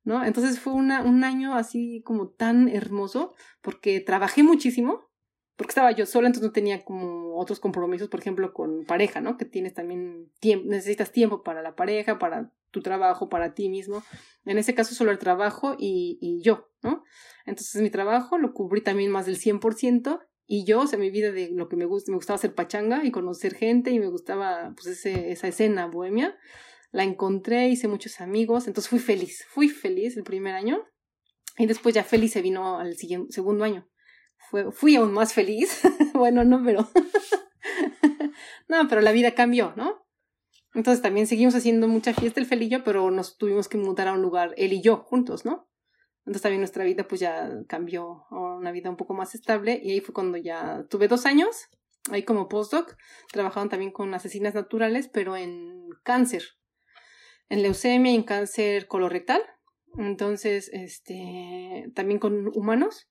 [0.04, 0.24] ¿no?
[0.24, 5.10] Entonces fue una, un año así como tan hermoso, porque trabajé muchísimo,
[5.56, 9.36] porque estaba yo sola, entonces no tenía como otros compromisos, por ejemplo, con pareja, ¿no?
[9.36, 14.02] Que tienes también tiempo, necesitas tiempo para la pareja, para tu trabajo, para ti mismo.
[14.44, 17.04] En ese caso solo el trabajo y, y yo, ¿no?
[17.46, 21.32] Entonces mi trabajo lo cubrí también más del 100% y yo, o sea, mi vida
[21.32, 24.72] de lo que me gusta, me gustaba hacer pachanga y conocer gente y me gustaba
[24.74, 26.36] pues ese, esa escena bohemia.
[26.92, 30.84] La encontré, hice muchos amigos, entonces fui feliz, fui feliz el primer año
[31.56, 33.88] y después ya feliz se vino al siguiente, segundo año
[34.72, 35.80] fui aún más feliz.
[36.14, 36.88] bueno, no, pero...
[38.68, 40.06] no, pero la vida cambió, ¿no?
[40.74, 44.22] Entonces también seguimos haciendo mucha fiesta el felillo, pero nos tuvimos que mudar a un
[44.22, 45.68] lugar, él y yo, juntos, ¿no?
[46.20, 49.90] Entonces también nuestra vida pues ya cambió a una vida un poco más estable y
[49.90, 51.68] ahí fue cuando ya tuve dos años,
[52.10, 52.96] ahí como postdoc,
[53.32, 56.44] trabajaban también con asesinas naturales, pero en cáncer.
[57.48, 59.42] en leucemia y en cáncer colorectal.
[59.98, 63.10] Entonces, este, también con humanos.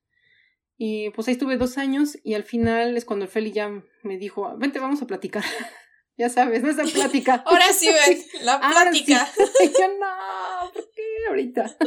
[0.78, 3.70] Y pues ahí estuve dos años y al final es cuando el Feli ya
[4.04, 5.44] me dijo, vente, vamos a platicar.
[6.20, 7.44] ya sabes, no esa plática.
[7.46, 9.28] Ahora sí, ven, la plática.
[9.38, 11.78] yo no, ¿por qué ahorita?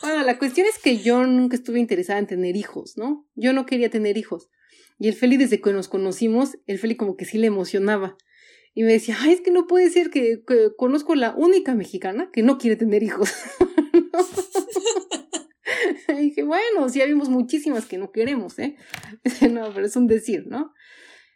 [0.00, 3.28] bueno, la cuestión es que yo nunca estuve interesada en tener hijos, ¿no?
[3.34, 4.48] Yo no quería tener hijos.
[5.00, 8.16] Y el Feli, desde que nos conocimos, el Feli como que sí le emocionaba.
[8.72, 10.42] Y me decía, ay, es que no puede ser que,
[10.76, 13.32] conozco la única mexicana que no quiere tener hijos.
[16.08, 18.76] y dije, bueno, sí, vimos muchísimas que no queremos, ¿eh?
[19.50, 20.72] no, pero es un decir, ¿no?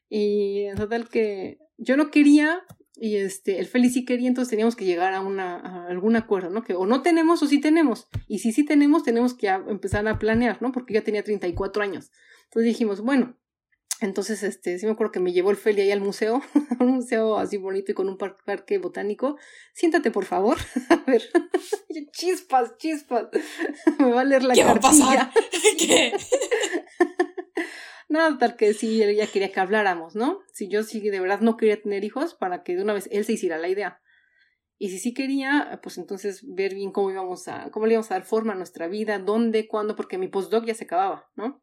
[0.08, 2.62] Y en total que yo no quería
[3.00, 6.50] y este, el Feli sí quería, entonces teníamos que llegar a, una, a algún acuerdo,
[6.50, 6.64] ¿no?
[6.64, 8.08] Que o no tenemos o sí tenemos.
[8.26, 10.72] Y si sí tenemos, tenemos que empezar a planear, ¿no?
[10.72, 12.10] Porque ya tenía 34 años.
[12.44, 13.38] Entonces dijimos, bueno,
[14.00, 16.40] entonces, este, sí me acuerdo que me llevó el Feli ahí al museo,
[16.80, 19.36] un museo así bonito y con un parque botánico.
[19.74, 20.56] Siéntate, por favor.
[20.88, 21.22] A ver,
[22.12, 23.26] chispas, chispas.
[23.98, 25.30] me va a leer la ¿Qué Va a pasar?
[25.78, 26.12] ¿Qué?
[28.08, 30.40] Nada, tal que sí, ella quería que habláramos, ¿no?
[30.52, 33.24] Si yo sí de verdad no quería tener hijos, para que de una vez él
[33.24, 34.00] se hiciera la idea.
[34.78, 38.14] Y si sí quería, pues entonces ver bien cómo íbamos a, cómo le íbamos a
[38.14, 41.62] dar forma a nuestra vida, dónde, cuándo, porque mi postdoc ya se acababa, ¿no?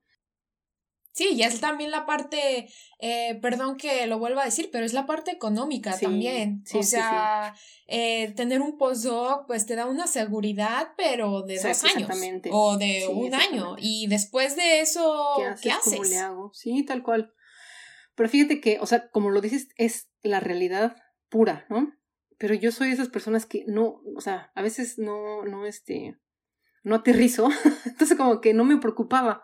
[1.15, 2.67] Sí, y es también la parte,
[2.99, 6.65] eh, perdón que lo vuelva a decir, pero es la parte económica también.
[6.73, 7.55] o sea,
[7.87, 12.09] eh, tener un postdoc pues te da una seguridad, pero de dos años.
[12.51, 13.77] O de un año.
[13.79, 15.93] Y después de eso, ¿qué haces?
[15.93, 16.51] ¿Cómo le hago?
[16.53, 17.33] Sí, tal cual.
[18.15, 20.97] Pero fíjate que, o sea, como lo dices, es la realidad
[21.29, 21.93] pura, ¿no?
[22.37, 26.17] Pero yo soy de esas personas que no, o sea, a veces no, no, este,
[26.83, 27.47] no aterrizo.
[27.85, 29.43] Entonces como que no me preocupaba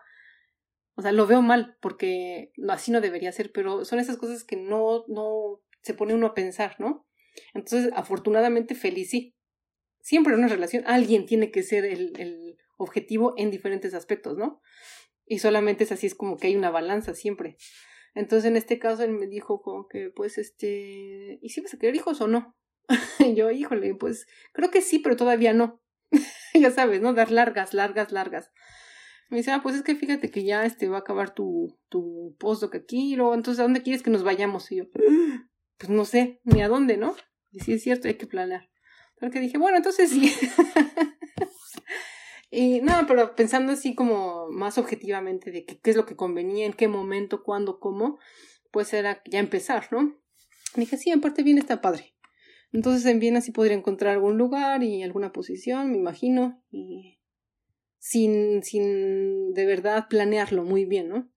[1.02, 4.54] o sea, lo veo mal porque así no debería ser, pero son esas cosas que
[4.54, 7.08] no, no se pone uno a pensar, ¿no?
[7.54, 9.34] Entonces, afortunadamente, feliz sí.
[10.00, 14.62] Siempre en una relación alguien tiene que ser el, el objetivo en diferentes aspectos, ¿no?
[15.26, 17.56] Y solamente es así, es como que hay una balanza siempre.
[18.14, 21.78] Entonces, en este caso, él me dijo como que, pues, este, ¿y si vas a
[21.78, 22.56] querer hijos o no?
[23.18, 25.82] y yo, híjole, pues, creo que sí, pero todavía no.
[26.54, 27.12] ya sabes, ¿no?
[27.12, 28.52] Dar largas, largas, largas.
[29.32, 32.36] Me dice, ah, pues es que fíjate que ya este va a acabar tu, tu
[32.38, 34.70] postdoc aquí, y luego, entonces, ¿a dónde quieres que nos vayamos?
[34.70, 34.84] Y yo,
[35.78, 37.16] pues no sé, ni a dónde, ¿no?
[37.50, 38.68] Y sí es cierto, hay que planear.
[39.18, 40.30] Pero que dije, bueno, entonces sí.
[42.50, 46.74] y no, pero pensando así como más objetivamente de qué es lo que convenía, en
[46.74, 48.18] qué momento, cuándo, cómo,
[48.70, 50.14] pues era ya empezar, ¿no?
[50.76, 52.14] dije, sí, en parte bien está padre.
[52.70, 57.21] Entonces en Viena sí podría encontrar algún lugar y alguna posición, me imagino, y
[58.02, 61.30] sin, sin de verdad planearlo muy bien, ¿no?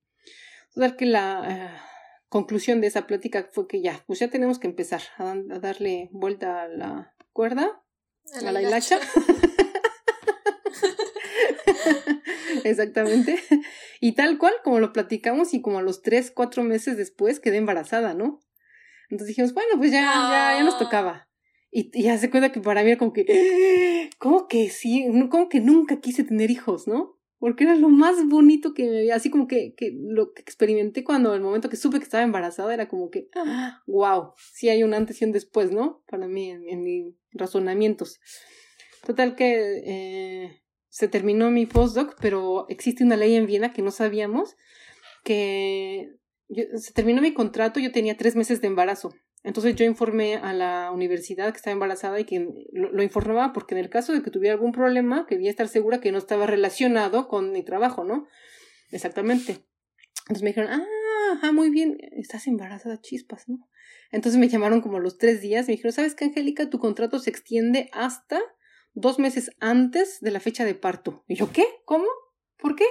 [0.73, 1.69] Total que la eh,
[2.27, 6.63] conclusión de esa plática fue que ya, pues ya tenemos que empezar a, darle vuelta
[6.63, 7.83] a la cuerda,
[8.33, 8.99] a la, hilacha.
[12.63, 13.37] Exactamente.
[14.01, 17.57] Y tal cual, como lo platicamos, y como a los tres, cuatro meses después quedé
[17.57, 18.39] embarazada, ¿no?
[19.11, 21.29] Entonces dijimos, bueno, pues ya, ya, ya nos tocaba.
[21.69, 23.23] Y, y hace cuenta que para mí era como que,
[24.17, 25.05] ¿cómo que sí?
[25.29, 27.15] Como que nunca quise tener hijos, ¿no?
[27.37, 31.03] Porque era lo más bonito que me había, así como que, que lo que experimenté
[31.03, 33.29] cuando el momento que supe que estaba embarazada era como que,
[33.87, 36.03] wow, sí hay un antes y un después, ¿no?
[36.09, 38.19] Para mí, en, mis razonamientos.
[39.05, 43.91] Total que eh, se terminó mi postdoc, pero existe una ley en Viena que no
[43.91, 44.55] sabíamos,
[45.23, 46.15] que
[46.77, 49.13] se terminó mi contrato, yo tenía tres meses de embarazo.
[49.45, 53.79] Entonces yo informé a la universidad que estaba embarazada y que lo, informaba porque en
[53.79, 57.51] el caso de que tuviera algún problema, quería estar segura que no estaba relacionado con
[57.51, 58.27] mi trabajo, ¿no?
[58.89, 59.63] Exactamente.
[60.21, 63.69] Entonces me dijeron, ah, ah, muy bien, estás embarazada, chispas, ¿no?
[64.11, 66.71] Entonces me llamaron como los tres días, me dijeron, ¿sabes qué, Angélica?
[66.71, 68.41] Tu contrato se extiende hasta
[68.95, 71.23] dos meses antes de la fecha de parto.
[71.27, 71.65] Y yo, ¿qué?
[71.85, 72.07] ¿Cómo?
[72.57, 72.85] ¿Por qué?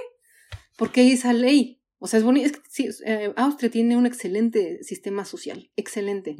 [0.77, 1.81] Porque hay esa ley.
[2.05, 2.45] O sea, es bonito.
[2.45, 6.35] Es que sí, eh, Austria tiene un excelente sistema social, excelente.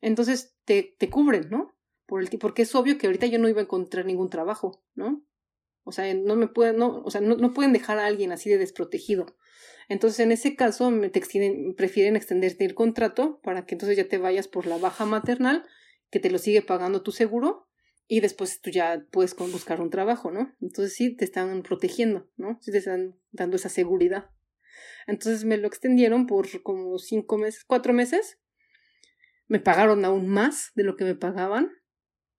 [0.00, 1.76] Entonces te, te cubren, ¿no?
[2.06, 5.22] Por el, porque es obvio que ahorita yo no iba a encontrar ningún trabajo, ¿no?
[5.84, 8.48] O sea, no me pueden, no, o sea, no, no pueden dejar a alguien así
[8.48, 9.36] de desprotegido.
[9.90, 11.20] Entonces, en ese caso, me te
[11.76, 15.62] prefieren extenderte el contrato para que entonces ya te vayas por la baja maternal,
[16.08, 17.68] que te lo sigue pagando tu seguro,
[18.08, 20.54] y después tú ya puedes buscar un trabajo, ¿no?
[20.62, 22.58] Entonces sí te están protegiendo, ¿no?
[22.62, 24.30] Sí te están dando esa seguridad.
[25.06, 28.38] Entonces me lo extendieron por como cinco meses, cuatro meses.
[29.48, 31.70] Me pagaron aún más de lo que me pagaban.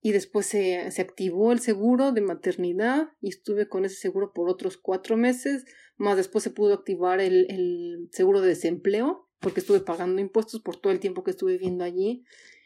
[0.02, 4.50] Y después se, se activó el seguro de maternidad y estuve con ese seguro por
[4.50, 5.64] otros cuatro meses.
[5.96, 10.78] Más después se pudo activar el, el seguro de desempleo porque estuve pagando impuestos por
[10.78, 12.26] todo el tiempo que estuve viviendo allí.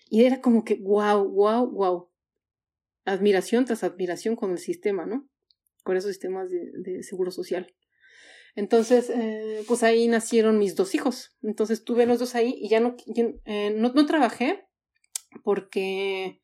[0.09, 2.09] Y era como que, wow, wow, wow.
[3.05, 5.27] admiración tras admiración con el sistema, ¿no?
[5.83, 7.73] Con esos sistemas de, de seguro social.
[8.57, 11.37] Entonces, eh, pues ahí nacieron mis dos hijos.
[11.43, 12.95] Entonces tuve los dos ahí y ya no,
[13.45, 14.67] eh, no, no, trabajé
[15.43, 16.41] porque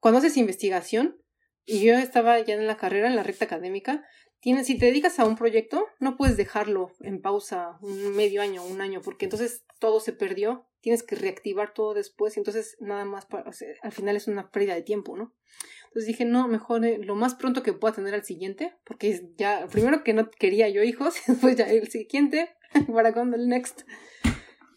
[0.00, 1.20] cuando haces investigación,
[1.66, 4.06] y yo estaba ya en la carrera, en la recta académica,
[4.40, 8.64] tienes, si te dedicas a un proyecto, no puedes dejarlo en pausa un medio año,
[8.64, 13.06] un año, porque entonces todo se perdió, tienes que reactivar todo después y entonces nada
[13.06, 13.50] más, para,
[13.82, 15.34] al final es una pérdida de tiempo, ¿no?
[15.86, 19.66] Entonces dije, no, mejor eh, lo más pronto que pueda tener al siguiente, porque ya,
[19.72, 22.50] primero que no quería yo hijos, después ya el siguiente,
[22.92, 23.84] para cuando el next.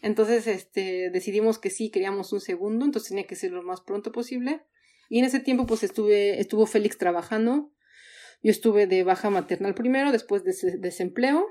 [0.00, 4.10] Entonces, este, decidimos que sí, queríamos un segundo, entonces tenía que ser lo más pronto
[4.10, 4.62] posible.
[5.10, 7.70] Y en ese tiempo, pues estuve, estuvo Félix trabajando,
[8.42, 11.46] yo estuve de baja maternal primero, después de desempleo.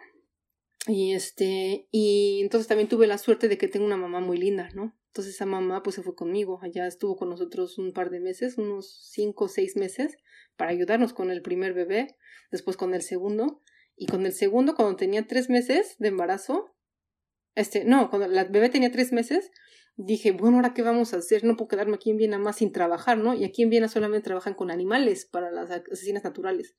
[0.88, 4.70] Y este, y entonces también tuve la suerte de que tengo una mamá muy linda,
[4.74, 4.98] ¿no?
[5.08, 8.58] Entonces esa mamá pues se fue conmigo, allá estuvo con nosotros un par de meses,
[8.58, 10.16] unos cinco o seis meses,
[10.56, 12.16] para ayudarnos con el primer bebé,
[12.52, 13.62] después con el segundo,
[13.98, 16.74] y con el segundo cuando tenía tres meses de embarazo,
[17.56, 19.52] este, no, cuando la bebé tenía tres meses,
[19.98, 21.44] dije, bueno, ¿ahora qué vamos a hacer?
[21.44, 23.34] No puedo quedarme aquí en Viena más sin trabajar, ¿no?
[23.34, 26.76] Y aquí en Viena solamente trabajan con animales para las asesinas naturales.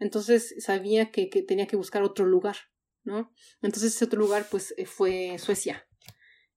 [0.00, 2.56] Entonces sabía que, que tenía que buscar otro lugar,
[3.04, 3.32] ¿no?
[3.62, 5.86] Entonces ese otro lugar pues eh, fue Suecia.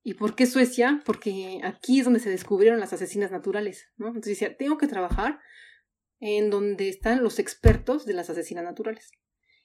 [0.03, 1.01] ¿Y por qué Suecia?
[1.05, 4.07] Porque aquí es donde se descubrieron las asesinas naturales, ¿no?
[4.07, 5.39] Entonces decía, tengo que trabajar
[6.19, 9.11] en donde están los expertos de las asesinas naturales.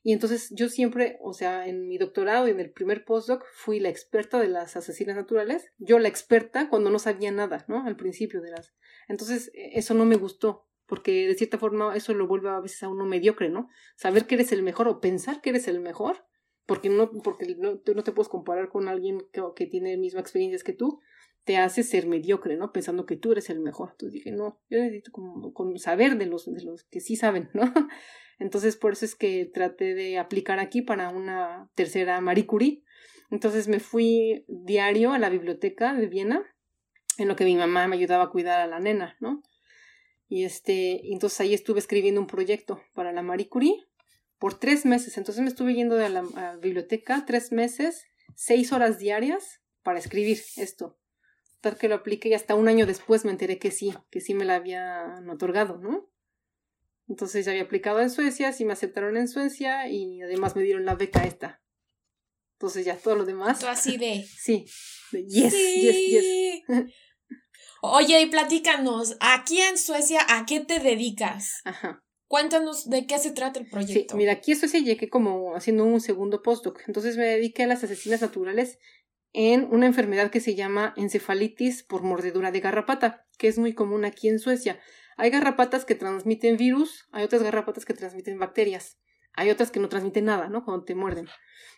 [0.05, 3.79] Y entonces yo siempre, o sea, en mi doctorado y en el primer postdoc fui
[3.79, 7.87] la experta de las asesinas naturales, yo la experta cuando no sabía nada, ¿no?
[7.87, 8.75] Al principio de las.
[9.07, 12.83] Entonces e, eso no me gustó, porque de cierta forma eso lo vuelve a veces
[12.83, 13.69] a uno mediocre, ¿no?
[13.95, 16.27] Saber que eres el mejor o pensar que eres el mejor,
[16.67, 20.63] porque no, porque no, no te puedes comparar con alguien que, que tiene mismas experiencias
[20.63, 21.01] que tú,
[21.45, 22.73] te hace ser mediocre, ¿no?
[22.73, 23.91] Pensando que tú eres el mejor.
[23.93, 27.63] Entonces dije, no, yo necesito como saber de los, de los que sí saben, ¿no?
[28.39, 32.83] Entonces, por eso es que traté de aplicar aquí para una tercera Marie Curie.
[33.31, 36.45] Entonces me fui diario a la biblioteca de Viena,
[37.19, 39.43] en lo que mi mamá me ayudaba a cuidar a la nena, ¿no?
[40.29, 43.87] Y este, entonces ahí estuve escribiendo un proyecto para la Marie Curie
[44.43, 45.17] por tres meses.
[45.19, 50.99] Entonces me estuve yendo de la biblioteca tres meses, seis horas diarias para escribir esto.
[51.61, 54.35] Tal que lo apliqué y hasta un año después me enteré que sí, que sí
[54.35, 56.11] me la habían otorgado, ¿no?
[57.07, 60.87] Entonces ya había aplicado en Suecia, sí me aceptaron en Suecia y además me dieron
[60.87, 61.63] la beca esta.
[62.55, 63.61] Entonces ya todo lo demás.
[63.61, 64.27] Todo así de.
[64.27, 64.65] Sí.
[65.13, 66.63] yes, yes, yes.
[67.81, 71.61] Oye, y platícanos, aquí en Suecia, ¿a qué te dedicas?
[71.65, 72.03] Ajá.
[72.33, 74.15] Cuéntanos de qué se trata el proyecto.
[74.15, 76.81] Sí, mira, aquí Suecia llegué como haciendo un segundo postdoc.
[76.87, 78.79] Entonces me dediqué a las asesinas naturales
[79.35, 84.07] en una enfermedad que se llama encefalitis por mordedura de garrapata, que es muy común
[84.07, 84.81] aquí en Suecia.
[85.19, 88.99] Hay garrapatas que transmiten virus, hay otras garrapatas que transmiten bacterias,
[89.35, 90.65] hay otras que no transmiten nada, ¿no?
[90.65, 91.27] Cuando te muerden.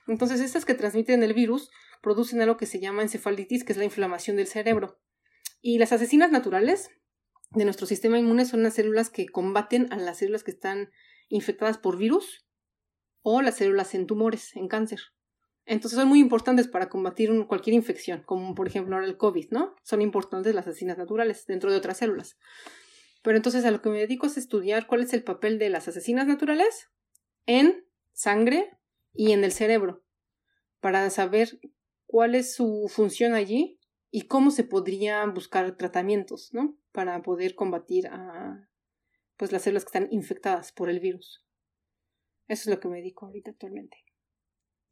[0.07, 1.69] Entonces, estas que transmiten el virus
[2.01, 5.01] producen algo que se llama encefalitis, que es la inflamación del cerebro.
[5.61, 6.91] Y las asesinas naturales
[7.55, 10.91] de nuestro sistema inmune son las células que combaten a las células que están
[11.29, 12.47] infectadas por virus
[13.23, 15.01] o las células en tumores, en cáncer.
[15.67, 19.75] Entonces son muy importantes para combatir cualquier infección, como por ejemplo ahora el COVID, ¿no?
[19.83, 22.37] Son importantes las asesinas naturales dentro de otras células.
[23.23, 25.89] Pero entonces a lo que me dedico es estudiar cuál es el papel de las
[25.89, 26.91] asesinas naturales
[27.47, 28.79] en sangre
[29.15, 30.05] y en el cerebro,
[30.81, 31.59] para saber
[32.05, 36.77] cuál es su función allí y cómo se podrían buscar tratamientos, ¿no?
[36.95, 38.67] Para poder combatir a
[39.37, 41.45] pues las células que están infectadas por el virus.
[42.47, 43.99] Eso es lo que me dedico ahorita actualmente.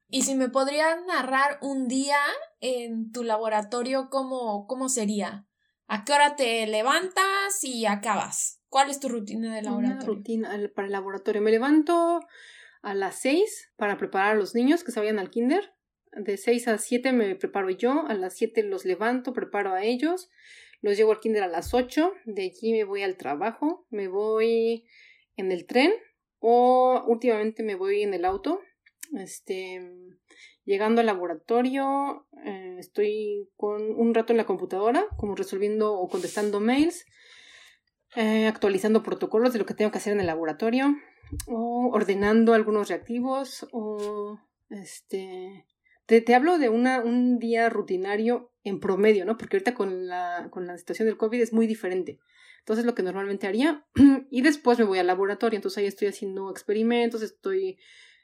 [0.09, 2.19] Y si me podrías narrar un día
[2.61, 5.47] en tu laboratorio, ¿cómo, cómo sería?
[5.87, 8.61] ¿A qué hora te levantas y acabas?
[8.69, 9.97] ¿Cuál es tu rutina de laboratorio?
[9.97, 11.41] Una rutina para el laboratorio.
[11.41, 12.21] Me levanto
[12.83, 15.75] a las seis para preparar a los niños que se vayan al kinder.
[16.13, 18.07] De seis a siete me preparo yo.
[18.07, 20.31] A las siete los levanto, preparo a ellos.
[20.83, 22.13] Los llevo al kinder a las ocho.
[22.27, 23.87] De allí me voy al trabajo.
[23.89, 24.85] Me voy
[25.37, 25.93] en el tren
[26.39, 28.61] o últimamente me voy en el auto.
[29.17, 29.81] Este,
[30.65, 36.61] Llegando al laboratorio, eh, estoy con un rato en la computadora, como resolviendo o contestando
[36.61, 37.05] mails,
[38.15, 40.95] eh, actualizando protocolos de lo que tengo que hacer en el laboratorio,
[41.49, 44.39] o ordenando algunos reactivos, o
[44.71, 45.67] este.
[46.07, 49.37] Te, te hablo de una, un día rutinario en promedio, ¿no?
[49.37, 52.19] Porque ahorita con la, con la situación del COVID es muy diferente.
[52.61, 53.87] Entonces, lo que normalmente haría,
[54.31, 57.79] y después me voy al laboratorio, entonces ahí estoy haciendo experimentos, estoy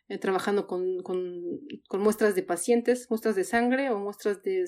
[0.09, 1.43] eh, trabajando con, con,
[1.89, 4.65] con, muestras de pacientes, muestras de sangre o muestras de,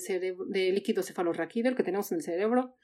[0.47, 2.75] de líquido cefalorraquídeo, el que tenemos en el cerebro.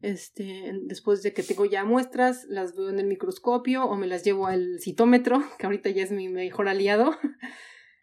[0.00, 4.22] Este, después de que tengo ya muestras, las veo en el microscopio o me las
[4.24, 7.16] llevo al citómetro, que ahorita ya es mi mejor aliado.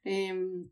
[0.06, 0.70] Em,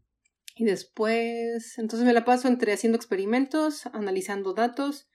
[0.61, 5.09] y después, entonces me la paso entre haciendo experimentos, analizando datos,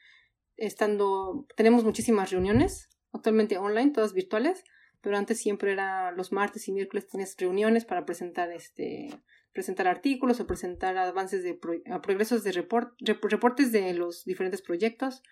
[0.57, 4.65] estando, tenemos muchísimas reuniones, actualmente online, todas virtuales,
[5.01, 9.09] pero antes siempre era los martes y miércoles tenías reuniones para presentar este
[9.53, 15.23] presentar artículos o presentar avances de progresos de reportes de los diferentes proyectos.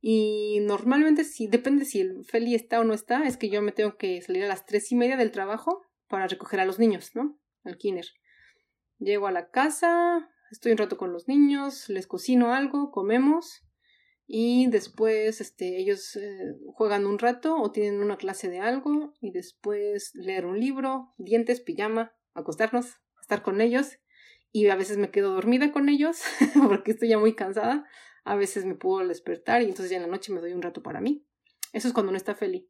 [0.00, 3.72] Y normalmente, si depende si el Feli está o no está, es que yo me
[3.72, 7.10] tengo que salir a las tres y media del trabajo para recoger a los niños,
[7.14, 7.38] ¿no?
[7.64, 8.06] Al kinder.
[8.98, 13.62] Llego a la casa, estoy un rato con los niños, les cocino algo, comemos
[14.26, 19.30] y después este, ellos eh, juegan un rato o tienen una clase de algo y
[19.30, 23.98] después leer un libro, dientes, pijama, acostarnos, estar con ellos
[24.50, 26.22] y a veces me quedo dormida con ellos
[26.68, 27.86] porque estoy ya muy cansada
[28.26, 30.82] a veces me puedo despertar y entonces ya en la noche me doy un rato
[30.82, 31.24] para mí.
[31.72, 32.64] Eso es cuando no está feliz,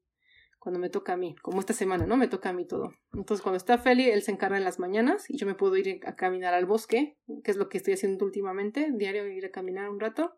[0.66, 2.16] cuando me toca a mí, como esta semana, ¿no?
[2.16, 2.92] Me toca a mí todo.
[3.12, 6.00] Entonces cuando está Feli, él se encarga en las mañanas y yo me puedo ir
[6.04, 9.88] a caminar al bosque, que es lo que estoy haciendo últimamente, diario ir a caminar
[9.88, 10.34] un rato,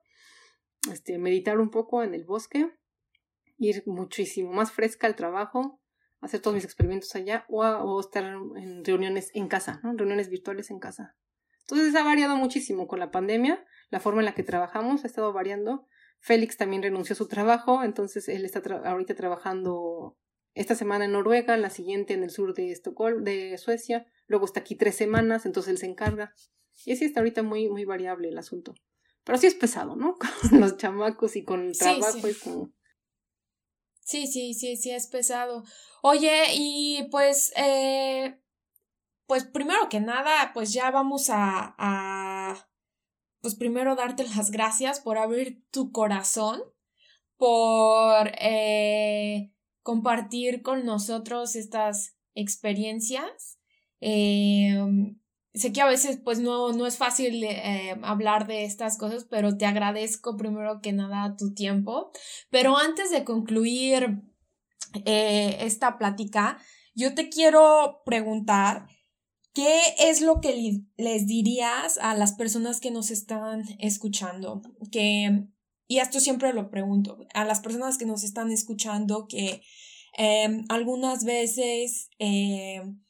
[0.93, 2.71] este, meditar un poco en el bosque,
[3.57, 5.81] ir muchísimo más fresca al trabajo,
[6.21, 9.95] hacer todos mis experimentos allá o, estar en reuniones en casa, ¿no?
[9.95, 11.17] Reuniones virtuales en casa.
[11.61, 15.33] Entonces ha variado muchísimo con la pandemia la forma en la que trabajamos ha estado
[15.33, 15.89] variando.
[16.21, 20.17] Félix también renunció a su trabajo, entonces él está ahorita trabajando
[20.55, 24.61] esta semana en Noruega, la siguiente en el sur de Estocolmo, de Suecia, luego está
[24.61, 26.35] aquí tres semanas, entonces él se encarga.
[26.85, 28.75] Y así está ahorita muy, muy variable el asunto.
[29.25, 30.17] Pero sí es pesado, ¿no?
[30.51, 32.73] Con los chamacos y con el trabajo sí, es como...
[34.01, 35.65] Sí, sí, sí, sí es pesado.
[36.03, 38.41] Oye, y pues, eh,
[39.27, 42.38] pues primero que nada, pues ya vamos a, a
[43.49, 46.61] pues primero darte las gracias por abrir tu corazón,
[47.39, 53.59] por eh, compartir con nosotros estas experiencias.
[54.03, 54.77] Eh,
[55.55, 59.57] sé que a veces pues no, no es fácil eh, hablar de estas cosas, pero
[59.57, 62.11] te agradezco primero que nada tu tiempo.
[62.51, 64.25] Pero antes de concluir
[65.07, 66.59] esta plática,
[66.95, 68.89] yo te quiero preguntar
[69.59, 74.63] ¿Qué es lo que les dirías a las personas que nos están escuchando?
[74.93, 75.49] Que,
[75.89, 79.63] y esto siempre lo pregunto, a las personas que nos están escuchando que
[80.17, 83.03] em, algunas veces em,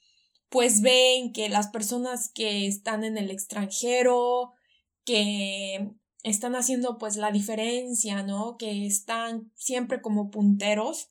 [0.48, 4.54] pues ven que las personas que están en el extranjero,
[5.04, 5.90] que
[6.22, 8.56] están haciendo pues la diferencia, ¿no?
[8.56, 11.10] Que están siempre como punteros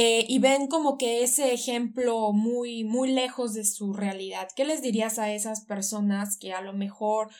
[0.00, 4.46] eh, y ven como que ese ejemplo muy, muy lejos de su realidad.
[4.54, 7.30] ¿Qué les dirías a esas personas que a lo mejor,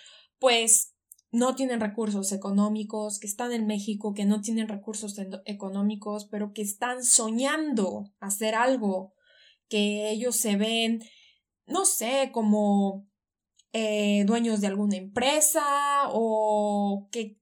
[0.40, 0.92] pues,
[1.30, 5.14] no tienen recursos económicos, que están en México, que no tienen recursos
[5.44, 9.14] económicos, pero que están soñando hacer algo,
[9.68, 11.04] que ellos se ven,
[11.68, 13.06] no sé, como
[13.72, 15.62] eh, dueños de alguna empresa
[16.08, 17.38] o que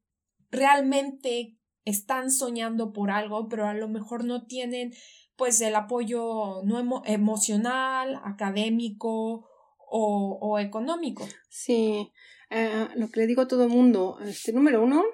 [0.50, 1.55] realmente
[1.86, 4.92] están soñando por algo, pero a lo mejor no tienen
[5.36, 9.48] pues el apoyo no emocional, académico
[9.88, 11.26] o, económico.
[11.48, 12.12] Sí,
[12.50, 15.04] eh, lo que le digo a todo el mundo, este, número uno,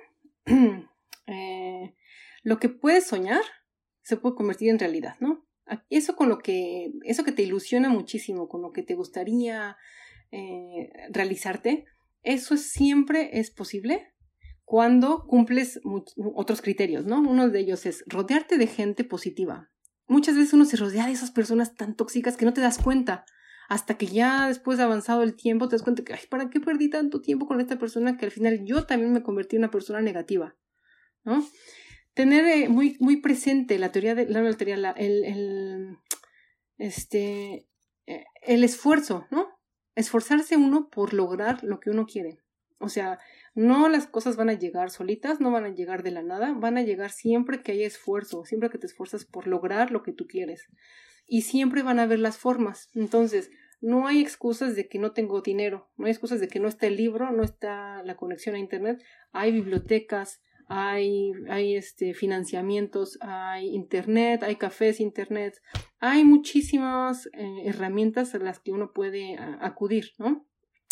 [1.26, 1.94] eh,
[2.42, 3.42] lo que puedes soñar
[4.02, 5.44] se puede convertir en realidad, ¿no?
[5.90, 9.76] Eso con lo que, eso que te ilusiona muchísimo, con lo que te gustaría
[10.30, 11.84] eh, realizarte,
[12.22, 14.11] eso siempre es posible
[14.72, 15.82] cuando cumples
[16.34, 17.20] otros criterios, ¿no?
[17.20, 19.70] Uno de ellos es rodearte de gente positiva.
[20.06, 23.26] Muchas veces uno se rodea de esas personas tan tóxicas que no te das cuenta.
[23.68, 26.58] Hasta que ya después de avanzado el tiempo te das cuenta que, ay, ¿para qué
[26.58, 29.70] perdí tanto tiempo con esta persona que al final yo también me convertí en una
[29.70, 30.56] persona negativa?
[31.22, 31.46] ¿No?
[32.14, 35.98] Tener eh, muy, muy presente la teoría de la, teoría, la, el,
[36.78, 37.68] este,
[38.06, 39.48] eh, el esfuerzo, ¿no?
[39.96, 42.38] Esforzarse uno por lograr lo que uno quiere.
[42.78, 43.20] O sea,
[43.54, 46.78] no las cosas van a llegar solitas, no van a llegar de la nada, van
[46.78, 50.26] a llegar siempre que hay esfuerzo, siempre que te esfuerzas por lograr lo que tú
[50.26, 50.66] quieres.
[51.26, 52.90] Y siempre van a haber las formas.
[52.94, 53.50] Entonces,
[53.80, 56.86] no hay excusas de que no tengo dinero, no hay excusas de que no está
[56.86, 59.02] el libro, no está la conexión a internet,
[59.32, 65.60] hay bibliotecas, hay, hay este, financiamientos, hay internet, hay cafés internet,
[65.98, 70.46] hay muchísimas eh, herramientas a las que uno puede acudir, ¿no?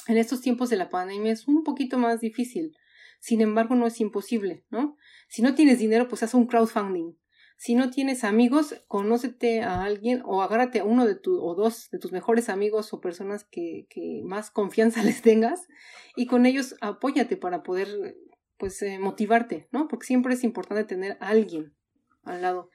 [0.06, 2.76] En estos tiempos de la pandemia es un poquito más difícil.
[3.20, 4.96] Sin embargo, no es imposible, ¿no?
[5.28, 7.16] Si no tienes dinero, pues haz un crowdfunding.
[7.58, 11.90] Si no tienes amigos, conócete a alguien o agárrate a uno de tu, o dos
[11.90, 15.68] de tus mejores amigos o personas que, que más confianza les tengas
[16.16, 18.16] y con ellos apóyate para poder
[18.56, 19.88] pues eh, motivarte, ¿no?
[19.88, 21.74] Porque siempre es importante tener a alguien
[22.22, 22.70] al lado.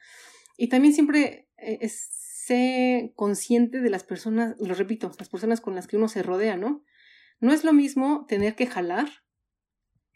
[0.56, 5.86] Y también siempre eh, sé consciente de las personas, lo repito, las personas con las
[5.86, 6.84] que uno se rodea, ¿no?
[7.40, 9.08] No es lo mismo tener que jalar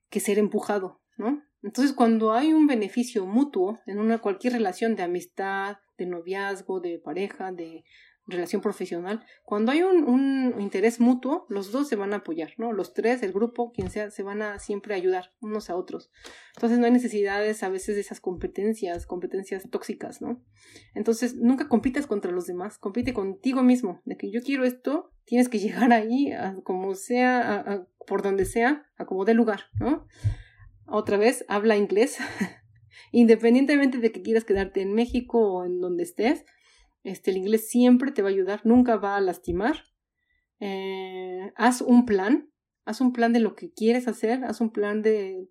[0.09, 1.43] que ser empujado, ¿no?
[1.63, 6.99] Entonces, cuando hay un beneficio mutuo en una cualquier relación de amistad, de noviazgo, de
[6.99, 7.85] pareja, de
[8.31, 12.73] relación profesional, cuando hay un, interés mutuo, los dos se van a apoyar, ¿no?
[12.73, 16.11] Los tres, el grupo, quien sea, se van a siempre ayudar unos a otros.
[16.55, 20.43] Entonces no hay necesidades a veces de esas competencias, competencias tóxicas, ¿no?
[20.95, 25.49] Entonces nunca compitas contra los demás, compite contigo mismo, de que yo quiero esto, tienes
[25.49, 26.33] que llegar ahí,
[26.65, 30.07] como sea, por donde sea, a como dé lugar, ¿no?
[30.87, 32.19] Otra vez, habla inglés.
[33.13, 36.45] Independientemente de que quieras quedarte en México o en donde estés,
[37.03, 39.87] este, el inglés siempre te va a ayudar, nunca va a lastimar.
[40.59, 42.51] Eh, haz un plan,
[42.85, 45.49] haz un plan de lo que quieres hacer, haz un plan de,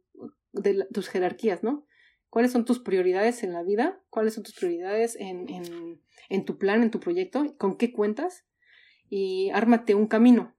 [0.93, 1.85] tus jerarquías, ¿no?
[2.29, 4.03] ¿Cuáles son tus prioridades en la vida?
[4.09, 7.55] ¿Cuáles son tus prioridades en, en, en tu plan, en tu proyecto?
[7.57, 8.45] ¿Con qué cuentas?
[9.09, 10.55] Y ármate un camino,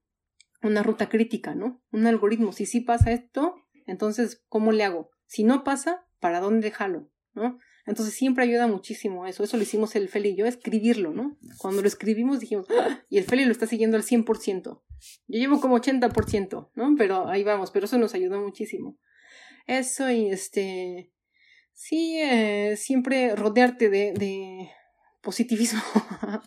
[0.62, 1.80] una ruta crítica, ¿no?
[1.92, 2.52] Un algoritmo.
[2.52, 3.54] Si sí pasa esto,
[3.86, 5.10] entonces, ¿cómo le hago?
[5.26, 7.10] Si no pasa, ¿para dónde jalo?
[7.34, 7.58] ¿No?
[7.86, 9.43] Entonces siempre ayuda muchísimo eso.
[9.43, 11.36] Eso lo hicimos el Feli y yo, escribirlo, ¿no?
[11.59, 13.02] Cuando lo escribimos dijimos, ¡Ah!
[13.09, 14.62] y el Feli lo está siguiendo al 100%.
[14.65, 16.94] Yo llevo como 80%, ¿no?
[16.97, 18.98] Pero ahí vamos, pero eso nos ayudó muchísimo.
[19.66, 21.12] Eso y este,
[21.73, 24.70] sí, eh, siempre rodearte de, de
[25.20, 25.81] positivismo.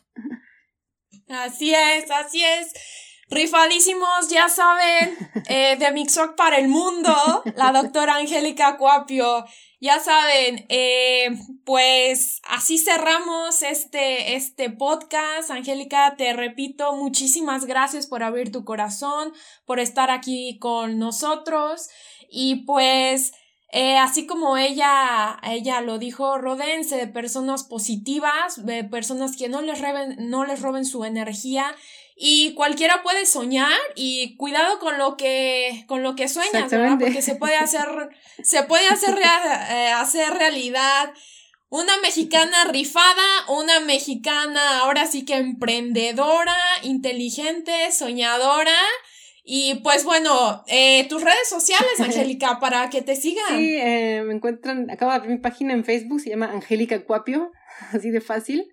[1.27, 2.73] así es, así es.
[3.33, 7.11] Rifadísimos, ya saben, eh, de Mixoc para el mundo,
[7.55, 9.45] la doctora Angélica Cuapio.
[9.81, 11.29] Ya saben, eh,
[11.65, 15.49] pues así cerramos este, este podcast.
[15.49, 19.33] Angélica, te repito, muchísimas gracias por abrir tu corazón,
[19.65, 21.89] por estar aquí con nosotros.
[22.29, 23.33] Y pues,
[23.71, 29.63] eh, así como ella, ella lo dijo, rodense de personas positivas, de personas que no
[29.63, 29.81] les,
[30.19, 31.75] no les roben su energía
[32.15, 36.97] y cualquiera puede soñar y cuidado con lo que con lo que sueñas, ¿verdad?
[36.99, 37.87] Porque se puede hacer
[38.43, 41.13] se puede hacer eh, hacer realidad
[41.73, 48.77] una mexicana rifada, una mexicana ahora sí que emprendedora, inteligente, soñadora.
[49.43, 53.57] Y pues bueno, eh, tus redes sociales, Angélica, para que te sigan.
[53.57, 57.51] Sí, eh, me encuentran, acabo de abrir mi página en Facebook, se llama Angélica Cuapio,
[57.91, 58.69] así de fácil.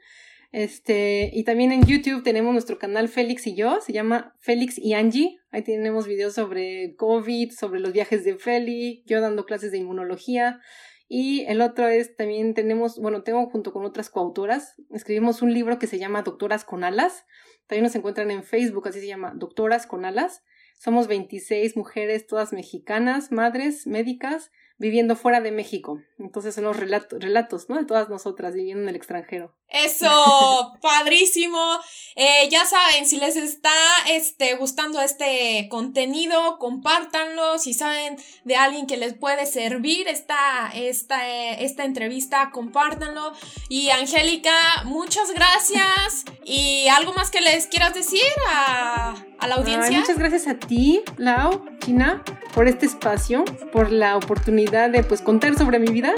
[0.53, 4.95] Este, y también en YouTube tenemos nuestro canal Félix y yo, se llama Félix y
[4.95, 5.39] Angie.
[5.51, 10.61] Ahí tenemos videos sobre COVID, sobre los viajes de Félix, yo dando clases de inmunología.
[11.09, 15.79] Y el otro es también tenemos, bueno, tengo junto con otras coautoras, escribimos un libro
[15.79, 17.25] que se llama Doctoras con Alas.
[17.67, 20.45] También nos encuentran en Facebook, así se llama, Doctoras con Alas.
[20.79, 24.51] Somos 26 mujeres, todas mexicanas, madres, médicas,
[24.81, 26.01] viviendo fuera de México.
[26.19, 27.77] Entonces son los relatos, relatos, ¿no?
[27.77, 29.55] De todas nosotras viviendo en el extranjero.
[29.69, 31.79] Eso, padrísimo.
[32.17, 33.71] Eh, ya saben, si les está
[34.09, 37.59] este, gustando este contenido, compártanlo.
[37.59, 43.33] Si saben de alguien que les puede servir esta, esta, esta entrevista, compártanlo.
[43.69, 46.25] Y Angélica, muchas gracias.
[46.43, 49.99] ¿Y algo más que les quieras decir a, a la audiencia?
[49.99, 52.25] muchas gracias a ti, Lau, China,
[52.55, 56.13] por este espacio, por la oportunidad de pues contar sobre mi vida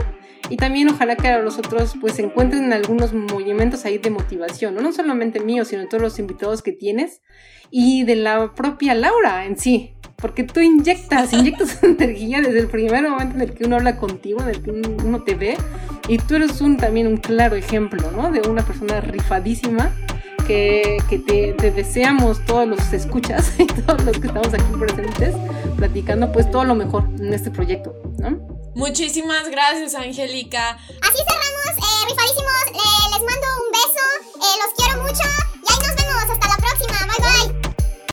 [0.51, 4.83] y también ojalá que a los otros pues encuentren algunos movimientos ahí de motivación, ¿no?
[4.83, 7.23] no solamente mío, sino todos los invitados que tienes
[7.71, 13.09] y de la propia Laura en sí, porque tú inyectas, inyectas energía desde el primer
[13.09, 15.57] momento en el que uno habla contigo, en el que uno te ve
[16.09, 18.31] y tú eres un también un claro ejemplo, ¿no?
[18.31, 19.91] De una persona rifadísima
[20.47, 25.35] que, te, deseamos todos los escuchas y todos los que estamos aquí presentes
[25.77, 28.39] platicando pues todo lo mejor en este proyecto, ¿no?
[28.75, 30.71] Muchísimas gracias, Angélica.
[30.71, 34.05] Así cerramos, eh, rifadísimos, eh, les mando un beso,
[34.37, 37.62] eh, los quiero mucho y ahí nos vemos, hasta la próxima, bye bye.